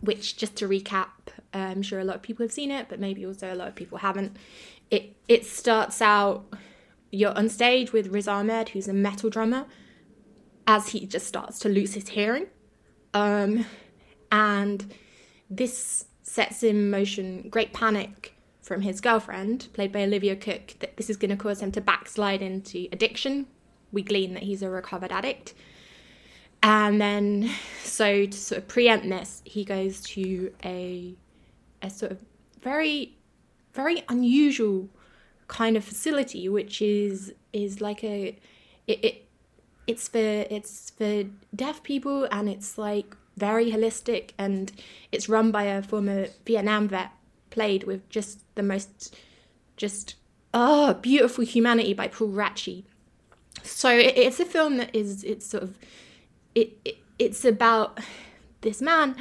which 0.00 0.36
just 0.36 0.56
to 0.56 0.68
recap, 0.68 1.08
uh, 1.52 1.58
I'm 1.58 1.82
sure 1.82 1.98
a 1.98 2.04
lot 2.04 2.16
of 2.16 2.22
people 2.22 2.44
have 2.44 2.52
seen 2.52 2.70
it, 2.70 2.86
but 2.88 3.00
maybe 3.00 3.26
also 3.26 3.52
a 3.52 3.56
lot 3.56 3.68
of 3.68 3.74
people 3.74 3.98
haven't. 3.98 4.36
It 4.90 5.16
it 5.28 5.44
starts 5.44 6.00
out 6.00 6.44
you're 7.10 7.36
on 7.36 7.48
stage 7.48 7.92
with 7.92 8.06
Riz 8.06 8.26
Ahmed, 8.26 8.70
who's 8.70 8.88
a 8.88 8.94
metal 8.94 9.28
drummer, 9.28 9.66
as 10.66 10.90
he 10.90 11.04
just 11.06 11.26
starts 11.26 11.58
to 11.58 11.68
lose 11.68 11.94
his 11.94 12.08
hearing. 12.08 12.46
Um, 13.12 13.66
and 14.30 14.94
this 15.50 16.06
sets 16.22 16.62
in 16.62 16.88
motion 16.88 17.48
great 17.50 17.74
panic 17.74 18.31
from 18.62 18.82
his 18.82 19.00
girlfriend, 19.00 19.68
played 19.72 19.92
by 19.92 20.02
Olivia 20.02 20.36
Cooke, 20.36 20.74
that 20.78 20.96
this 20.96 21.10
is 21.10 21.16
going 21.16 21.30
to 21.30 21.36
cause 21.36 21.60
him 21.60 21.72
to 21.72 21.80
backslide 21.80 22.40
into 22.40 22.88
addiction. 22.92 23.46
We 23.90 24.02
glean 24.02 24.34
that 24.34 24.44
he's 24.44 24.62
a 24.62 24.70
recovered 24.70 25.12
addict. 25.12 25.52
And 26.62 27.00
then, 27.00 27.50
so 27.82 28.24
to 28.26 28.32
sort 28.32 28.58
of 28.58 28.68
preempt 28.68 29.08
this, 29.08 29.42
he 29.44 29.64
goes 29.64 30.00
to 30.02 30.54
a, 30.64 31.14
a 31.82 31.90
sort 31.90 32.12
of 32.12 32.24
very, 32.62 33.16
very 33.74 34.04
unusual 34.08 34.88
kind 35.48 35.76
of 35.76 35.84
facility, 35.84 36.48
which 36.48 36.80
is 36.80 37.34
is 37.52 37.80
like 37.80 38.02
a, 38.04 38.38
it, 38.86 39.04
it 39.04 39.28
it's 39.88 40.06
for 40.06 40.18
it's 40.18 40.90
for 40.90 41.24
deaf 41.54 41.82
people, 41.82 42.28
and 42.30 42.48
it's 42.48 42.78
like 42.78 43.16
very 43.36 43.72
holistic 43.72 44.30
and 44.38 44.72
it's 45.10 45.28
run 45.28 45.50
by 45.50 45.64
a 45.64 45.82
former 45.82 46.26
Vietnam 46.46 46.88
vet 46.88 47.10
played 47.52 47.84
with 47.84 48.08
just 48.08 48.40
the 48.56 48.62
most 48.62 49.16
just 49.76 50.16
oh 50.52 50.94
beautiful 50.94 51.44
humanity 51.44 51.94
by 51.94 52.08
Paul 52.08 52.30
Raci. 52.30 52.84
So 53.62 53.90
it, 53.90 54.16
it's 54.16 54.40
a 54.40 54.44
film 54.44 54.78
that 54.78 54.94
is 54.94 55.22
it's 55.22 55.46
sort 55.46 55.62
of 55.62 55.78
it, 56.54 56.76
it 56.84 56.96
it's 57.18 57.44
about 57.44 58.00
this 58.62 58.82
man 58.82 59.14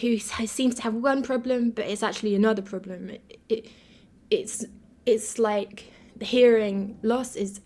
who 0.00 0.18
seems 0.18 0.74
to 0.76 0.82
have 0.82 0.94
one 0.94 1.22
problem 1.22 1.70
but 1.70 1.84
it's 1.86 2.02
actually 2.02 2.34
another 2.34 2.62
problem. 2.62 3.10
It, 3.10 3.38
it 3.48 3.68
it's 4.30 4.64
it's 5.04 5.38
like 5.38 5.92
the 6.16 6.24
hearing 6.24 6.98
loss 7.02 7.36
is 7.36 7.60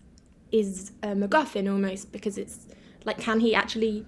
is 0.51 0.91
a 1.03 1.09
MacGuffin 1.09 1.71
almost 1.71 2.11
because 2.11 2.37
it's 2.37 2.67
like 3.05 3.19
can 3.19 3.39
he 3.39 3.55
actually 3.55 4.05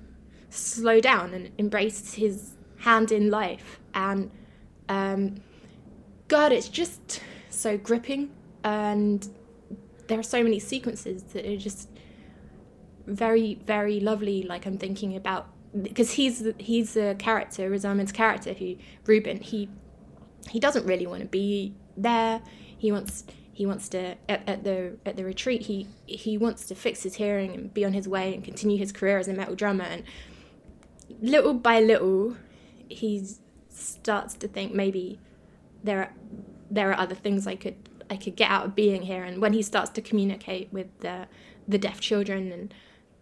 slow 0.49 0.99
down 0.99 1.33
and 1.33 1.49
embrace 1.57 2.13
his 2.15 2.55
hand 2.79 3.11
in 3.11 3.29
life. 3.29 3.79
And 3.93 4.31
um, 4.89 5.41
God, 6.31 6.53
it's 6.53 6.69
just 6.69 7.19
so 7.49 7.77
gripping. 7.77 8.31
And 8.63 9.27
there 10.07 10.17
are 10.17 10.23
so 10.23 10.41
many 10.41 10.59
sequences 10.59 11.23
that 11.33 11.45
are 11.45 11.57
just 11.57 11.89
very, 13.05 13.55
very 13.65 13.99
lovely. 13.99 14.43
Like 14.43 14.65
I'm 14.65 14.77
thinking 14.77 15.13
about 15.17 15.49
because 15.81 16.11
he's 16.11 16.47
he's 16.57 16.95
a 16.95 17.15
character, 17.15 17.77
Ahmed's 17.83 18.13
character, 18.13 18.53
who 18.53 18.77
Ruben. 19.05 19.41
He 19.41 19.67
he 20.49 20.57
doesn't 20.57 20.85
really 20.85 21.05
want 21.05 21.19
to 21.19 21.27
be 21.27 21.75
there. 21.97 22.41
He 22.77 22.93
wants 22.93 23.25
he 23.51 23.65
wants 23.65 23.89
to 23.89 24.15
at, 24.29 24.47
at, 24.47 24.63
the 24.63 24.95
at 25.05 25.17
the 25.17 25.25
retreat 25.25 25.63
he 25.63 25.87
he 26.05 26.37
wants 26.37 26.65
to 26.67 26.75
fix 26.75 27.03
his 27.03 27.15
hearing 27.15 27.53
and 27.53 27.73
be 27.73 27.83
on 27.83 27.91
his 27.91 28.07
way 28.07 28.33
and 28.33 28.41
continue 28.41 28.77
his 28.77 28.93
career 28.93 29.17
as 29.17 29.27
a 29.27 29.33
metal 29.33 29.55
drummer 29.55 29.83
and 29.83 30.03
little 31.21 31.53
by 31.53 31.81
little, 31.81 32.37
he 32.87 33.27
starts 33.67 34.35
to 34.35 34.47
think 34.47 34.73
maybe 34.73 35.19
there 35.83 35.99
are 35.99 36.13
there 36.69 36.89
are 36.89 36.97
other 36.97 37.15
things 37.15 37.47
I 37.47 37.55
could 37.55 37.75
I 38.09 38.17
could 38.17 38.35
get 38.35 38.49
out 38.49 38.65
of 38.65 38.75
being 38.75 39.03
here. 39.03 39.23
And 39.23 39.41
when 39.41 39.53
he 39.53 39.61
starts 39.61 39.89
to 39.91 40.01
communicate 40.01 40.71
with 40.71 40.87
the 40.99 41.27
the 41.67 41.77
deaf 41.77 41.99
children 41.99 42.51
and 42.51 42.73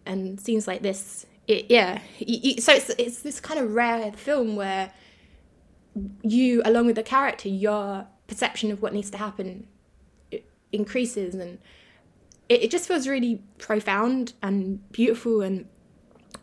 and 0.06 0.40
scenes 0.40 0.66
like 0.66 0.82
this, 0.82 1.26
it, 1.46 1.66
yeah. 1.70 2.00
So 2.58 2.72
it's 2.72 2.90
it's 2.90 3.22
this 3.22 3.40
kind 3.40 3.60
of 3.60 3.74
rare 3.74 4.12
film 4.12 4.56
where 4.56 4.92
you, 6.22 6.62
along 6.64 6.86
with 6.86 6.96
the 6.96 7.02
character, 7.02 7.48
your 7.48 8.06
perception 8.26 8.70
of 8.70 8.80
what 8.80 8.92
needs 8.92 9.10
to 9.10 9.18
happen 9.18 9.66
increases 10.72 11.34
and 11.34 11.58
it, 12.48 12.62
it 12.62 12.70
just 12.70 12.86
feels 12.86 13.08
really 13.08 13.42
profound 13.58 14.34
and 14.40 14.88
beautiful 14.92 15.40
and 15.40 15.66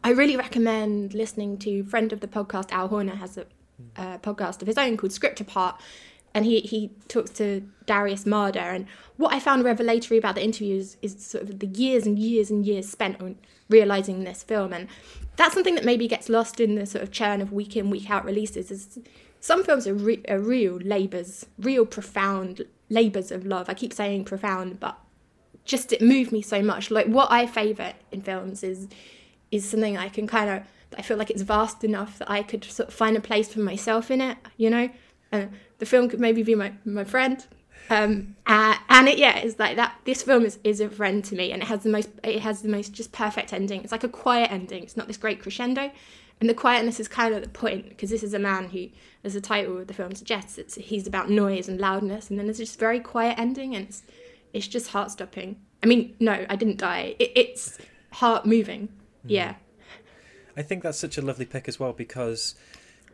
I 0.04 0.12
really 0.12 0.38
recommend 0.38 1.14
listening 1.14 1.58
to 1.60 1.84
friend 1.86 2.12
of 2.12 2.20
the 2.20 2.28
podcast 2.28 2.72
Al 2.72 2.88
Horner 2.90 3.16
has 3.16 3.38
a, 3.38 3.46
a 3.96 4.20
podcast 4.20 4.62
of 4.62 4.68
his 4.68 4.78
own 4.78 4.98
called 4.98 5.12
Script 5.12 5.40
Apart, 5.42 5.80
and 6.38 6.46
he 6.46 6.60
he 6.60 6.92
talks 7.08 7.32
to 7.32 7.68
Darius 7.88 8.24
Marder. 8.26 8.60
And 8.76 8.86
what 9.16 9.34
I 9.34 9.40
found 9.40 9.64
revelatory 9.64 10.20
about 10.20 10.36
the 10.36 10.44
interviews 10.44 10.96
is 11.02 11.26
sort 11.26 11.44
of 11.44 11.58
the 11.58 11.66
years 11.66 12.06
and 12.06 12.20
years 12.20 12.52
and 12.52 12.64
years 12.64 12.88
spent 12.88 13.20
on 13.20 13.38
realizing 13.70 14.24
this 14.24 14.44
film, 14.44 14.72
and 14.72 14.88
that's 15.36 15.56
something 15.56 15.74
that 15.74 15.84
maybe 15.84 16.08
gets 16.08 16.30
lost 16.30 16.60
in 16.60 16.76
the 16.76 16.86
sort 16.86 17.02
of 17.02 17.12
churn 17.12 17.42
of 17.42 17.52
week 17.52 17.76
in 17.76 17.90
week 17.90 18.12
out 18.12 18.24
releases. 18.24 18.70
Is 18.70 19.00
some 19.40 19.64
films 19.64 19.88
are, 19.88 19.96
re- 19.96 20.24
are 20.30 20.40
real 20.40 20.76
labors, 20.76 21.48
real 21.58 21.88
profound 21.88 22.66
labors 22.92 23.32
of 23.32 23.44
love. 23.44 23.68
I 23.68 23.74
keep 23.74 23.92
saying 23.92 24.26
profound, 24.26 24.80
but 24.80 24.96
just 25.66 25.92
it 25.92 26.04
moved 26.04 26.32
me 26.32 26.44
so 26.44 26.62
much. 26.62 26.92
Like 26.92 27.08
what 27.08 27.32
I 27.32 27.48
favour 27.48 27.94
in 28.12 28.22
films 28.22 28.64
is 28.64 28.88
is 29.50 29.68
something 29.68 29.98
I 29.98 30.10
can 30.10 30.28
kind 30.28 30.52
of 30.52 30.64
I 30.96 31.02
feel 31.02 31.18
like 31.18 31.32
it's 31.32 31.42
vast 31.42 31.84
enough 31.84 32.20
that 32.20 32.30
I 32.30 32.44
could 32.44 32.64
sort 32.64 32.90
of 32.90 32.94
find 32.94 33.18
a 33.18 33.22
place 33.22 33.52
for 33.52 33.60
myself 33.60 34.12
in 34.12 34.22
it, 34.22 34.38
you 34.56 34.70
know. 34.70 34.90
And 35.32 35.52
the 35.80 35.86
film 35.86 36.10
could 36.10 36.20
maybe 36.20 36.44
be 36.44 36.56
my 36.56 36.74
my 36.86 37.04
friend. 37.04 37.46
Um, 37.90 38.36
uh, 38.46 38.76
and 38.90 39.08
it 39.08 39.18
yeah, 39.18 39.38
it's 39.38 39.60
like 39.60 39.78
that. 39.78 39.96
This 40.04 40.22
film 40.22 40.46
is, 40.46 40.60
is 40.64 40.82
a 40.82 40.90
friend 40.90 41.24
to 41.26 41.36
me, 41.36 41.52
and 41.52 41.62
it 41.62 41.68
has 41.68 41.84
the 41.84 41.90
most 41.90 42.10
it 42.24 42.40
has 42.42 42.62
the 42.62 42.70
most 42.70 42.94
just 42.94 43.12
perfect 43.12 43.54
ending. 43.54 43.82
It's 43.82 43.92
like 43.92 44.04
a 44.04 44.10
quiet 44.10 44.52
ending. 44.52 44.84
It's 44.84 44.98
not 44.98 45.08
this 45.08 45.18
great 45.18 45.42
crescendo, 45.42 45.92
and 46.42 46.50
the 46.50 46.54
quietness 46.54 47.00
is 47.00 47.08
kind 47.08 47.34
of 47.34 47.42
the 47.44 47.50
point 47.50 47.90
because 47.90 48.10
this 48.10 48.24
is 48.24 48.34
a 48.34 48.40
man 48.40 48.70
who, 48.70 48.88
as 49.24 49.34
the 49.34 49.42
title 49.42 49.78
of 49.78 49.88
the 49.88 49.94
film 49.94 50.16
suggests, 50.16 50.58
it's 50.58 50.76
he's 50.76 51.08
about 51.08 51.30
noise 51.30 51.70
and 51.70 51.80
loudness, 51.80 52.30
and 52.30 52.38
then 52.38 52.48
there's 52.48 52.58
just 52.58 52.80
very 52.80 53.00
quiet 53.00 53.40
ending, 53.40 53.76
and 53.76 53.88
it's 53.88 54.04
it's 54.54 54.68
just 54.68 54.90
heart 54.90 55.12
stopping. 55.12 55.58
I 55.84 55.88
mean, 55.88 56.16
no, 56.20 56.46
I 56.50 56.56
didn't 56.56 56.78
die. 56.78 57.16
It, 57.20 57.32
it's 57.36 57.78
heart 58.12 58.46
moving. 58.46 58.90
Yeah. 59.26 59.56
I 60.56 60.64
think 60.64 60.82
that's 60.82 60.98
such 60.98 61.18
a 61.18 61.22
lovely 61.22 61.46
pick 61.46 61.68
as 61.68 61.80
well 61.80 61.94
because 61.94 62.56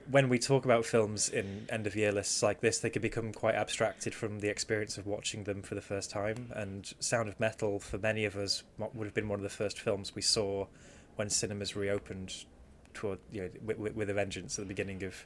when 0.09 0.29
we 0.29 0.39
talk 0.39 0.65
about 0.65 0.85
films 0.85 1.29
in 1.29 1.65
end 1.69 1.87
of 1.87 1.95
year 1.95 2.11
lists 2.11 2.43
like 2.43 2.61
this, 2.61 2.79
they 2.79 2.89
can 2.89 3.01
become 3.01 3.31
quite 3.31 3.55
abstracted 3.55 4.13
from 4.13 4.39
the 4.39 4.49
experience 4.49 4.97
of 4.97 5.05
watching 5.05 5.43
them 5.43 5.61
for 5.61 5.75
the 5.75 5.81
first 5.81 6.09
time. 6.11 6.51
And 6.55 6.91
Sound 6.99 7.29
of 7.29 7.39
Metal, 7.39 7.79
for 7.79 7.97
many 7.97 8.25
of 8.25 8.35
us, 8.35 8.63
would 8.77 9.05
have 9.05 9.13
been 9.13 9.29
one 9.29 9.39
of 9.39 9.43
the 9.43 9.49
first 9.49 9.79
films 9.79 10.15
we 10.15 10.21
saw 10.21 10.67
when 11.15 11.29
cinemas 11.29 11.75
reopened 11.75 12.45
toward 12.93 13.19
you 13.31 13.41
know 13.41 13.49
with, 13.63 13.95
with 13.95 14.09
a 14.09 14.13
vengeance 14.13 14.57
at 14.57 14.65
the 14.65 14.67
beginning 14.67 15.03
of 15.03 15.25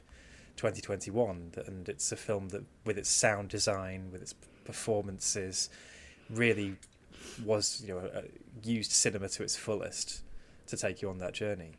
2021. 0.56 1.52
And 1.66 1.88
it's 1.88 2.12
a 2.12 2.16
film 2.16 2.48
that, 2.50 2.64
with 2.84 2.98
its 2.98 3.10
sound 3.10 3.48
design, 3.48 4.10
with 4.12 4.22
its 4.22 4.34
performances, 4.64 5.70
really 6.30 6.76
was 7.44 7.82
you 7.86 7.94
know 7.94 8.22
used 8.62 8.92
cinema 8.92 9.28
to 9.28 9.42
its 9.42 9.56
fullest 9.56 10.22
to 10.66 10.76
take 10.76 11.02
you 11.02 11.10
on 11.10 11.18
that 11.18 11.34
journey. 11.34 11.72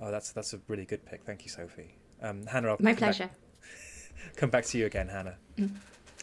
Oh, 0.00 0.10
that's 0.10 0.32
that's 0.32 0.52
a 0.52 0.60
really 0.68 0.84
good 0.84 1.04
pick. 1.06 1.24
Thank 1.24 1.44
you, 1.44 1.50
Sophie. 1.50 1.96
Um, 2.22 2.46
Hannah, 2.46 2.70
I'll 2.70 2.76
my 2.80 2.92
come 2.92 2.98
pleasure. 2.98 3.24
Back, 3.24 3.36
come 4.36 4.50
back 4.50 4.64
to 4.66 4.78
you 4.78 4.86
again, 4.86 5.08
Hannah. 5.08 5.36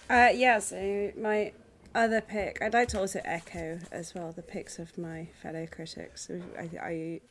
Uh, 0.09 0.29
yeah, 0.33 0.59
so 0.59 1.11
my 1.17 1.51
other 1.95 2.21
pick, 2.21 2.61
I'd 2.61 2.73
like 2.73 2.89
to 2.89 2.99
also 2.99 3.21
echo 3.23 3.79
as 3.91 4.13
well 4.15 4.31
the 4.31 4.41
picks 4.41 4.79
of 4.79 4.97
my 4.97 5.27
fellow 5.41 5.67
critics. 5.69 6.29
I, 6.57 6.69
I 6.81 7.21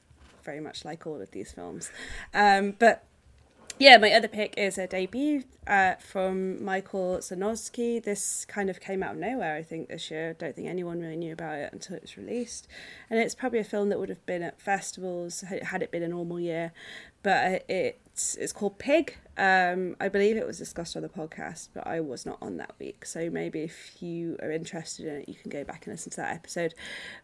very 0.44 0.60
much 0.60 0.84
like 0.84 1.06
all 1.06 1.20
of 1.20 1.30
these 1.30 1.52
films. 1.52 1.90
Um, 2.34 2.74
but 2.78 3.04
yeah, 3.82 3.96
my 3.96 4.12
other 4.12 4.28
pick 4.28 4.54
is 4.56 4.78
a 4.78 4.86
debut 4.86 5.42
uh, 5.66 5.96
from 5.96 6.64
Michael 6.64 7.18
Sarnoski. 7.18 8.00
This 8.00 8.44
kind 8.44 8.70
of 8.70 8.78
came 8.78 9.02
out 9.02 9.14
of 9.14 9.18
nowhere, 9.18 9.56
I 9.56 9.64
think, 9.64 9.88
this 9.88 10.08
year. 10.08 10.30
I 10.30 10.32
don't 10.34 10.54
think 10.54 10.68
anyone 10.68 11.00
really 11.00 11.16
knew 11.16 11.32
about 11.32 11.58
it 11.58 11.72
until 11.72 11.96
it 11.96 12.02
was 12.02 12.16
released. 12.16 12.68
And 13.10 13.18
it's 13.18 13.34
probably 13.34 13.58
a 13.58 13.64
film 13.64 13.88
that 13.88 13.98
would 13.98 14.08
have 14.08 14.24
been 14.24 14.44
at 14.44 14.60
festivals 14.60 15.40
had 15.40 15.82
it 15.82 15.90
been 15.90 16.04
a 16.04 16.08
normal 16.08 16.38
year. 16.38 16.70
But 17.24 17.64
it's, 17.68 18.36
it's 18.36 18.52
called 18.52 18.78
Pig. 18.78 19.16
Um, 19.36 19.96
I 20.00 20.08
believe 20.08 20.36
it 20.36 20.46
was 20.46 20.58
discussed 20.58 20.94
on 20.94 21.02
the 21.02 21.08
podcast, 21.08 21.70
but 21.74 21.84
I 21.84 21.98
was 21.98 22.24
not 22.24 22.38
on 22.40 22.58
that 22.58 22.74
week. 22.78 23.04
So 23.04 23.30
maybe 23.30 23.62
if 23.62 24.00
you 24.00 24.36
are 24.40 24.52
interested 24.52 25.06
in 25.06 25.16
it, 25.22 25.28
you 25.28 25.34
can 25.34 25.50
go 25.50 25.64
back 25.64 25.86
and 25.86 25.94
listen 25.94 26.10
to 26.10 26.18
that 26.18 26.36
episode. 26.36 26.72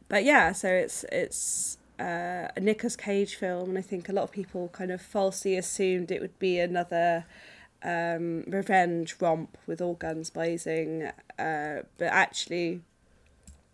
But 0.08 0.24
yeah, 0.24 0.50
so 0.50 0.68
it's 0.68 1.04
it's 1.12 1.77
uh, 1.98 2.48
a 2.56 2.60
Nicolas 2.60 2.96
Cage 2.96 3.34
film, 3.34 3.70
and 3.70 3.78
I 3.78 3.82
think 3.82 4.08
a 4.08 4.12
lot 4.12 4.22
of 4.22 4.32
people 4.32 4.68
kind 4.68 4.90
of 4.90 5.00
falsely 5.00 5.56
assumed 5.56 6.10
it 6.10 6.20
would 6.20 6.38
be 6.38 6.58
another 6.58 7.24
um, 7.82 8.44
revenge 8.46 9.16
romp 9.20 9.56
with 9.66 9.80
all 9.80 9.94
guns 9.94 10.30
blazing, 10.30 11.10
uh, 11.38 11.82
but 11.96 12.06
actually, 12.06 12.80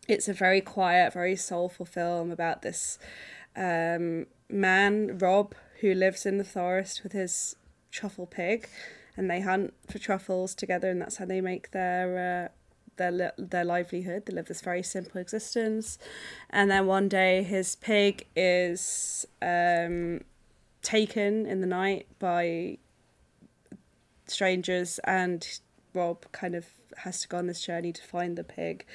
it's 0.09 0.29
a 0.29 0.35
very 0.35 0.61
quiet, 0.61 1.13
very 1.13 1.37
soulful 1.37 1.87
film 1.87 2.31
about 2.31 2.63
this 2.63 2.99
um, 3.57 4.27
man, 4.49 5.19
Rob, 5.19 5.55
who 5.81 5.95
lives 5.95 6.27
in 6.27 6.39
the 6.39 6.45
forest 6.45 7.03
with 7.03 7.13
his 7.13 7.57
truffle 7.91 8.27
pig, 8.27 8.69
and 9.17 9.31
they 9.31 9.41
hunt 9.41 9.75
for 9.91 9.99
truffles 9.99 10.55
together, 10.55 10.91
and 10.91 11.01
that's 11.01 11.17
how 11.17 11.25
they 11.25 11.41
make 11.41 11.71
their 11.71 12.49
uh, 12.51 12.64
their 12.97 13.33
their 13.37 13.65
livelihood. 13.65 14.27
They 14.27 14.35
live 14.35 14.47
this 14.47 14.61
very 14.61 14.83
simple 14.83 15.21
existence, 15.21 15.99
and 16.51 16.71
then 16.71 16.87
one 16.87 17.09
day 17.09 17.43
his 17.43 17.77
pig 17.77 18.27
is 18.37 19.27
um, 19.43 20.21
taken 20.83 21.47
in 21.47 21.61
the 21.61 21.67
night 21.67 22.07
by 22.19 22.79
strangers, 24.27 24.99
and 25.05 25.47
Rob 25.93 26.31
kind 26.33 26.55
of 26.55 26.67
has 26.99 27.21
to 27.23 27.29
go 27.29 27.39
on 27.39 27.47
this 27.47 27.65
journey 27.65 27.93
to 27.93 28.03
find 28.03 28.37
the 28.37 28.45
pig. 28.45 28.87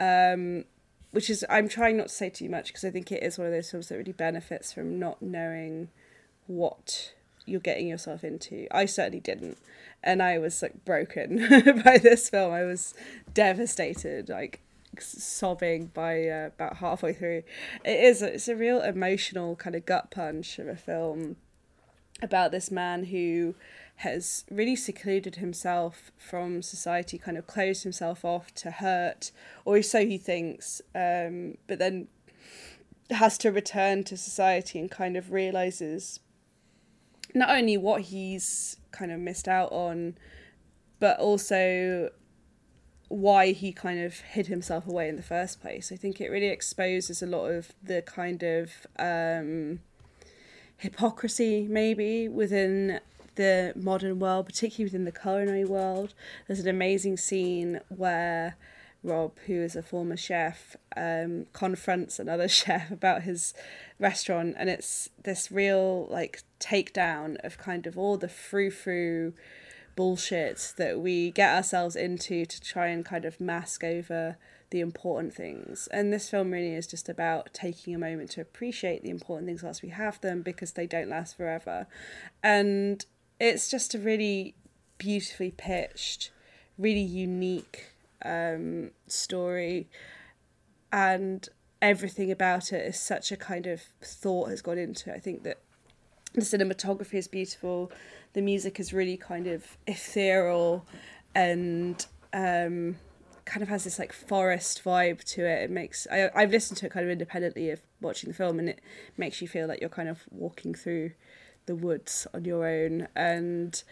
Um, 0.00 0.64
which 1.10 1.30
is 1.30 1.44
I'm 1.48 1.68
trying 1.68 1.96
not 1.96 2.08
to 2.08 2.14
say 2.14 2.30
too 2.30 2.48
much 2.48 2.68
because 2.68 2.84
I 2.84 2.90
think 2.90 3.10
it 3.10 3.22
is 3.22 3.38
one 3.38 3.46
of 3.46 3.52
those 3.52 3.70
films 3.70 3.88
that 3.88 3.96
really 3.96 4.12
benefits 4.12 4.72
from 4.72 4.98
not 4.98 5.22
knowing 5.22 5.88
what 6.46 7.14
you're 7.48 7.60
getting 7.60 7.88
yourself 7.88 8.22
into. 8.22 8.66
I 8.70 8.86
certainly 8.86 9.20
didn't 9.20 9.58
and 10.02 10.22
I 10.22 10.38
was 10.38 10.62
like 10.62 10.84
broken 10.84 11.38
by 11.84 11.98
this 11.98 12.30
film. 12.30 12.52
I 12.52 12.64
was 12.64 12.94
devastated, 13.34 14.28
like 14.28 14.60
sobbing 14.98 15.86
by 15.86 16.28
uh, 16.28 16.46
about 16.46 16.76
halfway 16.76 17.12
through. 17.12 17.42
It 17.84 18.00
is 18.00 18.22
it's 18.22 18.48
a 18.48 18.56
real 18.56 18.80
emotional 18.80 19.56
kind 19.56 19.74
of 19.76 19.86
gut 19.86 20.10
punch 20.10 20.58
of 20.58 20.68
a 20.68 20.76
film 20.76 21.36
about 22.22 22.50
this 22.50 22.70
man 22.70 23.04
who 23.04 23.54
has 23.96 24.44
really 24.50 24.76
secluded 24.76 25.36
himself 25.36 26.12
from 26.16 26.62
society, 26.62 27.18
kind 27.18 27.36
of 27.36 27.46
closed 27.48 27.82
himself 27.82 28.24
off 28.24 28.54
to 28.54 28.70
hurt, 28.70 29.32
or 29.64 29.82
so 29.82 30.06
he 30.06 30.18
thinks, 30.18 30.80
um, 30.94 31.56
but 31.66 31.80
then 31.80 32.06
has 33.10 33.38
to 33.38 33.50
return 33.50 34.04
to 34.04 34.16
society 34.16 34.78
and 34.78 34.90
kind 34.90 35.16
of 35.16 35.32
realizes 35.32 36.20
not 37.34 37.50
only 37.50 37.76
what 37.76 38.02
he's 38.02 38.76
kind 38.90 39.12
of 39.12 39.20
missed 39.20 39.48
out 39.48 39.70
on, 39.72 40.16
but 41.00 41.18
also 41.18 42.10
why 43.08 43.52
he 43.52 43.72
kind 43.72 44.00
of 44.00 44.20
hid 44.20 44.46
himself 44.48 44.86
away 44.86 45.08
in 45.08 45.16
the 45.16 45.22
first 45.22 45.60
place. 45.60 45.90
I 45.90 45.96
think 45.96 46.20
it 46.20 46.30
really 46.30 46.48
exposes 46.48 47.22
a 47.22 47.26
lot 47.26 47.46
of 47.46 47.72
the 47.82 48.02
kind 48.02 48.42
of 48.42 48.86
um, 48.98 49.80
hypocrisy, 50.76 51.66
maybe, 51.68 52.28
within 52.28 53.00
the 53.36 53.72
modern 53.76 54.18
world, 54.18 54.46
particularly 54.46 54.84
within 54.84 55.04
the 55.04 55.12
culinary 55.12 55.64
world. 55.64 56.12
There's 56.46 56.60
an 56.60 56.68
amazing 56.68 57.16
scene 57.16 57.80
where 57.88 58.56
Rob, 59.02 59.38
who 59.46 59.54
is 59.54 59.76
a 59.76 59.82
former 59.82 60.16
chef, 60.16 60.76
um, 60.96 61.46
confronts 61.52 62.18
another 62.18 62.48
chef 62.48 62.90
about 62.90 63.22
his 63.22 63.54
restaurant, 63.98 64.54
and 64.58 64.68
it's 64.70 65.08
this 65.22 65.50
real 65.50 66.06
like 66.10 66.42
takedown 66.60 67.36
of 67.44 67.58
kind 67.58 67.86
of 67.86 67.98
all 67.98 68.16
the 68.16 68.28
frou 68.28 68.70
frou 68.70 69.32
bullshit 69.96 70.74
that 70.76 71.00
we 71.00 71.32
get 71.32 71.54
ourselves 71.54 71.96
into 71.96 72.46
to 72.46 72.60
try 72.60 72.86
and 72.86 73.04
kind 73.04 73.24
of 73.24 73.40
mask 73.40 73.82
over 73.82 74.36
the 74.70 74.80
important 74.80 75.34
things. 75.34 75.88
And 75.90 76.12
this 76.12 76.28
film 76.28 76.52
really 76.52 76.74
is 76.74 76.86
just 76.86 77.08
about 77.08 77.52
taking 77.52 77.94
a 77.94 77.98
moment 77.98 78.30
to 78.32 78.40
appreciate 78.40 79.02
the 79.02 79.10
important 79.10 79.48
things 79.48 79.62
whilst 79.62 79.82
we 79.82 79.88
have 79.88 80.20
them 80.20 80.42
because 80.42 80.72
they 80.72 80.86
don't 80.86 81.08
last 81.08 81.36
forever. 81.36 81.86
And 82.42 83.04
it's 83.40 83.70
just 83.70 83.94
a 83.94 83.98
really 83.98 84.54
beautifully 84.98 85.50
pitched, 85.50 86.30
really 86.76 87.00
unique 87.00 87.86
um, 88.24 88.90
story, 89.06 89.88
and 90.92 91.48
everything 91.80 92.30
about 92.30 92.72
it 92.72 92.84
is 92.86 92.98
such 92.98 93.32
a 93.32 93.36
kind 93.36 93.66
of 93.66 93.82
thought 94.02 94.50
has 94.50 94.62
gone 94.62 94.78
into 94.78 95.10
it. 95.10 95.14
I 95.14 95.18
think 95.18 95.42
that 95.44 95.58
the 96.34 96.40
cinematography 96.42 97.14
is 97.14 97.28
beautiful, 97.28 97.90
the 98.32 98.42
music 98.42 98.78
is 98.78 98.92
really 98.92 99.16
kind 99.16 99.46
of 99.46 99.78
ethereal, 99.86 100.84
and 101.34 102.04
um, 102.32 102.96
kind 103.44 103.62
of 103.62 103.68
has 103.68 103.84
this 103.84 103.98
like 103.98 104.12
forest 104.12 104.82
vibe 104.84 105.22
to 105.24 105.44
it. 105.46 105.62
It 105.62 105.70
makes 105.70 106.06
I 106.10 106.30
I've 106.34 106.50
listened 106.50 106.78
to 106.78 106.86
it 106.86 106.92
kind 106.92 107.06
of 107.06 107.10
independently 107.10 107.70
of 107.70 107.80
watching 108.00 108.28
the 108.28 108.34
film, 108.34 108.58
and 108.58 108.68
it 108.68 108.80
makes 109.16 109.40
you 109.40 109.48
feel 109.48 109.66
like 109.66 109.80
you're 109.80 109.88
kind 109.88 110.08
of 110.08 110.24
walking 110.30 110.74
through 110.74 111.12
the 111.66 111.74
woods 111.74 112.26
on 112.32 112.46
your 112.46 112.66
own 112.66 113.06
and 113.14 113.82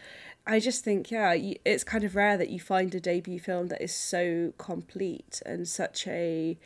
I 0.47 0.61
just 0.61 0.85
think, 0.85 1.11
yeah, 1.11 1.35
it's 1.65 1.83
kind 1.83 2.05
of 2.05 2.15
rare 2.15 2.37
that 2.37 2.49
you 2.49 2.59
find 2.59 2.95
a 2.95 3.01
debut 3.01 3.39
film 3.39 3.67
that 3.67 3.81
is 3.81 3.93
so 3.93 4.53
complete 4.57 5.41
and 5.45 5.67
such 5.67 6.07
a 6.07 6.57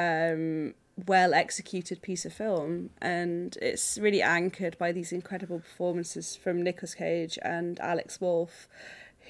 um, 0.00 0.74
well 1.06 1.34
executed 1.34 2.02
piece 2.02 2.24
of 2.24 2.32
film. 2.32 2.90
And 3.00 3.56
it's 3.60 3.98
really 3.98 4.22
anchored 4.22 4.78
by 4.78 4.92
these 4.92 5.12
incredible 5.12 5.60
performances 5.60 6.36
from 6.36 6.62
Nicolas 6.62 6.94
Cage 6.94 7.38
and 7.42 7.78
Alex 7.80 8.20
Wolff, 8.20 8.68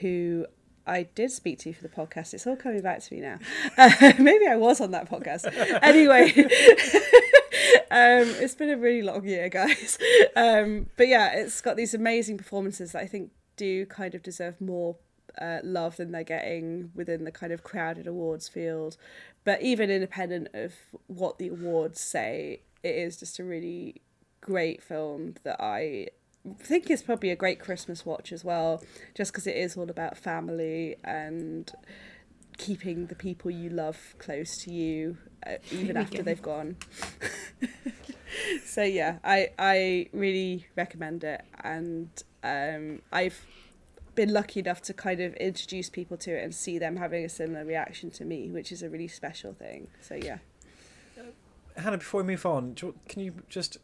who 0.01 0.47
I 0.87 1.05
did 1.15 1.31
speak 1.31 1.59
to 1.61 1.73
for 1.73 1.83
the 1.83 1.89
podcast. 1.89 2.35
It's 2.35 2.47
all 2.47 2.57
coming 2.57 2.83
back 2.83 3.01
to 3.03 3.15
me 3.15 3.21
now. 3.21 3.39
Uh, 3.79 4.13
maybe 4.19 4.47
I 4.47 4.57
was 4.57 4.81
on 4.81 4.91
that 4.91 5.09
podcast. 5.09 5.47
anyway, 5.83 6.31
um, 7.91 8.29
it's 8.43 8.55
been 8.55 8.71
a 8.71 8.77
really 8.77 9.03
long 9.03 9.25
year, 9.25 9.49
guys. 9.49 9.99
Um, 10.37 10.89
but 10.97 11.09
yeah, 11.09 11.33
it's 11.33 11.61
got 11.61 11.77
these 11.77 11.95
amazing 11.95 12.37
performances 12.37 12.93
that 12.93 13.03
I 13.03 13.07
think 13.07 13.31
do 13.57 13.87
kind 13.87 14.15
of 14.15 14.23
deserve 14.23 14.61
more 14.61 14.97
uh, 15.41 15.59
love 15.63 15.97
than 15.97 16.13
they're 16.13 16.25
getting 16.25 16.91
within 16.95 17.25
the 17.25 17.33
kind 17.33 17.53
of 17.53 17.63
crowded 17.63 18.07
awards 18.07 18.49
field. 18.49 18.97
But 19.45 19.63
even 19.63 19.91
independent 19.91 20.49
of 20.55 20.75
what 21.07 21.39
the 21.39 21.49
awards 21.49 22.01
say, 22.01 22.61
it 22.83 22.95
is 22.95 23.17
just 23.17 23.39
a 23.39 23.45
really 23.45 24.03
great 24.41 24.83
film 24.83 25.35
that 25.45 25.61
I 25.61 26.09
think 26.59 26.91
is 26.91 27.03
probably 27.03 27.31
a 27.31 27.37
great 27.37 27.61
Christmas 27.61 28.07
watch 28.07 28.33
as 28.33 28.45
well, 28.45 28.83
just 29.15 29.33
because 29.33 29.47
it 29.47 29.57
is 29.57 29.77
all 29.77 29.91
about 29.91 30.17
family 30.17 30.97
and 31.05 31.71
keeping 32.59 33.07
the 33.07 33.15
people 33.15 33.51
you 33.51 33.71
love 33.71 34.15
close 34.19 34.59
to 34.59 34.73
you 34.73 35.17
uh, 35.47 35.57
even 35.71 35.97
after 35.97 36.19
go. 36.19 36.23
they've 36.23 36.43
gone. 36.43 36.77
so 38.65 38.83
yeah, 38.83 39.19
I 39.25 39.51
I 39.59 40.09
really 40.13 40.67
recommend 40.77 41.25
it, 41.25 41.43
and 41.63 42.09
um, 42.43 43.01
I've 43.13 43.45
been 44.15 44.33
lucky 44.33 44.61
enough 44.61 44.83
to 44.83 44.95
kind 44.95 45.21
of 45.21 45.35
introduce 45.35 45.89
people 45.91 46.17
to 46.19 46.37
it 46.37 46.43
and 46.43 46.55
see 46.55 46.79
them 46.79 46.97
having 46.97 47.25
a 47.25 47.29
similar 47.29 47.65
reaction 47.65 48.11
to 48.13 48.25
me, 48.25 48.51
which 48.51 48.73
is 48.73 48.83
a 48.83 48.89
really 48.91 49.09
special 49.09 49.53
thing. 49.53 49.89
So 50.01 50.15
yeah. 50.15 50.39
Hannah, 51.77 51.99
before 51.99 52.23
we 52.23 52.27
move 52.27 52.45
on, 52.47 52.75
can 52.75 53.23
you 53.23 53.35
just 53.49 53.79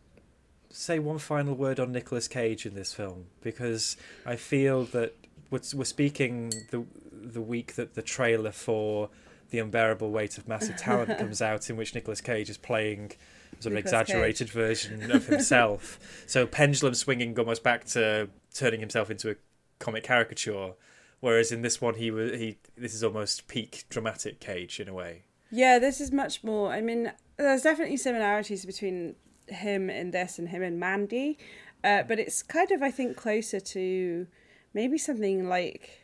say 0.71 0.99
one 0.99 1.19
final 1.19 1.55
word 1.55 1.81
on 1.81 1.93
Nicolas 1.93 2.29
Cage 2.29 2.67
in 2.67 2.75
this 2.75 2.93
film? 2.93 3.27
Because 3.43 3.97
I 4.25 4.37
feel 4.37 4.85
that 4.87 5.15
we're, 5.51 5.61
we're 5.75 5.85
speaking 5.85 6.53
the 6.71 6.85
the 7.13 7.41
week 7.41 7.75
that 7.75 7.95
the 7.95 8.03
trailer 8.03 8.53
for 8.53 9.09
the 9.51 9.59
unbearable 9.59 10.11
weight 10.11 10.39
of 10.39 10.47
massive 10.47 10.77
talent 10.77 11.19
comes 11.19 11.41
out, 11.41 11.71
in 11.71 11.77
which 11.77 11.95
Nicolas 11.95 12.21
Cage 12.21 12.51
is 12.51 12.59
playing 12.59 13.13
sort 13.61 13.73
of 13.73 13.79
exaggerated 13.79 14.49
Cage. 14.49 14.55
version 14.55 15.11
of 15.11 15.27
himself. 15.27 15.99
so 16.27 16.47
pendulum 16.47 16.95
swinging 16.95 17.39
almost 17.39 17.63
back 17.63 17.85
to 17.85 18.29
turning 18.55 18.81
himself 18.81 19.11
into 19.11 19.31
a 19.31 19.35
comic 19.79 20.05
caricature, 20.05 20.73
whereas 21.21 21.53
in 21.53 21.63
this 21.63 21.81
one 21.81 21.95
he 21.95 22.11
was 22.11 22.33
he 22.33 22.59
this 22.77 22.95
is 22.95 23.05
almost 23.05 23.49
peak 23.49 23.85
dramatic 23.89 24.41
Cage 24.41 24.81
in 24.81 24.89
a 24.89 24.95
way. 24.95 25.25
Yeah, 25.51 25.79
this 25.79 26.01
is 26.01 26.11
much 26.11 26.43
more. 26.43 26.73
I 26.73 26.81
mean, 26.81 27.13
there's 27.37 27.63
definitely 27.63 27.97
similarities 27.97 28.65
between 28.65 29.17
him 29.49 29.89
in 29.89 30.11
this 30.11 30.39
and 30.39 30.49
him 30.49 30.63
in 30.63 30.79
Mandy, 30.79 31.39
uh, 31.85 32.03
but 32.03 32.19
it's 32.19 32.43
kind 32.43 32.71
of 32.71 32.83
I 32.83 32.91
think 32.91 33.17
closer 33.17 33.61
to 33.61 34.27
maybe 34.75 34.99
something 34.99 35.49
like 35.49 36.01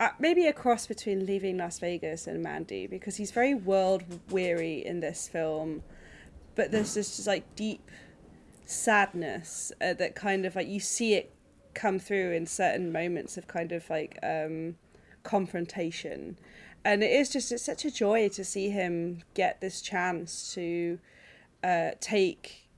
uh, 0.00 0.10
maybe 0.18 0.46
a 0.46 0.52
cross 0.52 0.86
between 0.86 1.26
leaving 1.26 1.56
Las 1.56 1.78
Vegas 1.78 2.26
and 2.26 2.42
Mandy 2.42 2.86
because 2.86 3.16
he's 3.16 3.30
very 3.30 3.54
world 3.54 4.02
weary 4.30 4.84
in 4.84 5.00
this 5.00 5.28
film, 5.28 5.82
but 6.54 6.70
there's 6.70 6.94
this 6.94 7.16
just 7.16 7.26
like 7.26 7.54
deep 7.54 7.90
sadness 8.66 9.72
uh, 9.80 9.92
that 9.94 10.14
kind 10.14 10.46
of 10.46 10.56
like 10.56 10.66
you 10.66 10.80
see 10.80 11.14
it 11.14 11.33
come 11.74 11.98
through 11.98 12.32
in 12.32 12.46
certain 12.46 12.92
moments 12.92 13.36
of 13.36 13.46
kind 13.46 13.72
of 13.72 13.88
like 13.90 14.18
um, 14.22 14.76
confrontation, 15.22 16.38
and 16.84 17.02
it 17.02 17.10
is 17.10 17.30
just 17.30 17.52
it's 17.52 17.62
such 17.62 17.84
a 17.84 17.90
joy 17.90 18.28
to 18.30 18.44
see 18.44 18.70
him 18.70 19.22
get 19.34 19.60
this 19.60 19.80
chance 19.80 20.54
to 20.54 20.98
uh, 21.62 21.90
take 22.00 22.68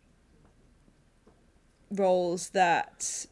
roles 1.90 2.50
that 2.50 3.26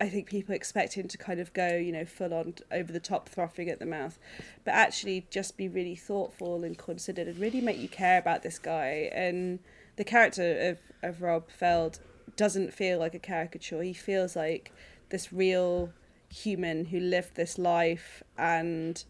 I 0.00 0.08
think 0.08 0.28
people 0.28 0.54
expect 0.54 0.94
him 0.94 1.08
to 1.08 1.18
kind 1.18 1.40
of 1.40 1.52
go, 1.52 1.76
you 1.76 1.92
know, 1.92 2.06
full 2.06 2.32
on 2.32 2.54
over 2.72 2.90
the 2.90 3.00
top, 3.00 3.28
frothing 3.28 3.68
at 3.68 3.80
the 3.80 3.86
mouth, 3.86 4.18
but 4.64 4.72
actually 4.72 5.26
just 5.30 5.58
be 5.58 5.68
really 5.68 5.94
thoughtful 5.94 6.64
and 6.64 6.78
considered 6.78 7.28
and 7.28 7.38
really 7.38 7.60
make 7.60 7.78
you 7.78 7.88
care 7.88 8.18
about 8.18 8.42
this 8.42 8.58
guy. 8.58 9.10
And 9.12 9.58
the 9.96 10.04
character 10.04 10.70
of, 11.02 11.10
of 11.10 11.20
Rob 11.20 11.50
Feld 11.50 12.00
doesn't 12.36 12.72
feel 12.72 12.98
like 12.98 13.14
a 13.14 13.18
caricature. 13.18 13.82
He 13.82 13.92
feels 13.92 14.34
like 14.34 14.72
this 15.10 15.32
real 15.32 15.92
human 16.28 16.86
who 16.86 17.00
lived 17.00 17.34
this 17.34 17.58
life 17.58 18.22
and 18.38 19.04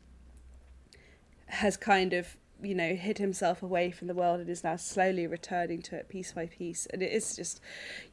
has 1.47 1.77
kind 1.77 2.13
of 2.13 2.37
you 2.63 2.75
know 2.75 2.95
hid 2.95 3.19
himself 3.19 3.63
away 3.63 3.91
from 3.91 4.07
the 4.07 4.15
world 4.15 4.41
and 4.41 4.49
is 4.49 4.65
now 4.65 4.77
slowly 4.77 5.27
returning 5.27 5.81
to 5.83 5.97
it 5.97 6.09
piece 6.09 6.33
by 6.33 6.47
piece. 6.47 6.87
And 6.87 7.03
it 7.03 7.13
is 7.13 7.37
just 7.37 7.61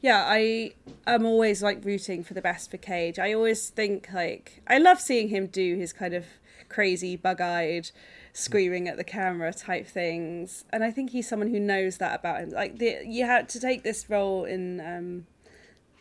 yeah 0.00 0.24
i 0.26 0.72
i'm 1.06 1.26
always 1.26 1.62
like 1.62 1.84
rooting 1.84 2.24
for 2.24 2.34
the 2.34 2.42
best 2.42 2.70
for 2.70 2.76
cage. 2.76 3.18
I 3.18 3.32
always 3.32 3.70
think 3.70 4.08
like 4.12 4.62
i 4.66 4.78
love 4.78 5.00
seeing 5.00 5.28
him 5.28 5.46
do 5.46 5.76
his 5.76 5.92
kind 5.92 6.14
of 6.14 6.26
crazy 6.68 7.16
bug-eyed 7.16 7.90
screaming 8.32 8.88
at 8.88 8.96
the 8.96 9.04
camera 9.04 9.52
type 9.52 9.86
things. 9.86 10.64
And 10.70 10.84
i 10.84 10.90
think 10.90 11.10
he's 11.10 11.28
someone 11.28 11.48
who 11.48 11.60
knows 11.60 11.98
that 11.98 12.18
about 12.18 12.40
him. 12.40 12.50
Like 12.50 12.78
the, 12.78 12.98
you 13.04 13.24
had 13.24 13.48
to 13.50 13.60
take 13.60 13.82
this 13.82 14.08
role 14.08 14.44
in 14.44 14.80
um 14.80 15.26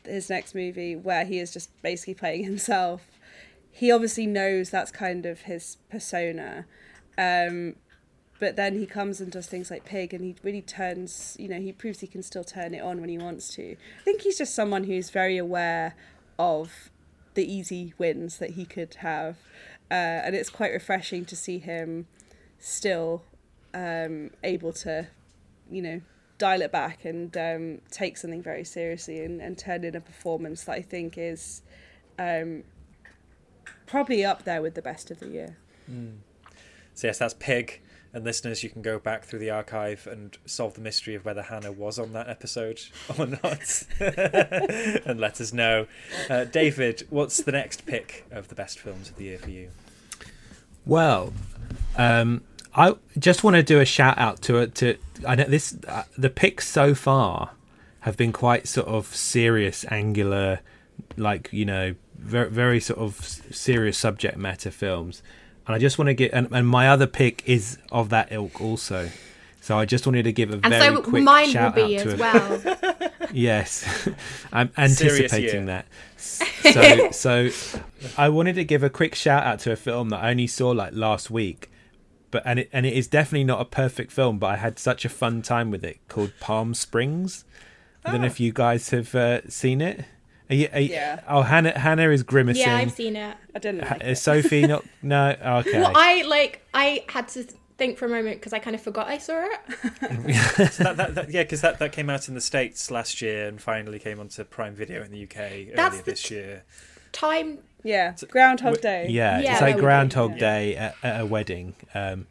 his 0.08 0.30
next 0.30 0.55
movie 0.55 0.95
where 0.95 1.26
he 1.26 1.39
is 1.39 1.53
just 1.53 1.70
basically 1.82 2.14
playing 2.14 2.43
himself. 2.51 3.08
He 3.72 3.91
obviously 3.91 4.26
knows 4.26 4.70
that's 4.70 4.91
kind 4.91 5.26
of 5.26 5.41
his 5.41 5.78
persona 5.89 6.66
um 7.18 7.76
but 8.39 8.55
then 8.55 8.78
he 8.78 8.86
comes 8.86 9.20
and 9.20 9.32
does 9.32 9.47
things 9.47 9.72
like 9.72 9.84
pig 9.84 10.14
and 10.14 10.24
he 10.24 10.36
really 10.43 10.62
turns 10.62 11.36
you 11.39 11.47
know 11.47 11.60
he 11.60 11.72
proves 11.72 11.99
he 11.99 12.08
can 12.08 12.22
still 12.22 12.43
turn 12.43 12.74
it 12.74 12.82
on 12.82 13.01
when 13.01 13.10
he 13.10 13.18
wants 13.18 13.53
to. 13.55 13.72
I 13.72 14.03
think 14.03 14.22
he's 14.22 14.38
just 14.38 14.53
someone 14.53 14.84
who's 14.84 15.10
very 15.10 15.38
aware 15.38 15.95
of 16.38 16.89
the 17.34 17.51
easy 17.51 17.93
wins 17.97 18.38
that 18.38 18.51
he 18.51 18.66
could 18.66 18.95
have 18.95 19.38
uh, 19.89 19.93
and 20.26 20.36
it's 20.36 20.49
quite 20.49 20.72
refreshing 20.72 21.26
to 21.26 21.36
see 21.36 21.60
him 21.60 22.08
still 22.60 23.24
um, 23.74 24.32
able 24.43 24.74
to 24.74 25.08
you 25.70 25.82
know 25.82 26.01
dial 26.38 26.62
it 26.62 26.72
back 26.72 27.06
and 27.06 27.36
um, 27.38 27.80
take 27.92 28.18
something 28.18 28.42
very 28.42 28.64
seriously 28.64 29.24
and, 29.24 29.42
and 29.42 29.58
turn 29.58 29.84
in 29.84 29.96
a 29.96 30.02
performance 30.02 30.64
that 30.66 30.74
i 30.74 30.82
think 30.82 31.18
is 31.18 31.62
um, 32.20 32.64
probably 33.86 34.24
up 34.24 34.44
there 34.44 34.62
with 34.62 34.76
the 34.76 34.82
best 34.82 35.12
of 35.12 35.20
the 35.20 35.28
year 35.28 35.58
mm. 35.90 36.16
so 36.94 37.08
yes 37.08 37.18
that's 37.18 37.36
pig 37.36 37.82
and 38.14 38.24
listeners, 38.24 38.64
you 38.64 38.70
can 38.70 38.82
go 38.82 38.98
back 39.00 39.26
through 39.26 39.40
the 39.40 39.52
archive 39.52 40.08
and 40.10 40.38
solve 40.46 40.74
the 40.74 40.82
mystery 40.82 41.14
of 41.14 41.26
whether 41.26 41.44
Hannah 41.44 41.72
was 41.72 42.00
on 42.00 42.14
that 42.14 42.30
episode 42.30 42.80
or 43.18 43.28
not, 43.28 43.84
and 44.00 45.20
let 45.20 45.40
us 45.42 45.54
know. 45.54 45.88
Uh, 46.30 46.46
David, 46.46 47.06
what's 47.10 47.38
the 47.38 47.52
next 47.52 47.86
pick 47.86 48.26
of 48.32 48.48
the 48.48 48.56
best 48.56 48.80
films 48.80 49.10
of 49.10 49.18
the 49.18 49.26
year 49.26 49.38
for 49.38 49.50
you? 49.50 49.70
Well, 50.86 51.34
um, 51.98 52.44
I 52.78 52.96
just 53.18 53.44
want 53.44 53.56
to 53.56 53.64
do 53.64 53.80
a 53.80 53.86
shout 53.86 54.18
out 54.18 54.42
to 54.44 54.68
to 54.68 54.98
I 55.28 55.36
know 55.36 55.46
this 55.46 55.78
uh, 55.88 56.04
the 56.18 56.30
picks 56.30 56.68
so 56.68 56.94
far 56.94 57.52
have 58.02 58.16
been 58.16 58.32
quite 58.32 58.68
sort 58.68 58.88
of 58.88 59.14
serious, 59.16 59.84
angular, 59.90 60.60
like 61.18 61.50
you 61.52 61.66
know, 61.66 61.96
very 62.18 62.50
very 62.50 62.80
sort 62.80 63.00
of 63.00 63.20
serious 63.52 63.98
subject 63.98 64.38
matter 64.38 64.72
films 64.72 65.22
and 65.68 65.76
I 65.76 65.80
just 65.80 65.98
want 65.98 66.08
to 66.08 66.14
get 66.14 66.32
and, 66.34 66.48
and 66.52 66.68
my 66.68 66.88
other 66.88 67.08
pick 67.08 67.44
is 67.46 67.78
of 67.92 68.10
that 68.10 68.32
ilk 68.32 68.62
also. 68.62 69.10
So 69.60 69.78
I 69.78 69.84
just 69.84 70.06
wanted 70.06 70.24
to 70.24 70.32
give 70.32 70.52
a 70.52 70.54
and 70.54 70.68
very 70.68 70.96
so 70.96 71.02
quick 71.02 71.24
mine 71.24 71.50
shout 71.50 71.76
will 71.76 71.88
be 71.88 72.00
out 72.00 72.08
as 72.08 72.14
to 72.14 72.20
well. 72.20 73.12
yes, 73.34 74.10
I'm 74.54 74.72
anticipating 74.78 75.66
that. 75.68 75.86
So, 76.68 77.12
so 77.12 77.50
I 78.18 78.28
wanted 78.28 78.56
to 78.56 78.66
give 78.66 78.84
a 78.84 78.90
quick 78.90 79.16
shout 79.16 79.44
out 79.44 79.60
to 79.60 79.72
a 79.72 79.78
film 79.78 80.10
that 80.10 80.22
I 80.22 80.32
only 80.32 80.48
saw 80.48 80.72
like 80.72 80.92
last 80.94 81.32
week, 81.32 81.70
but 82.32 82.44
and 82.46 82.60
it 82.60 82.70
and 82.74 82.86
it 82.86 82.94
is 82.94 83.08
definitely 83.08 83.44
not 83.44 83.62
a 83.62 83.66
perfect 83.66 84.12
film, 84.12 84.40
but 84.40 84.48
I 84.48 84.56
had 84.58 84.80
such 84.80 85.06
a 85.06 85.10
fun 85.10 85.42
time 85.42 85.72
with 85.72 85.84
it 85.84 86.00
called 86.08 86.34
Palm 86.40 86.74
Springs. 86.74 87.46
I 88.06 88.12
don't 88.12 88.22
know 88.22 88.28
if 88.28 88.40
you 88.40 88.54
guys 88.54 88.90
have 88.92 89.14
uh, 89.16 89.50
seen 89.50 89.82
it. 89.82 90.06
Are 90.50 90.56
you, 90.56 90.70
are 90.72 90.80
you, 90.80 90.94
yeah. 90.94 91.20
Oh, 91.28 91.42
Hannah. 91.42 91.78
Hannah 91.78 92.10
is 92.10 92.24
grimacing. 92.24 92.66
Yeah, 92.66 92.78
I've 92.78 92.94
seen 92.94 93.18
it. 93.18 93.36
I 93.54 93.60
didn't. 93.60 93.82
Like 93.82 94.04
is 94.04 94.22
Sophie 94.22 94.66
not? 94.66 94.86
No. 95.02 95.30
Okay. 95.30 95.80
Well, 95.80 95.92
I 95.94 96.24
like. 96.24 96.66
I 96.74 97.04
had 97.10 97.28
to 97.30 97.46
think 97.78 97.98
for 97.98 98.06
a 98.06 98.10
moment 98.10 98.38
because 98.38 98.54
I 98.54 98.60
kind 98.60 98.76
of 98.76 98.82
forgot 98.82 99.08
I 99.08 99.18
saw 99.18 99.46
it. 99.46 100.72
so 100.72 100.84
that, 100.84 100.98
that, 100.98 101.16
that, 101.16 101.30
yeah, 101.30 101.44
because 101.44 101.62
that, 101.62 101.80
that 101.80 101.92
came 101.92 102.10
out 102.10 102.28
in 102.28 102.34
the 102.34 102.42
states 102.42 102.90
last 102.90 103.22
year 103.22 103.48
and 103.48 103.62
finally 103.62 104.00
came 104.00 104.20
onto 104.20 104.44
Prime 104.44 104.74
Video 104.74 105.04
in 105.04 105.12
the 105.12 105.24
UK 105.24 105.76
That's 105.76 105.96
earlier 105.96 106.04
this 106.04 106.32
year. 106.32 106.64
Time. 107.12 107.60
Yeah. 107.84 108.16
Groundhog 108.30 108.82
Day. 108.82 109.08
Yeah, 109.10 109.40
yeah 109.40 109.54
it's 109.54 109.62
like 109.62 109.78
Groundhog 109.78 110.34
yeah. 110.34 110.38
Day 110.38 110.76
at, 110.76 110.96
at, 111.04 111.22
a 111.22 111.26
wedding. 111.26 111.76
Um, 111.94 112.28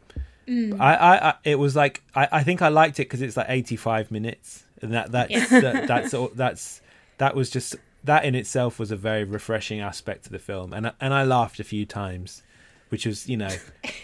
mm. 0.47 0.79
I, 0.79 0.95
I, 0.95 1.29
I, 1.29 1.33
it 1.43 1.55
was 1.55 1.75
like 1.75 2.03
I, 2.15 2.27
I 2.31 2.43
think 2.43 2.61
I 2.61 2.67
liked 2.67 2.99
it 2.99 3.03
because 3.03 3.21
it's 3.21 3.37
like 3.37 3.49
eighty 3.49 3.75
five 3.75 4.11
minutes, 4.11 4.63
and 4.81 4.93
that 4.93 5.11
that's 5.11 5.31
yeah. 5.31 5.59
that, 5.59 5.87
that's 5.87 6.13
all, 6.13 6.31
that's 6.33 6.81
that 7.17 7.35
was 7.35 7.49
just 7.49 7.75
that 8.03 8.25
in 8.25 8.35
itself 8.35 8.79
was 8.79 8.91
a 8.91 8.95
very 8.95 9.23
refreshing 9.23 9.79
aspect 9.79 10.25
of 10.25 10.31
the 10.31 10.39
film, 10.39 10.73
and 10.73 10.91
and 10.99 11.13
I 11.13 11.23
laughed 11.23 11.59
a 11.59 11.63
few 11.63 11.85
times. 11.85 12.43
which 12.89 13.05
was 13.05 13.27
you 13.27 13.37
know 13.37 13.53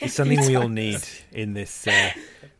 it's 0.01 0.13
something 0.13 0.41
we 0.45 0.55
all 0.55 0.69
need 0.83 1.01
in 1.31 1.53
this 1.53 1.87
uh, 1.87 2.11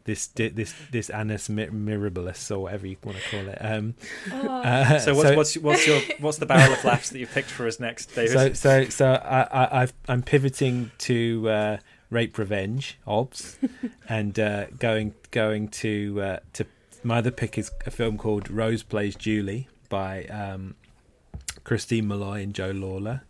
this 0.05 0.27
this 0.27 0.73
this 0.91 1.09
annus 1.09 1.47
mirabilis 1.47 2.51
or 2.51 2.59
whatever 2.59 2.87
you 2.87 2.97
want 3.03 3.17
to 3.17 3.29
call 3.29 3.47
it. 3.47 3.57
Um, 3.59 3.95
oh. 4.31 4.47
uh, 4.47 4.99
so 4.99 5.15
what's, 5.15 5.29
so 5.29 5.35
what's 5.35 5.57
what's 5.57 5.87
your 5.87 6.01
what's 6.19 6.37
the 6.37 6.45
barrel 6.45 6.73
of 6.73 6.83
laughs 6.83 7.09
that 7.09 7.19
you 7.19 7.27
picked 7.27 7.49
for 7.49 7.67
us 7.67 7.79
next, 7.79 8.13
David? 8.13 8.31
So 8.31 8.53
so 8.53 8.89
so 8.89 9.13
I, 9.13 9.83
I 9.83 9.87
am 10.07 10.21
pivoting 10.21 10.91
to 10.99 11.49
uh, 11.49 11.77
rape 12.09 12.37
revenge, 12.37 12.97
obs, 13.07 13.57
and 14.09 14.37
uh, 14.39 14.67
going 14.79 15.13
going 15.31 15.69
to 15.69 16.21
uh, 16.21 16.39
to 16.53 16.65
my 17.03 17.17
other 17.17 17.31
pick 17.31 17.57
is 17.57 17.71
a 17.85 17.91
film 17.91 18.17
called 18.17 18.49
Rose 18.49 18.83
Plays 18.83 19.15
Julie 19.15 19.67
by 19.89 20.25
um, 20.25 20.75
Christine 21.63 22.07
Molloy 22.07 22.43
and 22.43 22.53
Joe 22.53 22.71
Lawlor, 22.71 23.21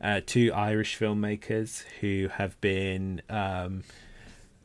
uh, 0.00 0.20
two 0.24 0.52
Irish 0.52 0.98
filmmakers 0.98 1.84
who 2.00 2.28
have 2.34 2.60
been. 2.60 3.22
Um, 3.30 3.84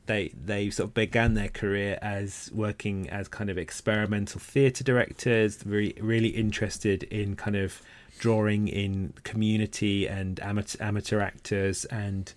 they 0.08 0.30
they 0.30 0.70
sort 0.70 0.89
of 0.89 0.93
began 0.93 1.36
their 1.36 1.49
career 1.49 1.99
as 2.01 2.49
working 2.53 3.10
as 3.10 3.28
kind 3.28 3.49
of 3.49 3.58
experimental 3.58 4.39
theatre 4.39 4.84
directors, 4.84 5.66
really 5.66 5.95
really 6.01 6.30
interested 6.30 7.03
in 7.03 7.36
kind 7.36 7.55
of 7.55 7.82
drawing 8.20 8.68
in 8.68 9.14
community 9.24 10.08
and 10.08 10.39
amateur 10.39 10.84
amateur 10.84 11.20
actors 11.20 11.86
and 11.86 12.34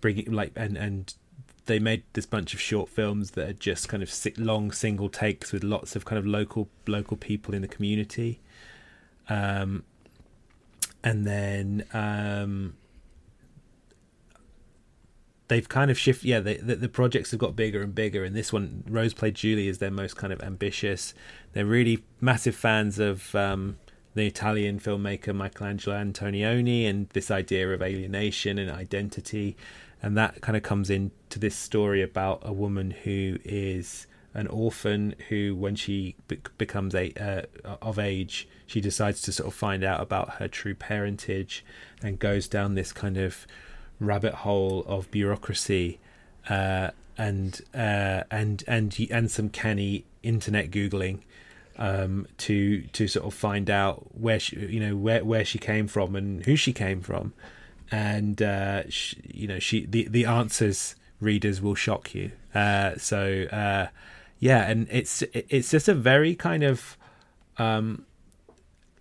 bringing 0.00 0.30
like 0.30 0.52
and 0.56 0.76
and 0.76 1.14
they 1.66 1.78
made 1.78 2.02
this 2.12 2.26
bunch 2.26 2.54
of 2.54 2.60
short 2.60 2.88
films 2.88 3.32
that 3.32 3.48
are 3.48 3.52
just 3.52 3.88
kind 3.88 4.02
of 4.02 4.12
long 4.36 4.72
single 4.72 5.08
takes 5.08 5.52
with 5.52 5.62
lots 5.62 5.94
of 5.94 6.04
kind 6.04 6.18
of 6.18 6.26
local 6.26 6.68
local 6.86 7.16
people 7.16 7.54
in 7.54 7.62
the 7.62 7.68
community. 7.68 8.40
Um 9.28 9.84
and 11.04 11.26
then 11.26 11.84
um 11.92 12.74
they've 15.52 15.68
kind 15.68 15.90
of 15.90 15.98
shifted. 15.98 16.26
Yeah, 16.26 16.40
they, 16.40 16.56
the, 16.56 16.76
the 16.76 16.88
projects 16.88 17.30
have 17.30 17.40
got 17.40 17.54
bigger 17.54 17.82
and 17.82 17.94
bigger, 17.94 18.24
and 18.24 18.34
this 18.34 18.52
one, 18.52 18.84
Rose 18.88 19.12
Played 19.12 19.34
Julie, 19.34 19.68
is 19.68 19.78
their 19.78 19.90
most 19.90 20.16
kind 20.16 20.32
of 20.32 20.42
ambitious. 20.42 21.14
They're 21.52 21.66
really 21.66 22.02
massive 22.20 22.56
fans 22.56 22.98
of 22.98 23.34
um, 23.34 23.78
the 24.14 24.26
Italian 24.26 24.80
filmmaker 24.80 25.34
Michelangelo 25.34 25.96
Antonioni 25.96 26.88
and 26.88 27.08
this 27.10 27.30
idea 27.30 27.68
of 27.70 27.82
alienation 27.82 28.58
and 28.58 28.70
identity, 28.70 29.56
and 30.02 30.16
that 30.16 30.40
kind 30.40 30.56
of 30.56 30.62
comes 30.62 30.88
into 30.88 31.38
this 31.38 31.54
story 31.54 32.02
about 32.02 32.40
a 32.42 32.52
woman 32.52 32.90
who 32.90 33.38
is 33.44 34.06
an 34.34 34.46
orphan 34.46 35.14
who, 35.28 35.54
when 35.54 35.76
she 35.76 36.16
be- 36.28 36.40
becomes 36.56 36.94
a 36.94 37.12
uh, 37.22 37.76
of 37.82 37.98
age, 37.98 38.48
she 38.66 38.80
decides 38.80 39.20
to 39.20 39.32
sort 39.32 39.46
of 39.46 39.54
find 39.54 39.84
out 39.84 40.00
about 40.00 40.36
her 40.36 40.48
true 40.48 40.74
parentage 40.74 41.62
and 42.02 42.18
goes 42.18 42.48
down 42.48 42.74
this 42.74 42.92
kind 42.92 43.18
of 43.18 43.46
rabbit 44.06 44.34
hole 44.34 44.84
of 44.86 45.10
bureaucracy 45.10 45.98
uh, 46.48 46.90
and 47.16 47.60
uh, 47.74 48.22
and 48.30 48.64
and 48.66 48.96
and 49.10 49.30
some 49.30 49.48
canny 49.48 50.04
internet 50.22 50.70
googling 50.70 51.20
um, 51.78 52.26
to 52.38 52.82
to 52.92 53.08
sort 53.08 53.26
of 53.26 53.34
find 53.34 53.70
out 53.70 54.06
where 54.18 54.38
she 54.38 54.56
you 54.56 54.80
know 54.80 54.96
where 54.96 55.24
where 55.24 55.44
she 55.44 55.58
came 55.58 55.86
from 55.86 56.16
and 56.16 56.44
who 56.44 56.56
she 56.56 56.72
came 56.72 57.00
from, 57.00 57.32
and 57.90 58.42
uh, 58.42 58.88
she, 58.88 59.16
you 59.32 59.46
know 59.46 59.58
she 59.58 59.86
the 59.86 60.08
the 60.08 60.24
answers 60.24 60.94
readers 61.20 61.60
will 61.62 61.74
shock 61.74 62.14
you. 62.14 62.32
Uh, 62.54 62.96
so 62.96 63.44
uh, 63.52 63.86
yeah, 64.38 64.68
and 64.68 64.88
it's 64.90 65.22
it's 65.32 65.70
just 65.70 65.88
a 65.88 65.94
very 65.94 66.34
kind 66.34 66.62
of 66.62 66.96
um, 67.58 68.04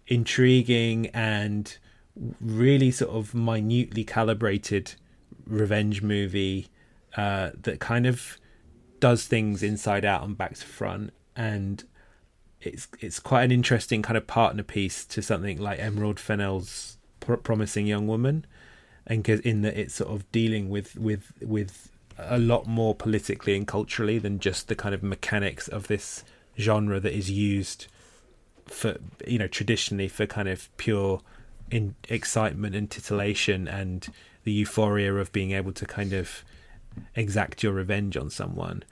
intriguing 0.08 1.08
and 1.08 1.78
really 2.40 2.92
sort 2.92 3.12
of 3.12 3.34
minutely 3.34 4.04
calibrated 4.04 4.94
revenge 5.46 6.02
movie 6.02 6.68
uh, 7.16 7.52
that 7.62 7.80
kind 7.80 8.06
of 8.06 8.38
does 9.00 9.26
things 9.28 9.64
inside 9.64 10.06
out 10.06 10.24
and 10.24 10.38
back 10.38 10.56
to 10.56 10.66
front, 10.66 11.12
and 11.36 11.84
it's 12.62 12.88
it's 13.00 13.20
quite 13.20 13.44
an 13.44 13.52
interesting 13.52 14.02
kind 14.02 14.18
of 14.18 14.28
partner 14.28 14.64
piece 14.64 15.06
to 15.06 15.22
something 15.22 15.60
like 15.60 15.80
Emerald 15.80 16.20
Fennell's 16.20 16.98
Promising 17.20 17.88
Young 17.88 18.08
Woman, 18.08 18.46
and 19.06 19.24
cause 19.24 19.40
in 19.42 19.62
that 19.64 19.78
it's 19.78 19.96
sort 19.96 20.12
of 20.12 20.32
dealing 20.32 20.70
with 20.70 20.96
with 20.96 21.34
with 21.42 21.90
a 22.18 22.38
lot 22.38 22.68
more 22.68 22.94
politically 22.94 23.56
and 23.56 23.68
culturally 23.68 24.20
than 24.20 24.40
just 24.40 24.68
the 24.68 24.76
kind 24.76 24.94
of 24.94 25.02
mechanics 25.02 25.68
of 25.68 25.88
this 25.88 26.24
genre 26.60 27.00
that 27.00 27.14
is 27.14 27.32
used 27.32 27.88
for 28.68 28.98
you 29.26 29.40
know 29.40 29.48
traditionally 29.48 30.08
for 30.08 30.26
kind 30.26 30.48
of 30.48 30.76
pure 30.78 31.22
in 31.72 31.96
excitement 32.10 32.76
and 32.76 32.90
titillation 32.90 33.68
and 33.68 34.08
the 34.44 34.52
euphoria 34.52 35.14
of 35.16 35.32
being 35.32 35.52
able 35.52 35.72
to 35.72 35.86
kind 35.86 36.14
of 36.14 36.44
exact 37.16 37.64
your 37.64 37.72
revenge 37.74 38.18
on 38.18 38.30
someone. 38.30 38.84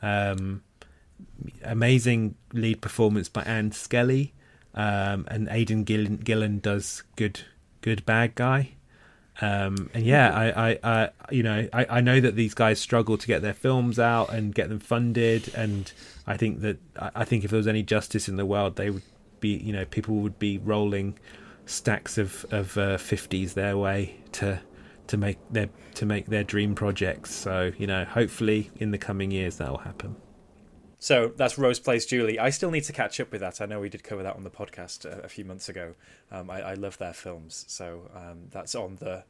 Um, 0.00 0.62
amazing 1.62 2.34
lead 2.52 2.80
performance 2.80 3.28
by 3.28 3.42
Ann 3.42 3.72
Skelly, 3.72 4.32
um, 4.74 5.26
and 5.28 5.48
Aidan 5.50 5.84
Gillen, 5.84 6.16
Gillen 6.16 6.58
does 6.58 7.02
good 7.16 7.40
good 7.82 8.04
bad 8.06 8.34
guy. 8.34 8.72
Um, 9.40 9.90
and 9.94 10.04
yeah, 10.04 10.30
I, 10.34 10.70
I, 10.70 10.78
I, 10.84 11.10
you 11.30 11.42
know, 11.42 11.68
I, 11.72 11.86
I 11.88 12.00
know 12.00 12.20
that 12.20 12.36
these 12.36 12.54
guys 12.54 12.78
struggle 12.80 13.16
to 13.16 13.26
get 13.26 13.42
their 13.42 13.54
films 13.54 13.98
out 13.98 14.32
and 14.32 14.54
get 14.54 14.68
them 14.68 14.78
funded, 14.78 15.52
and 15.54 15.92
I 16.26 16.36
think 16.36 16.60
that 16.60 16.78
I 16.96 17.24
think 17.24 17.44
if 17.44 17.50
there 17.50 17.58
was 17.58 17.68
any 17.68 17.82
justice 17.82 18.28
in 18.28 18.36
the 18.36 18.46
world, 18.46 18.76
they 18.76 18.90
would 18.90 19.02
be, 19.40 19.56
you 19.56 19.72
know, 19.72 19.84
people 19.84 20.16
would 20.16 20.38
be 20.38 20.58
rolling 20.58 21.18
stacks 21.72 22.18
of 22.18 22.46
of 22.50 22.76
uh, 22.78 22.98
fifties 22.98 23.54
their 23.54 23.76
way 23.76 24.22
to 24.32 24.60
to 25.08 25.16
make 25.16 25.38
their 25.50 25.68
to 25.94 26.06
make 26.06 26.26
their 26.26 26.44
dream 26.44 26.74
projects. 26.74 27.34
So 27.34 27.72
you 27.78 27.86
know, 27.86 28.04
hopefully 28.04 28.70
in 28.76 28.90
the 28.90 28.98
coming 28.98 29.30
years 29.30 29.56
that 29.58 29.70
will 29.70 29.78
happen. 29.78 30.16
So 30.98 31.32
that's 31.36 31.58
Rose 31.58 31.80
Plays 31.80 32.06
Julie. 32.06 32.38
I 32.38 32.50
still 32.50 32.70
need 32.70 32.84
to 32.84 32.92
catch 32.92 33.18
up 33.18 33.32
with 33.32 33.40
that. 33.40 33.60
I 33.60 33.66
know 33.66 33.80
we 33.80 33.88
did 33.88 34.04
cover 34.04 34.22
that 34.22 34.36
on 34.36 34.44
the 34.44 34.50
podcast 34.50 35.04
a, 35.04 35.22
a 35.24 35.28
few 35.28 35.44
months 35.44 35.68
ago. 35.68 35.94
Um, 36.30 36.48
I, 36.48 36.60
I, 36.62 36.74
love 36.74 36.96
their 36.98 37.12
films, 37.12 37.64
so 37.66 38.08
um, 38.14 38.42
that's 38.52 38.76
on 38.76 38.98
the 39.00 39.24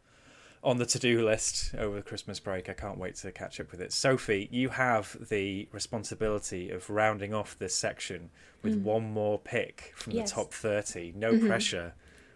on 0.62 0.76
the 0.76 0.86
to 0.86 0.99
do 0.99 1.24
list 1.24 1.74
over 1.76 1.97
the 1.97 2.03
Christmas 2.03 2.38
break. 2.40 2.68
I 2.68 2.74
can't 2.74 2.99
wait 2.99 3.16
to 3.16 3.32
catch 3.32 3.59
up 3.59 3.70
with 3.70 3.80
it. 3.80 3.93
Sophie, 3.93 4.49
you 4.53 4.68
have 4.68 5.16
the 5.28 5.66
responsibility 5.72 6.70
of 6.70 6.88
rounding 6.88 7.32
off 7.34 7.59
this 7.59 7.74
section 7.74 8.30
with 8.62 8.80
mm. 8.80 8.82
one 8.82 9.11
more 9.11 9.38
pick 9.38 9.93
from 9.97 10.12
yes. 10.12 10.30
the 10.30 10.36
top 10.36 10.53
30. 10.53 11.14
No 11.16 11.32
mm-hmm. 11.32 11.47
pressure. 11.47 11.95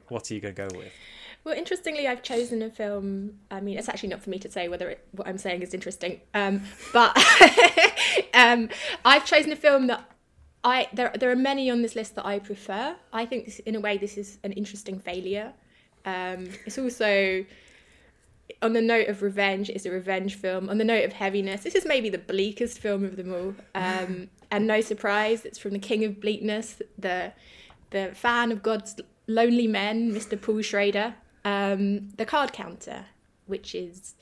What 0.09 0.31
are 0.31 0.35
you 0.35 0.41
going 0.41 0.55
to 0.55 0.69
go 0.69 0.79
with? 0.79 0.93
Well, 1.45 1.57
interestingly, 1.57 2.09
I've 2.09 2.23
chosen 2.23 2.61
a 2.63 2.71
film. 2.71 3.39
I 3.51 3.61
mean, 3.61 3.79
it's 3.79 3.89
actually 3.89 4.09
not 4.09 4.21
for 4.21 4.31
me 4.31 4.39
to 4.41 4.51
say 4.51 4.69
whether 4.69 4.91
it, 4.91 5.07
what 5.13 5.29
I'm 5.29 5.39
saying 5.39 5.63
is 5.63 5.75
interesting, 5.75 6.21
um, 6.35 6.63
but 6.93 7.17
um, 8.35 8.69
I've 9.05 9.25
chosen 9.25 9.53
a 9.53 9.57
film 9.57 9.87
that 9.87 10.11
I 10.65 10.89
there 10.93 11.13
there 11.17 11.31
are 11.31 11.37
many 11.37 11.71
on 11.71 11.83
this 11.83 11.95
list 11.95 12.17
that 12.17 12.27
I 12.27 12.41
prefer. 12.41 12.97
I 13.13 13.27
think 13.27 13.45
this, 13.45 13.61
in 13.61 13.77
a 13.77 13.81
way 13.81 13.97
this 13.97 14.19
is 14.19 14.39
an 14.43 14.53
interesting 14.53 14.99
failure. 14.99 15.53
Um, 16.05 16.49
it's 16.67 16.79
also 16.79 17.45
on 18.63 18.73
the 18.73 18.83
note 18.83 19.07
of 19.09 19.23
revenge, 19.23 19.71
it's 19.71 19.87
a 19.87 19.91
revenge 19.91 20.35
film. 20.35 20.69
On 20.69 20.79
the 20.79 20.85
note 20.85 21.05
of 21.05 21.13
heaviness, 21.13 21.63
this 21.63 21.77
is 21.77 21.87
maybe 21.87 22.09
the 22.11 22.19
bleakest 22.19 22.81
film 22.81 23.05
of 23.05 23.17
them 23.17 23.33
all. 23.33 23.55
Um, 23.75 24.29
and 24.51 24.67
no 24.67 24.81
surprise, 24.81 25.45
it's 25.45 25.59
from 25.59 25.73
the 25.73 25.79
King 25.79 26.05
of 26.05 26.21
Bleakness, 26.21 26.83
the 26.99 27.33
the 27.91 28.11
fan 28.15 28.51
of 28.51 28.65
God's 28.65 29.01
lonely 29.27 29.67
men, 29.67 30.13
Mr. 30.13 30.41
Paul 30.41 30.63
Schrader 30.63 31.15
um, 31.47 32.09
the 32.17 32.27
card 32.27 32.53
counter, 32.53 33.07
which 33.47 33.75
is, 33.75 34.17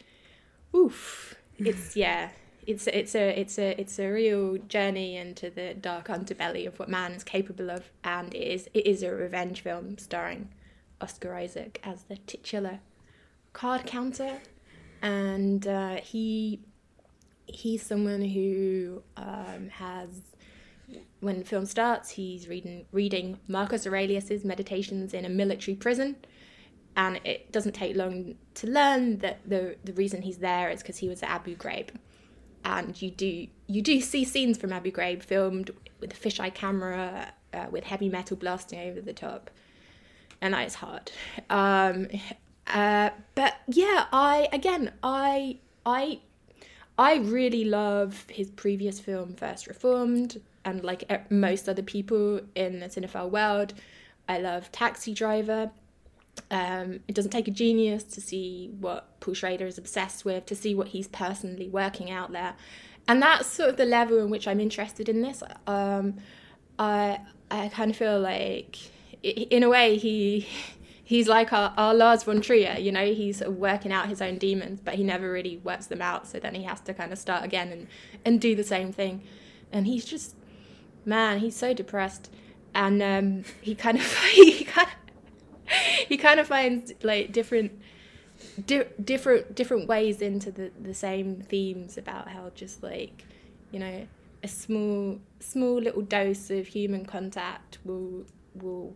oof, 0.77 1.35
it's 1.57 1.97
yeah, 1.97 2.29
it's 2.67 2.87
it's 2.87 3.15
a 3.15 3.41
it's 3.41 3.59
a 3.59 3.81
it's 3.81 3.99
a 3.99 4.11
real 4.11 4.59
journey 4.59 5.17
into 5.17 5.49
the 5.49 5.75
dark 5.75 6.09
underbelly 6.09 6.67
of 6.67 6.79
what 6.79 6.91
man 6.91 7.13
is 7.13 7.25
capable 7.25 7.71
of, 7.71 7.91
and 8.05 8.35
it 8.35 8.47
is 8.47 8.69
it 8.75 8.87
is 8.87 9.03
a 9.03 9.11
revenge 9.11 9.63
film 9.63 9.97
starring 9.97 10.51
Oscar 11.01 11.35
Isaac 11.35 11.81
as 11.83 12.03
the 12.05 12.19
titular 12.19 12.81
card 13.55 13.87
counter, 13.87 14.41
and 15.01 15.67
uh, 15.67 15.97
he 15.97 16.61
he's 17.47 17.83
someone 17.83 18.23
who 18.23 19.03
um, 19.17 19.71
has 19.71 20.21
when 21.25 21.39
the 21.39 21.45
film 21.45 21.67
starts 21.67 22.11
he's 22.11 22.49
reading 22.49 22.85
reading 22.93 23.39
Marcus 23.49 23.87
Aurelius's 23.87 24.45
Meditations 24.45 25.15
in 25.15 25.25
a 25.25 25.29
military 25.29 25.75
prison. 25.75 26.17
And 26.97 27.21
it 27.25 27.51
doesn't 27.51 27.73
take 27.73 27.97
long 27.97 28.37
to 28.55 28.67
learn 28.69 29.19
that 29.19 29.41
the 29.49 29.77
the 29.83 29.93
reason 29.95 30.23
he's 30.23 30.39
there 30.39 30.71
is 30.71 30.81
because 30.81 30.99
he 30.99 31.09
was 31.09 31.25
at 31.25 31.29
Abu 31.29 31.57
Ghraib, 31.57 31.89
and 32.65 33.01
you 33.03 33.11
do 33.11 33.49
you 33.67 33.83
do 33.83 34.01
see 34.01 34.25
scenes 34.25 34.59
from 34.59 34.73
Abu 34.73 34.93
Ghraib 34.93 35.21
filmed 35.21 35.73
with 35.99 36.13
a 36.13 36.17
fisheye 36.17 36.55
camera 36.55 37.33
uh, 37.53 37.67
with 37.71 37.83
heavy 37.83 38.09
metal 38.09 38.37
blasting 38.37 38.79
over 38.89 39.01
the 39.01 39.13
top, 39.13 39.51
and 40.41 40.55
that 40.55 40.67
is 40.69 40.75
hard. 40.75 41.11
Um, 41.51 42.07
uh, 42.69 43.11
but 43.35 43.57
yeah, 43.67 44.07
I 44.13 44.49
again 44.53 44.93
I 45.03 45.59
I 45.85 46.21
I 46.97 47.17
really 47.17 47.65
love 47.65 48.27
his 48.29 48.51
previous 48.51 49.01
film 49.01 49.35
First 49.35 49.67
Reformed, 49.67 50.41
and 50.65 50.83
like 50.85 51.31
most 51.31 51.69
other 51.69 51.83
people 51.83 52.41
in 52.55 52.81
the 52.81 52.87
cinephile 52.87 53.31
world, 53.31 53.75
I 54.29 54.39
love 54.39 54.71
Taxi 54.73 55.15
Driver 55.15 55.71
Um, 56.51 57.01
it 57.09 57.15
doesn't 57.15 57.31
take 57.31 57.49
a 57.49 57.51
genius 57.53 58.03
to 58.05 58.21
see 58.21 58.71
what 58.81 59.21
Paul 59.21 59.35
Schrader 59.35 59.67
is 59.67 59.79
obsessed 59.79 60.25
with, 60.25 60.47
to 60.47 60.55
see 60.55 60.75
what 60.75 60.89
he's 60.89 61.09
personally 61.09 61.69
working 61.69 62.11
out 62.11 62.33
there, 62.33 62.55
and 63.07 63.23
that's 63.23 63.47
sort 63.47 63.71
of 63.71 63.77
the 63.77 63.85
level 63.85 64.19
in 64.19 64.31
which 64.31 64.47
I'm 64.49 64.61
interested 64.61 65.09
in 65.09 65.23
this. 65.23 65.43
Um, 65.67 66.17
I 66.79 67.21
I 67.51 67.69
kind 67.69 67.91
of 67.91 67.97
feel 67.97 68.19
like, 68.19 68.79
in 69.23 69.63
a 69.63 69.69
way, 69.69 69.97
he 69.97 70.49
he's 71.05 71.29
like 71.29 71.53
our, 71.53 71.73
our 71.77 71.95
Lars 71.95 72.23
von 72.25 72.41
Trier, 72.41 72.79
you 72.79 72.91
know, 72.91 73.13
he's 73.13 73.41
working 73.43 73.93
out 73.93 74.09
his 74.09 74.23
own 74.23 74.39
demons, 74.39 74.81
but 74.83 74.95
he 74.95 75.05
never 75.05 75.31
really 75.31 75.59
works 75.59 75.87
them 75.87 76.01
out. 76.01 76.27
So 76.27 76.41
then 76.41 76.55
he 76.55 76.65
has 76.65 76.81
to 76.83 76.95
kind 76.95 77.13
of 77.13 77.19
start 77.19 77.45
again 77.45 77.71
and, 77.71 77.87
and 78.25 78.41
do 78.41 78.55
the 78.57 78.65
same 78.65 78.91
thing. 78.91 79.23
And 79.71 79.87
he's 79.87 80.07
just, 80.07 80.35
man, 81.07 81.39
he's 81.39 81.57
so 81.57 81.73
depressed. 81.75 82.31
And 82.75 83.03
um, 83.03 83.45
he 83.61 83.75
kind 83.75 83.99
of, 83.99 84.17
he 84.33 84.65
kind 84.65 84.89
of, 84.89 85.73
he 86.09 86.17
kind 86.17 86.41
of 86.41 86.47
finds 86.47 86.93
like 87.03 87.33
different, 87.33 87.73
di- 88.65 88.89
different, 89.03 89.55
different 89.55 89.89
ways 89.89 90.21
into 90.21 90.51
the, 90.51 90.71
the 90.81 90.95
same 90.95 91.41
themes 91.41 91.97
about 91.97 92.29
how 92.29 92.51
just 92.55 92.83
like, 92.83 93.25
you 93.71 93.79
know, 93.79 94.07
a 94.43 94.49
small, 94.49 95.21
small 95.41 95.77
little 95.77 96.03
dose 96.03 96.51
of 96.51 96.67
human 96.67 97.07
contact 97.07 97.79
will, 97.85 98.25
will 98.55 98.95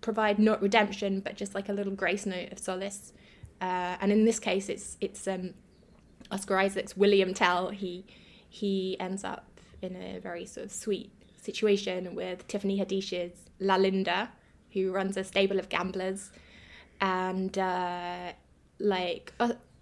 provide 0.00 0.38
not 0.38 0.60
redemption, 0.60 1.20
but 1.20 1.36
just 1.36 1.54
like 1.54 1.68
a 1.68 1.72
little 1.72 1.94
grace 1.94 2.26
note 2.26 2.52
of 2.52 2.58
solace. 2.58 3.12
Uh, 3.60 3.96
and 4.00 4.12
in 4.12 4.24
this 4.24 4.38
case, 4.38 4.68
it's 4.68 4.96
it's 5.00 5.26
um, 5.28 5.54
Oscar 6.30 6.58
Isaac's 6.58 6.96
William 6.96 7.32
Tell. 7.32 7.70
He 7.70 8.04
he 8.48 8.96
ends 9.00 9.24
up 9.24 9.46
in 9.80 9.96
a 9.96 10.18
very 10.18 10.44
sort 10.44 10.66
of 10.66 10.72
sweet 10.72 11.12
situation 11.42 12.14
with 12.14 12.46
Tiffany 12.48 12.78
Haddish's 12.78 13.32
La 13.60 13.76
Linda, 13.76 14.30
who 14.72 14.92
runs 14.92 15.16
a 15.16 15.24
stable 15.24 15.58
of 15.58 15.68
gamblers, 15.68 16.30
and 17.00 17.58
uh, 17.58 18.32
like 18.78 19.34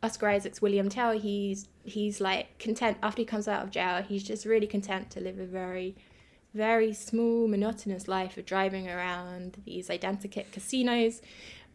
Oscar 0.03 0.29
Isaac's 0.29 0.61
William 0.61 0.89
Tell, 0.89 1.13
he's 1.13 1.69
he's 1.85 2.21
like 2.21 2.59
content 2.59 2.99
after 3.03 3.23
he 3.23 3.27
comes 3.27 3.47
out 3.47 3.63
of 3.63 3.71
jail. 3.71 4.03
He's 4.03 4.25
just 4.25 4.45
really 4.45 4.67
content 4.67 5.11
to 5.11 5.21
live 5.21 5.39
a 5.39 5.47
very 5.47 5.95
very 6.55 6.93
small, 6.93 7.47
monotonous 7.47 8.09
life 8.09 8.37
of 8.37 8.45
driving 8.45 8.89
around 8.89 9.63
these 9.65 9.89
identikit 9.89 10.51
casinos, 10.51 11.23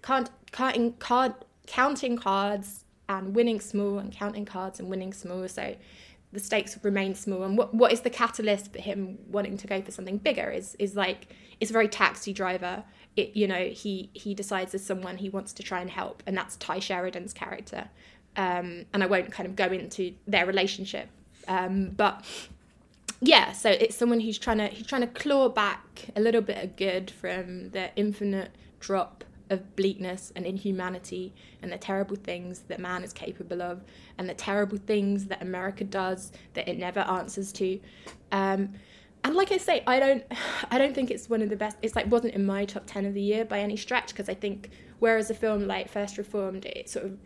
can't, 0.02 0.30
counting, 0.52 0.94
card, 0.94 1.34
counting 1.66 2.18
cards 2.18 2.84
and 3.08 3.36
winning 3.36 3.62
small 3.62 4.00
and 4.00 4.12
counting 4.12 4.46
cards 4.46 4.80
and 4.80 4.90
winning 4.90 5.14
small. 5.14 5.48
So 5.48 5.76
the 6.36 6.42
stakes 6.42 6.78
remain 6.84 7.16
small. 7.16 7.44
And 7.44 7.58
what, 7.58 7.74
what 7.74 7.92
is 7.92 8.02
the 8.02 8.10
catalyst 8.10 8.72
for 8.72 8.80
him 8.80 9.18
wanting 9.28 9.58
to 9.58 9.68
go 9.68 9.82
for 9.82 9.92
something 9.92 10.18
bigger 10.18 10.50
is, 10.50 10.76
is 10.78 10.96
like, 10.96 11.34
it's 11.60 11.72
a 11.72 11.74
very 11.74 11.88
taxi 11.88 12.34
driver. 12.34 12.84
It, 13.16 13.36
you 13.36 13.48
know, 13.48 13.66
he, 13.70 14.10
he 14.14 14.36
decides 14.36 14.76
as 14.76 14.86
someone 14.86 15.18
he 15.18 15.30
wants 15.30 15.54
to 15.54 15.64
try 15.64 15.82
and 15.82 15.90
help. 15.90 16.22
And 16.28 16.38
that's 16.38 16.56
Tye 16.58 16.80
Sheridan's 16.80 17.34
character. 17.34 17.90
Um, 18.36 18.86
and 18.94 19.02
I 19.04 19.08
won't 19.08 19.32
kind 19.32 19.48
of 19.48 19.56
go 19.56 19.66
into 19.66 20.14
their 20.28 20.46
relationship. 20.46 21.10
Um, 21.48 21.92
but 21.92 22.24
yeah, 23.22 23.54
so 23.54 23.70
it's 23.70 23.96
someone 23.96 24.20
who's 24.20 24.38
trying 24.38 24.58
to 24.58 24.68
he's 24.68 24.88
trying 24.88 25.02
to 25.02 25.08
claw 25.08 25.50
back 25.50 26.06
a 26.16 26.20
little 26.20 26.42
bit 26.42 26.64
of 26.64 26.76
good 26.76 27.10
from 27.10 27.70
the 27.70 27.96
infinite 27.96 28.52
drop 28.80 29.24
of 29.50 29.76
bleakness 29.76 30.32
and 30.36 30.46
inhumanity 30.46 31.34
and 31.62 31.72
the 31.72 31.78
terrible 31.78 32.16
things 32.16 32.60
that 32.68 32.80
man 32.80 33.04
is 33.04 33.14
capable 33.14 33.62
of 33.62 33.84
and 34.18 34.28
the 34.28 34.34
terrible 34.34 34.78
things 34.78 35.26
that 35.26 35.42
America 35.42 35.84
does 35.84 36.32
that 36.54 36.68
it 36.68 36.78
never 36.78 37.02
answers 37.02 37.52
to. 37.54 37.80
Um, 38.32 38.74
and 39.24 39.36
like 39.36 39.52
I 39.52 39.58
say, 39.58 39.84
I 39.88 40.00
don't, 40.00 40.24
I 40.72 40.78
don't 40.78 40.94
think 40.94 41.12
it's 41.12 41.30
one 41.30 41.42
of 41.42 41.50
the 41.50 41.56
best. 41.56 41.78
It's 41.82 41.96
like 41.96 42.10
wasn't 42.12 42.34
in 42.34 42.46
my 42.46 42.66
top 42.66 42.84
ten 42.86 43.06
of 43.06 43.14
the 43.14 43.22
year 43.22 43.46
by 43.46 43.60
any 43.60 43.78
stretch 43.78 44.10
because 44.10 44.30
I 44.30 44.34
think 44.34 44.70
whereas 45.00 45.30
a 45.30 45.34
film 45.34 45.68
like 45.68 45.90
First 45.90 46.18
Reformed, 46.18 46.66
it 46.66 46.90
sort 46.90 47.06
of, 47.06 47.18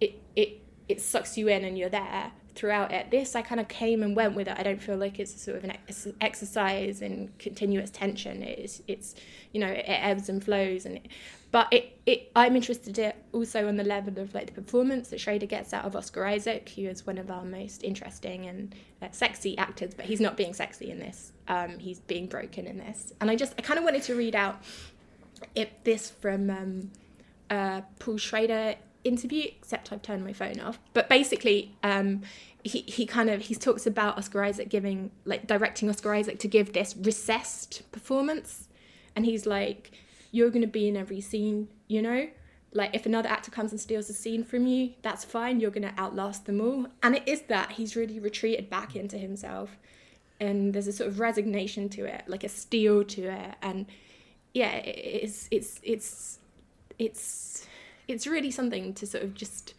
it 0.00 0.20
it 0.36 0.60
it 0.88 1.00
sucks 1.00 1.38
you 1.38 1.48
in 1.48 1.64
and 1.64 1.78
you're 1.78 1.88
there 1.88 2.32
throughout 2.54 2.92
it. 2.92 3.10
This 3.10 3.34
I 3.34 3.42
kind 3.42 3.60
of 3.60 3.68
came 3.68 4.02
and 4.02 4.14
went 4.14 4.34
with 4.34 4.48
it. 4.48 4.56
I 4.58 4.62
don't 4.62 4.82
feel 4.82 4.96
like 4.96 5.18
it's 5.18 5.40
sort 5.40 5.56
of 5.56 5.64
an 5.64 5.72
ex- 5.72 6.08
exercise 6.20 7.02
in 7.02 7.30
continuous 7.38 7.90
tension. 7.90 8.42
It's 8.42 8.82
it's 8.86 9.14
you 9.52 9.60
know 9.60 9.68
it 9.68 9.84
ebbs 9.86 10.28
and 10.28 10.42
flows 10.42 10.86
and. 10.86 10.96
It, 10.96 11.08
but 11.52 11.68
it, 11.70 11.98
it, 12.06 12.32
I'm 12.34 12.56
interested 12.56 12.98
in 12.98 13.12
also 13.32 13.68
on 13.68 13.76
the 13.76 13.84
level 13.84 14.18
of 14.22 14.34
like 14.34 14.46
the 14.46 14.52
performance 14.52 15.10
that 15.10 15.20
Schrader 15.20 15.44
gets 15.44 15.74
out 15.74 15.84
of 15.84 15.94
Oscar 15.94 16.24
Isaac, 16.24 16.72
who 16.74 16.84
is 16.84 17.06
one 17.06 17.18
of 17.18 17.30
our 17.30 17.44
most 17.44 17.84
interesting 17.84 18.46
and 18.46 18.74
uh, 19.02 19.08
sexy 19.10 19.58
actors. 19.58 19.92
But 19.92 20.06
he's 20.06 20.18
not 20.18 20.38
being 20.38 20.54
sexy 20.54 20.90
in 20.90 20.98
this. 20.98 21.32
Um, 21.48 21.78
he's 21.78 21.98
being 22.00 22.26
broken 22.26 22.66
in 22.66 22.78
this. 22.78 23.12
And 23.20 23.30
I 23.30 23.36
just 23.36 23.52
I 23.58 23.60
kind 23.60 23.76
of 23.76 23.84
wanted 23.84 24.02
to 24.04 24.14
read 24.14 24.34
out 24.34 24.62
it, 25.54 25.84
this 25.84 26.10
from 26.10 26.48
um, 26.48 26.90
uh, 27.50 27.82
Paul 27.98 28.16
Schrader 28.16 28.76
interview, 29.04 29.44
except 29.46 29.92
I've 29.92 30.02
turned 30.02 30.24
my 30.24 30.32
phone 30.32 30.60
off. 30.60 30.78
But 30.92 31.08
basically, 31.08 31.74
um, 31.82 32.22
he, 32.64 32.80
he 32.80 33.06
kind 33.06 33.30
of 33.30 33.42
he 33.42 33.54
talks 33.54 33.86
about 33.86 34.18
Oscar 34.18 34.42
Isaac 34.44 34.68
giving 34.68 35.10
like 35.24 35.46
directing 35.46 35.88
Oscar 35.88 36.14
Isaac 36.14 36.38
to 36.40 36.48
give 36.48 36.72
this 36.72 36.96
recessed 36.96 37.90
performance, 37.92 38.68
and 39.16 39.24
he's 39.24 39.46
like, 39.46 39.92
"You're 40.30 40.50
going 40.50 40.62
to 40.62 40.68
be 40.68 40.88
in 40.88 40.96
every 40.96 41.20
scene, 41.20 41.68
you 41.88 42.02
know." 42.02 42.28
Like 42.74 42.94
if 42.94 43.04
another 43.04 43.28
actor 43.28 43.50
comes 43.50 43.70
and 43.72 43.80
steals 43.80 44.08
a 44.08 44.14
scene 44.14 44.44
from 44.44 44.66
you, 44.66 44.94
that's 45.02 45.26
fine. 45.26 45.60
You're 45.60 45.70
going 45.70 45.82
to 45.86 46.00
outlast 46.00 46.46
them 46.46 46.60
all, 46.60 46.86
and 47.02 47.16
it 47.16 47.22
is 47.26 47.42
that 47.42 47.72
he's 47.72 47.96
really 47.96 48.18
retreated 48.18 48.70
back 48.70 48.96
into 48.96 49.18
himself, 49.18 49.76
and 50.40 50.72
there's 50.72 50.86
a 50.86 50.92
sort 50.92 51.08
of 51.08 51.20
resignation 51.20 51.88
to 51.90 52.06
it, 52.06 52.24
like 52.28 52.44
a 52.44 52.48
steel 52.48 53.04
to 53.04 53.22
it, 53.22 53.54
and 53.60 53.86
yeah, 54.54 54.76
it's 54.76 55.48
it's 55.50 55.80
it's 55.82 56.38
it's 56.98 57.66
it's 58.08 58.26
really 58.26 58.50
something 58.50 58.94
to 58.94 59.06
sort 59.06 59.22
of 59.22 59.34
just 59.34 59.74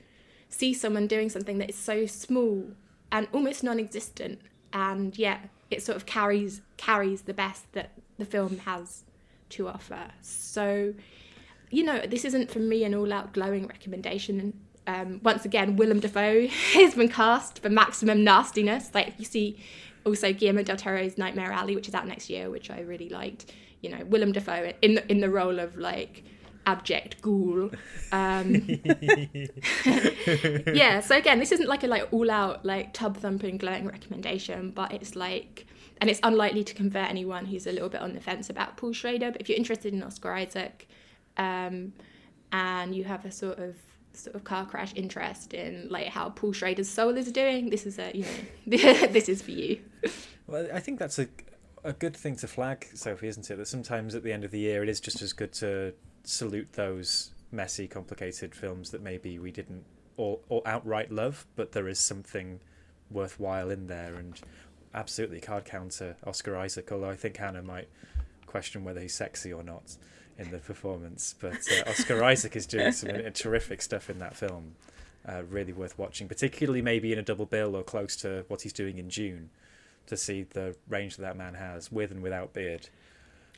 see 0.49 0.73
someone 0.73 1.07
doing 1.07 1.29
something 1.29 1.57
that 1.57 1.69
is 1.69 1.75
so 1.75 2.05
small 2.05 2.63
and 3.11 3.27
almost 3.31 3.63
non-existent 3.63 4.39
and 4.71 5.17
yet 5.17 5.49
it 5.69 5.83
sort 5.83 5.95
of 5.95 6.05
carries 6.05 6.61
carries 6.77 7.23
the 7.23 7.33
best 7.33 7.71
that 7.73 7.91
the 8.17 8.25
film 8.25 8.59
has 8.59 9.03
to 9.49 9.67
offer. 9.67 10.11
So 10.21 10.93
you 11.69 11.83
know 11.83 12.01
this 12.05 12.25
isn't 12.25 12.51
for 12.51 12.59
me 12.59 12.83
an 12.83 12.93
all-out 12.93 13.33
glowing 13.33 13.67
recommendation. 13.67 14.59
Um, 14.85 15.21
once 15.23 15.45
again 15.45 15.77
willem 15.77 16.01
dafoe 16.01 16.47
has 16.73 16.95
been 16.95 17.09
cast 17.09 17.61
for 17.61 17.69
maximum 17.69 18.23
nastiness. 18.23 18.91
Like 18.93 19.13
you 19.17 19.25
see 19.25 19.57
also 20.05 20.33
guillermo 20.33 20.63
del 20.63 20.77
toro's 20.77 21.17
nightmare 21.17 21.51
alley 21.51 21.75
which 21.75 21.87
is 21.87 21.95
out 21.95 22.05
next 22.05 22.29
year 22.29 22.49
which 22.49 22.69
i 22.69 22.81
really 22.81 23.09
liked. 23.09 23.51
You 23.81 23.89
know 23.89 24.05
willem 24.05 24.31
dafoe 24.31 24.73
in 24.81 24.95
the, 24.95 25.11
in 25.11 25.19
the 25.19 25.29
role 25.29 25.59
of 25.59 25.77
like 25.77 26.23
abject 26.65 27.21
ghoul. 27.21 27.69
Um, 28.11 28.67
yeah, 30.73 30.99
so 30.99 31.17
again, 31.17 31.39
this 31.39 31.51
isn't 31.51 31.67
like 31.67 31.83
a 31.83 31.87
like 31.87 32.07
all 32.11 32.29
out 32.29 32.65
like 32.65 32.93
tub 32.93 33.17
thumping 33.17 33.57
glowing 33.57 33.85
recommendation, 33.85 34.71
but 34.71 34.91
it's 34.91 35.15
like 35.15 35.65
and 36.01 36.09
it's 36.09 36.19
unlikely 36.23 36.63
to 36.65 36.73
convert 36.73 37.09
anyone 37.09 37.45
who's 37.45 37.67
a 37.67 37.71
little 37.71 37.89
bit 37.89 38.01
on 38.01 38.13
the 38.13 38.19
fence 38.19 38.49
about 38.49 38.77
Paul 38.77 38.93
Schrader. 38.93 39.31
But 39.31 39.41
if 39.41 39.49
you're 39.49 39.57
interested 39.57 39.93
in 39.93 40.03
Oscar 40.03 40.33
Isaac, 40.33 40.87
um, 41.37 41.93
and 42.51 42.95
you 42.95 43.03
have 43.03 43.25
a 43.25 43.31
sort 43.31 43.59
of 43.59 43.75
sort 44.13 44.35
of 44.35 44.43
car 44.43 44.65
crash 44.65 44.93
interest 44.95 45.53
in 45.53 45.87
like 45.89 46.07
how 46.07 46.29
Paul 46.29 46.53
Schrader's 46.53 46.89
soul 46.89 47.17
is 47.17 47.31
doing, 47.31 47.69
this 47.69 47.85
is 47.85 47.99
a 47.99 48.11
you 48.13 48.25
know 48.65 49.07
this 49.07 49.29
is 49.29 49.41
for 49.41 49.51
you. 49.51 49.79
Well, 50.47 50.67
I 50.73 50.79
think 50.79 50.99
that's 50.99 51.19
a 51.19 51.27
a 51.83 51.93
good 51.93 52.15
thing 52.15 52.35
to 52.37 52.47
flag, 52.47 52.87
Sophie, 52.93 53.27
isn't 53.27 53.49
it? 53.49 53.57
That 53.57 53.67
sometimes 53.67 54.15
at 54.15 54.23
the 54.23 54.31
end 54.31 54.43
of 54.43 54.51
the 54.51 54.59
year, 54.59 54.83
it 54.83 54.89
is 54.89 54.99
just 54.99 55.21
as 55.21 55.33
good 55.33 55.53
to 55.53 55.93
salute 56.23 56.73
those 56.73 57.31
messy, 57.51 57.87
complicated 57.87 58.55
films 58.55 58.91
that 58.91 59.01
maybe 59.01 59.37
we 59.39 59.51
didn't 59.51 59.83
all, 60.17 60.41
all 60.49 60.61
outright 60.65 61.11
love, 61.11 61.45
but 61.55 61.71
there 61.71 61.87
is 61.87 61.99
something 61.99 62.59
worthwhile 63.09 63.69
in 63.69 63.87
there. 63.87 64.15
And 64.15 64.39
absolutely, 64.93 65.39
card 65.39 65.65
counter 65.65 66.15
Oscar 66.25 66.57
Isaac. 66.57 66.91
Although 66.91 67.09
I 67.09 67.15
think 67.15 67.37
Hannah 67.37 67.61
might 67.61 67.89
question 68.45 68.83
whether 68.83 69.01
he's 69.01 69.13
sexy 69.13 69.51
or 69.51 69.63
not 69.63 69.95
in 70.37 70.49
the 70.51 70.57
performance, 70.57 71.35
but 71.39 71.53
uh, 71.53 71.89
Oscar 71.89 72.23
Isaac 72.23 72.55
is 72.55 72.65
doing 72.65 72.91
some 72.91 73.11
terrific 73.33 73.81
stuff 73.81 74.09
in 74.09 74.19
that 74.19 74.35
film. 74.35 74.75
Uh, 75.25 75.41
really 75.49 75.71
worth 75.71 75.97
watching, 75.97 76.27
particularly 76.27 76.81
maybe 76.81 77.13
in 77.13 77.17
a 77.17 77.21
double 77.21 77.45
bill 77.45 77.77
or 77.77 77.83
close 77.83 78.17
to 78.17 78.43
what 78.49 78.61
he's 78.63 78.73
doing 78.73 78.97
in 78.97 79.07
Dune, 79.07 79.49
to 80.05 80.17
see 80.17 80.43
the 80.43 80.75
range 80.89 81.15
that 81.15 81.21
that 81.21 81.37
man 81.37 81.53
has 81.53 81.89
with 81.93 82.11
and 82.11 82.21
without 82.21 82.51
beard 82.51 82.89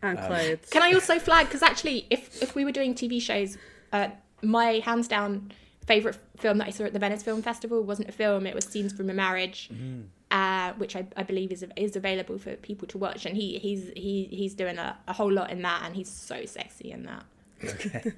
and 0.02 0.18
um, 0.18 0.28
clothes. 0.28 0.70
Can 0.70 0.82
I 0.82 0.94
also 0.94 1.20
flag 1.20 1.48
because 1.48 1.62
actually, 1.62 2.08
if 2.10 2.42
if 2.42 2.56
we 2.56 2.66
were 2.66 2.72
doing 2.72 2.94
TV 2.94 3.22
shows, 3.22 3.58
uh, 3.92 4.10
my 4.42 4.80
hands 4.86 5.08
down 5.08 5.52
favorite 5.86 6.18
film 6.38 6.58
that 6.58 6.68
I 6.68 6.72
saw 6.72 6.84
at 6.84 6.94
the 6.94 7.00
Venice 7.00 7.24
Film 7.24 7.42
Festival 7.42 7.84
wasn't 7.84 8.10
a 8.10 8.12
film; 8.12 8.46
it 8.46 8.56
was 8.56 8.66
Scenes 8.66 8.94
from 8.94 9.10
a 9.10 9.14
Marriage. 9.14 9.70
Mm-hmm. 9.72 10.02
Uh, 10.32 10.74
which 10.74 10.96
I, 10.96 11.06
I 11.16 11.24
believe 11.24 11.52
is 11.52 11.64
is 11.76 11.96
available 11.96 12.40
for 12.40 12.56
people 12.56 12.88
to 12.90 12.98
watch, 12.98 13.26
and 13.26 13.38
he 13.38 13.60
he's 13.60 13.92
he 13.96 14.28
he's 14.32 14.56
doing 14.56 14.78
a, 14.80 14.98
a 15.08 15.14
whole 15.14 15.32
lot 15.32 15.52
in 15.52 15.62
that, 15.62 15.84
and 15.86 15.96
he's 15.96 16.10
so 16.10 16.46
sexy 16.46 16.92
in 16.92 17.04
that. 17.04 17.26
Okay. 17.64 18.12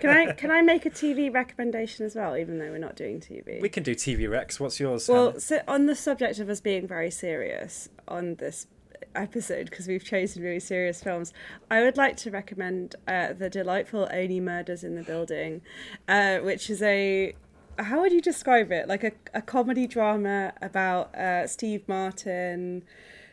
can 0.00 0.10
I 0.10 0.32
can 0.32 0.50
I 0.50 0.62
make 0.62 0.86
a 0.86 0.90
TV 0.90 1.32
recommendation 1.32 2.06
as 2.06 2.14
well, 2.14 2.36
even 2.36 2.58
though 2.58 2.70
we're 2.70 2.78
not 2.78 2.96
doing 2.96 3.20
TV? 3.20 3.60
We 3.60 3.68
can 3.68 3.82
do 3.82 3.94
TV 3.94 4.28
Rex. 4.28 4.58
What's 4.58 4.80
yours? 4.80 5.08
Well, 5.08 5.38
so 5.38 5.60
on 5.68 5.86
the 5.86 5.94
subject 5.94 6.38
of 6.38 6.48
us 6.48 6.60
being 6.60 6.86
very 6.86 7.10
serious 7.10 7.90
on 8.08 8.36
this 8.36 8.66
episode 9.14 9.70
because 9.70 9.86
we've 9.88 10.04
chosen 10.04 10.42
really 10.42 10.60
serious 10.60 11.02
films, 11.02 11.32
I 11.70 11.82
would 11.82 11.96
like 11.96 12.16
to 12.18 12.30
recommend 12.30 12.96
uh, 13.06 13.32
the 13.32 13.50
delightful 13.50 14.08
Only 14.12 14.40
Murders 14.40 14.84
in 14.84 14.94
the 14.94 15.02
Building, 15.02 15.62
uh, 16.08 16.38
which 16.38 16.70
is 16.70 16.82
a 16.82 17.34
how 17.78 18.00
would 18.00 18.12
you 18.12 18.20
describe 18.20 18.70
it? 18.72 18.88
Like 18.88 19.04
a, 19.04 19.12
a 19.32 19.40
comedy 19.40 19.86
drama 19.86 20.52
about 20.60 21.14
uh, 21.14 21.46
Steve 21.46 21.88
Martin, 21.88 22.82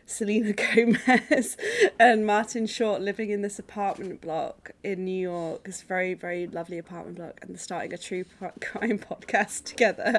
Selena 0.07 0.53
Gomez, 0.75 1.57
and 1.99 2.25
Martin 2.25 2.65
Short 2.65 3.01
living 3.01 3.29
in 3.29 3.41
this 3.41 3.59
apartment 3.59 4.21
block 4.21 4.71
in 4.81 5.03
New 5.03 5.19
York. 5.19 5.65
This 5.65 5.81
very, 5.81 6.13
very 6.13 6.47
lovely 6.47 6.77
apartment 6.77 7.17
block, 7.17 7.39
and 7.41 7.59
starting 7.59 7.93
a 7.93 7.97
true 7.97 8.23
crime 8.61 8.99
podcast 8.99 9.65
together. 9.65 10.17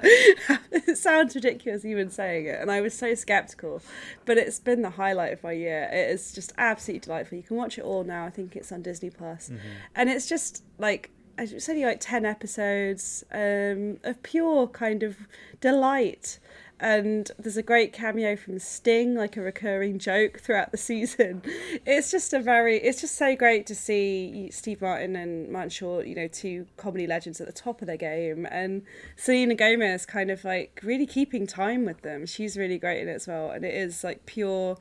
it 0.70 0.98
sounds 0.98 1.34
ridiculous 1.34 1.86
even 1.86 2.10
saying 2.10 2.46
it, 2.46 2.60
and 2.60 2.70
I 2.70 2.82
was 2.82 2.92
so 2.92 3.14
skeptical, 3.14 3.82
but 4.26 4.36
it's 4.36 4.60
been 4.60 4.82
the 4.82 4.90
highlight 4.90 5.32
of 5.32 5.42
my 5.42 5.52
year. 5.52 5.88
It 5.90 6.10
is 6.10 6.32
just 6.32 6.52
absolutely 6.58 7.00
delightful. 7.00 7.38
You 7.38 7.44
can 7.44 7.56
watch 7.56 7.78
it 7.78 7.84
all 7.84 8.04
now. 8.04 8.26
I 8.26 8.30
think 8.30 8.56
it's 8.56 8.70
on 8.70 8.82
Disney 8.82 9.10
Plus, 9.10 9.48
mm-hmm. 9.48 9.68
and 9.96 10.10
it's 10.10 10.28
just 10.28 10.64
like 10.76 11.10
it's 11.38 11.68
only 11.68 11.84
like 11.84 12.00
10 12.00 12.24
episodes 12.24 13.24
um, 13.32 13.98
of 14.02 14.22
pure 14.22 14.66
kind 14.66 15.02
of 15.02 15.16
delight 15.60 16.38
and 16.80 17.30
there's 17.38 17.56
a 17.56 17.62
great 17.62 17.92
cameo 17.92 18.36
from 18.36 18.58
Sting, 18.58 19.14
like 19.14 19.36
a 19.36 19.40
recurring 19.40 19.98
joke 19.98 20.38
throughout 20.40 20.70
the 20.70 20.78
season. 20.78 21.42
It's 21.86 22.10
just 22.10 22.32
a 22.32 22.40
very, 22.40 22.76
it's 22.78 23.00
just 23.00 23.16
so 23.16 23.34
great 23.34 23.66
to 23.66 23.74
see 23.74 24.50
Steve 24.52 24.82
Martin 24.82 25.16
and 25.16 25.50
Martin 25.50 25.70
Short, 25.70 26.06
you 26.06 26.14
know, 26.14 26.28
two 26.28 26.66
comedy 26.76 27.06
legends 27.06 27.40
at 27.40 27.46
the 27.46 27.52
top 27.52 27.80
of 27.80 27.86
their 27.86 27.96
game, 27.96 28.46
and 28.50 28.82
Selena 29.16 29.54
Gomez 29.54 30.04
kind 30.04 30.30
of 30.30 30.44
like 30.44 30.80
really 30.82 31.06
keeping 31.06 31.46
time 31.46 31.84
with 31.84 32.02
them. 32.02 32.26
She's 32.26 32.56
really 32.56 32.78
great 32.78 33.00
in 33.00 33.08
it 33.08 33.14
as 33.14 33.26
well, 33.26 33.50
and 33.50 33.64
it 33.64 33.74
is 33.74 34.04
like 34.04 34.26
pure. 34.26 34.76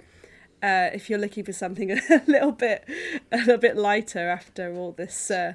Uh, 0.62 0.90
if 0.92 1.10
you're 1.10 1.20
looking 1.20 1.44
for 1.44 1.54
something 1.54 1.92
a 2.10 2.22
little 2.28 2.52
bit, 2.52 2.84
a 3.32 3.38
little 3.38 3.58
bit 3.58 3.78
lighter 3.78 4.28
after 4.28 4.74
all 4.74 4.92
this 4.92 5.32
uh, 5.32 5.54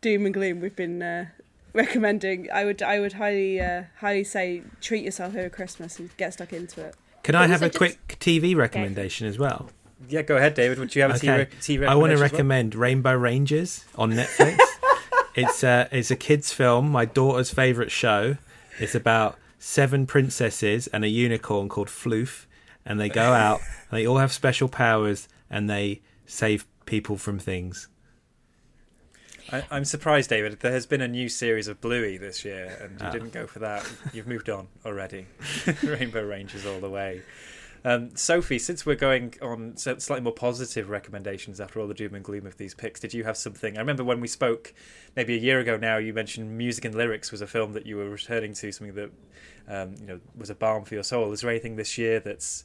doom 0.00 0.26
and 0.26 0.34
gloom 0.34 0.60
we've 0.60 0.76
been 0.76 1.02
uh, 1.02 1.26
recommending. 1.74 2.48
I 2.50 2.64
would 2.64 2.82
I 2.82 3.00
would 3.00 3.14
highly 3.14 3.60
uh, 3.60 3.84
highly 3.98 4.24
say 4.24 4.62
treat 4.80 5.04
yourself 5.04 5.36
over 5.36 5.50
Christmas 5.50 5.98
and 5.98 6.16
get 6.16 6.32
stuck 6.32 6.52
into 6.52 6.80
it. 6.82 6.94
Can 7.22 7.34
I 7.34 7.46
have 7.46 7.62
a 7.62 7.70
quick 7.70 8.16
TV 8.20 8.56
recommendation 8.56 9.26
as 9.26 9.38
well? 9.38 9.70
Yeah, 10.08 10.22
go 10.22 10.36
ahead, 10.36 10.54
David. 10.54 10.78
Would 10.78 10.94
you 10.94 11.02
have 11.02 11.12
a 11.12 11.14
okay. 11.14 11.46
TV, 11.58 11.80
TV 11.80 11.88
I 11.88 11.94
want 11.94 12.12
to 12.12 12.18
recommend 12.18 12.74
well? 12.74 12.82
Rainbow 12.82 13.14
Rangers 13.14 13.84
on 13.94 14.12
Netflix. 14.12 14.58
it's 15.34 15.62
a 15.62 15.88
it's 15.90 16.10
a 16.10 16.16
kids 16.16 16.52
film. 16.52 16.90
My 16.90 17.04
daughter's 17.04 17.50
favorite 17.50 17.90
show. 17.90 18.36
It's 18.78 18.94
about 18.94 19.38
seven 19.58 20.06
princesses 20.06 20.86
and 20.88 21.04
a 21.04 21.08
unicorn 21.08 21.68
called 21.68 21.88
Floof, 21.88 22.46
and 22.84 23.00
they 23.00 23.08
go 23.08 23.32
out. 23.32 23.60
and 23.90 23.98
they 23.98 24.06
all 24.06 24.18
have 24.18 24.32
special 24.32 24.68
powers, 24.68 25.28
and 25.48 25.70
they 25.70 26.02
save 26.26 26.66
people 26.84 27.16
from 27.16 27.38
things. 27.38 27.88
I, 29.54 29.76
am 29.76 29.84
surprised, 29.84 30.30
David. 30.30 30.58
There 30.60 30.72
has 30.72 30.86
been 30.86 31.00
a 31.00 31.06
new 31.06 31.28
series 31.28 31.68
of 31.68 31.80
Bluey 31.80 32.16
this 32.16 32.44
year, 32.44 32.76
and 32.82 33.00
you 33.00 33.06
oh. 33.06 33.12
didn't 33.12 33.32
go 33.32 33.46
for 33.46 33.60
that. 33.60 33.88
You've 34.12 34.26
moved 34.26 34.50
on 34.50 34.66
already. 34.84 35.26
Rainbow 35.82 36.24
Rangers 36.24 36.66
all 36.66 36.80
the 36.80 36.90
way. 36.90 37.22
Um, 37.84 38.16
Sophie, 38.16 38.58
since 38.58 38.86
we're 38.86 38.94
going 38.96 39.34
on 39.42 39.76
slightly 39.76 40.22
more 40.22 40.32
positive 40.32 40.88
recommendations 40.88 41.60
after 41.60 41.78
all 41.80 41.86
the 41.86 41.94
doom 41.94 42.14
and 42.14 42.24
gloom 42.24 42.46
of 42.46 42.56
these 42.56 42.74
picks, 42.74 42.98
did 42.98 43.12
you 43.12 43.24
have 43.24 43.36
something? 43.36 43.76
I 43.76 43.80
remember 43.80 44.02
when 44.02 44.20
we 44.20 44.28
spoke 44.28 44.72
maybe 45.14 45.34
a 45.34 45.38
year 45.38 45.60
ago 45.60 45.76
now, 45.76 45.98
you 45.98 46.14
mentioned 46.14 46.56
music 46.56 46.86
and 46.86 46.94
lyrics 46.94 47.30
was 47.30 47.42
a 47.42 47.46
film 47.46 47.74
that 47.74 47.86
you 47.86 47.96
were 47.96 48.08
returning 48.08 48.54
to, 48.54 48.72
something 48.72 48.94
that 48.94 49.10
um, 49.68 49.94
you 50.00 50.06
know 50.06 50.20
was 50.36 50.48
a 50.48 50.54
balm 50.54 50.84
for 50.84 50.94
your 50.94 51.04
soul. 51.04 51.30
Is 51.32 51.42
there 51.42 51.50
anything 51.50 51.76
this 51.76 51.98
year 51.98 52.20
that's 52.20 52.64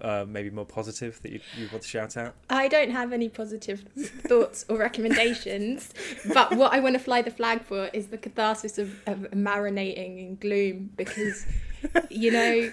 uh, 0.00 0.24
maybe 0.26 0.50
more 0.50 0.64
positive 0.64 1.20
that 1.22 1.32
you, 1.32 1.40
you 1.56 1.68
want 1.70 1.82
to 1.82 1.88
shout 1.88 2.16
out? 2.16 2.34
I 2.50 2.68
don't 2.68 2.90
have 2.90 3.12
any 3.12 3.28
positive 3.28 3.84
thoughts 4.28 4.64
or 4.68 4.78
recommendations, 4.78 5.92
but 6.32 6.54
what 6.54 6.72
I 6.72 6.80
want 6.80 6.94
to 6.94 6.98
fly 6.98 7.22
the 7.22 7.30
flag 7.30 7.62
for 7.62 7.86
is 7.92 8.08
the 8.08 8.18
catharsis 8.18 8.78
of, 8.78 8.90
of 9.06 9.18
marinating 9.32 10.18
in 10.18 10.36
gloom 10.36 10.90
because, 10.96 11.46
you 12.10 12.30
know, 12.30 12.72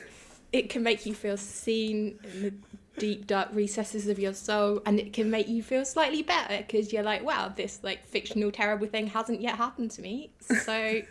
it 0.52 0.70
can 0.70 0.84
make 0.84 1.06
you 1.06 1.14
feel 1.14 1.38
seen 1.38 2.20
in 2.34 2.42
the 2.42 2.54
deep 2.98 3.26
dark 3.26 3.50
recesses 3.54 4.08
of 4.08 4.20
your 4.20 4.34
soul 4.34 4.82
and 4.86 5.00
it 5.00 5.14
can 5.14 5.32
make 5.32 5.48
you 5.48 5.64
feel 5.64 5.86
slightly 5.86 6.22
better 6.22 6.58
because 6.58 6.92
you're 6.92 7.02
like 7.02 7.24
wow 7.24 7.52
this 7.56 7.80
like 7.84 8.06
fictional 8.06 8.52
terrible 8.52 8.86
thing 8.86 9.08
hasn't 9.08 9.42
yet 9.42 9.56
happened 9.56 9.90
to 9.90 10.02
me 10.02 10.30
so 10.64 11.02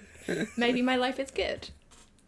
maybe 0.56 0.82
my 0.82 0.96
life 0.96 1.18
is 1.18 1.30
good 1.30 1.70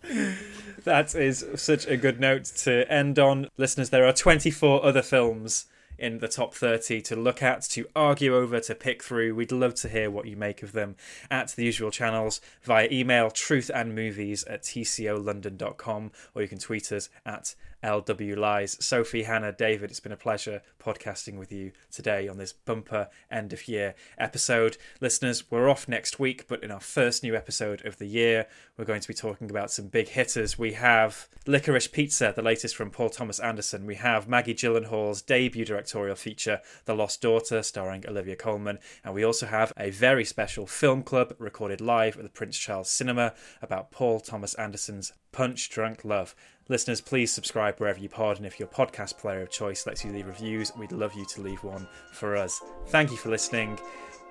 that 0.84 1.14
is 1.14 1.46
such 1.56 1.86
a 1.86 1.96
good 1.96 2.20
note 2.20 2.44
to 2.44 2.90
end 2.90 3.18
on. 3.18 3.48
Listeners, 3.56 3.90
there 3.90 4.06
are 4.06 4.12
24 4.12 4.84
other 4.84 5.02
films 5.02 5.66
in 5.98 6.18
the 6.18 6.28
top 6.28 6.54
30 6.54 7.00
to 7.02 7.16
look 7.16 7.42
at, 7.42 7.62
to 7.62 7.86
argue 7.94 8.34
over, 8.34 8.58
to 8.60 8.74
pick 8.74 9.02
through. 9.02 9.34
We'd 9.34 9.52
love 9.52 9.74
to 9.76 9.88
hear 9.88 10.10
what 10.10 10.26
you 10.26 10.36
make 10.36 10.62
of 10.62 10.72
them 10.72 10.96
at 11.30 11.50
the 11.50 11.64
usual 11.64 11.90
channels 11.90 12.40
via 12.64 12.88
email 12.90 13.30
truthandmovies 13.30 14.44
at 14.50 14.62
tcolondon.com 14.62 16.10
or 16.34 16.42
you 16.42 16.48
can 16.48 16.58
tweet 16.58 16.90
us 16.90 17.08
at 17.24 17.54
LW 17.82 18.36
Lies. 18.36 18.76
Sophie, 18.84 19.24
Hannah, 19.24 19.52
David, 19.52 19.90
it's 19.90 20.00
been 20.00 20.12
a 20.12 20.16
pleasure 20.16 20.62
podcasting 20.80 21.38
with 21.38 21.52
you 21.52 21.72
today 21.90 22.28
on 22.28 22.38
this 22.38 22.52
bumper 22.52 23.08
end 23.30 23.52
of 23.52 23.66
year 23.66 23.94
episode. 24.18 24.76
Listeners, 25.00 25.50
we're 25.50 25.68
off 25.68 25.88
next 25.88 26.18
week, 26.18 26.46
but 26.48 26.62
in 26.62 26.70
our 26.70 26.80
first 26.80 27.22
new 27.22 27.34
episode 27.34 27.84
of 27.84 27.98
the 27.98 28.06
year, 28.06 28.46
we're 28.76 28.84
going 28.84 29.00
to 29.00 29.08
be 29.08 29.14
talking 29.14 29.50
about 29.50 29.70
some 29.70 29.88
big 29.88 30.08
hitters. 30.08 30.58
We 30.58 30.74
have 30.74 31.28
Licorice 31.46 31.90
Pizza, 31.90 32.32
the 32.34 32.42
latest 32.42 32.76
from 32.76 32.90
Paul 32.90 33.10
Thomas 33.10 33.40
Anderson. 33.40 33.86
We 33.86 33.96
have 33.96 34.28
Maggie 34.28 34.54
Gyllenhaal's 34.54 35.22
debut 35.22 35.64
directorial 35.64 36.16
feature, 36.16 36.60
The 36.84 36.94
Lost 36.94 37.20
Daughter, 37.20 37.62
starring 37.62 38.04
Olivia 38.06 38.36
Colman. 38.36 38.78
And 39.04 39.14
we 39.14 39.24
also 39.24 39.46
have 39.46 39.72
a 39.76 39.90
very 39.90 40.24
special 40.24 40.66
film 40.66 41.02
club 41.02 41.34
recorded 41.38 41.80
live 41.80 42.16
at 42.16 42.22
the 42.22 42.28
Prince 42.28 42.56
Charles 42.56 42.90
Cinema 42.90 43.34
about 43.60 43.90
Paul 43.90 44.20
Thomas 44.20 44.54
Anderson's 44.54 45.12
Punch 45.32 45.70
Drunk 45.70 46.04
Love. 46.04 46.34
Listeners, 46.68 47.00
please 47.00 47.32
subscribe 47.32 47.78
wherever 47.78 47.98
you 47.98 48.08
pod, 48.08 48.36
and 48.36 48.46
if 48.46 48.58
your 48.58 48.68
podcast 48.68 49.18
player 49.18 49.42
of 49.42 49.50
choice 49.50 49.86
lets 49.86 50.04
you 50.04 50.12
leave 50.12 50.26
reviews, 50.26 50.72
we'd 50.76 50.92
love 50.92 51.12
you 51.14 51.26
to 51.26 51.42
leave 51.42 51.62
one 51.64 51.86
for 52.12 52.36
us. 52.36 52.60
Thank 52.88 53.10
you 53.10 53.16
for 53.16 53.30
listening 53.30 53.78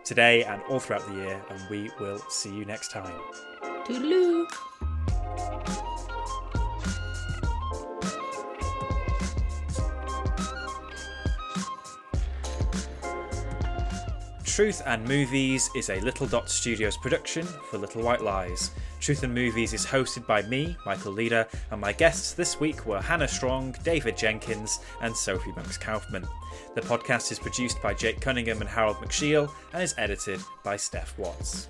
today 0.03 0.43
and 0.43 0.61
all 0.69 0.79
throughout 0.79 1.05
the 1.07 1.15
year, 1.15 1.41
and 1.49 1.61
we 1.69 1.91
will 1.99 2.19
see 2.29 2.53
you 2.53 2.65
next 2.65 2.91
time. 2.91 3.19
Toodaloo! 3.85 4.47
Truth 14.55 14.81
and 14.85 15.07
Movies 15.07 15.69
is 15.77 15.89
a 15.89 16.01
Little 16.01 16.27
Dot 16.27 16.49
Studios 16.49 16.97
production 16.97 17.45
for 17.45 17.77
Little 17.77 18.03
White 18.03 18.19
Lies. 18.19 18.71
Truth 18.99 19.23
and 19.23 19.33
Movies 19.33 19.71
is 19.71 19.85
hosted 19.85 20.27
by 20.27 20.41
me, 20.41 20.75
Michael 20.85 21.13
Leader, 21.13 21.47
and 21.71 21.79
my 21.79 21.93
guests 21.93 22.33
this 22.33 22.59
week 22.59 22.85
were 22.85 23.01
Hannah 23.01 23.29
Strong, 23.29 23.77
David 23.85 24.17
Jenkins, 24.17 24.81
and 25.01 25.15
Sophie 25.15 25.53
Monks 25.53 25.77
Kaufman. 25.77 26.27
The 26.75 26.81
podcast 26.81 27.31
is 27.31 27.39
produced 27.39 27.81
by 27.81 27.93
Jake 27.93 28.19
Cunningham 28.19 28.59
and 28.59 28.69
Harold 28.69 28.97
McShiel 28.97 29.49
and 29.71 29.81
is 29.81 29.95
edited 29.97 30.41
by 30.65 30.75
Steph 30.75 31.17
Watts. 31.17 31.69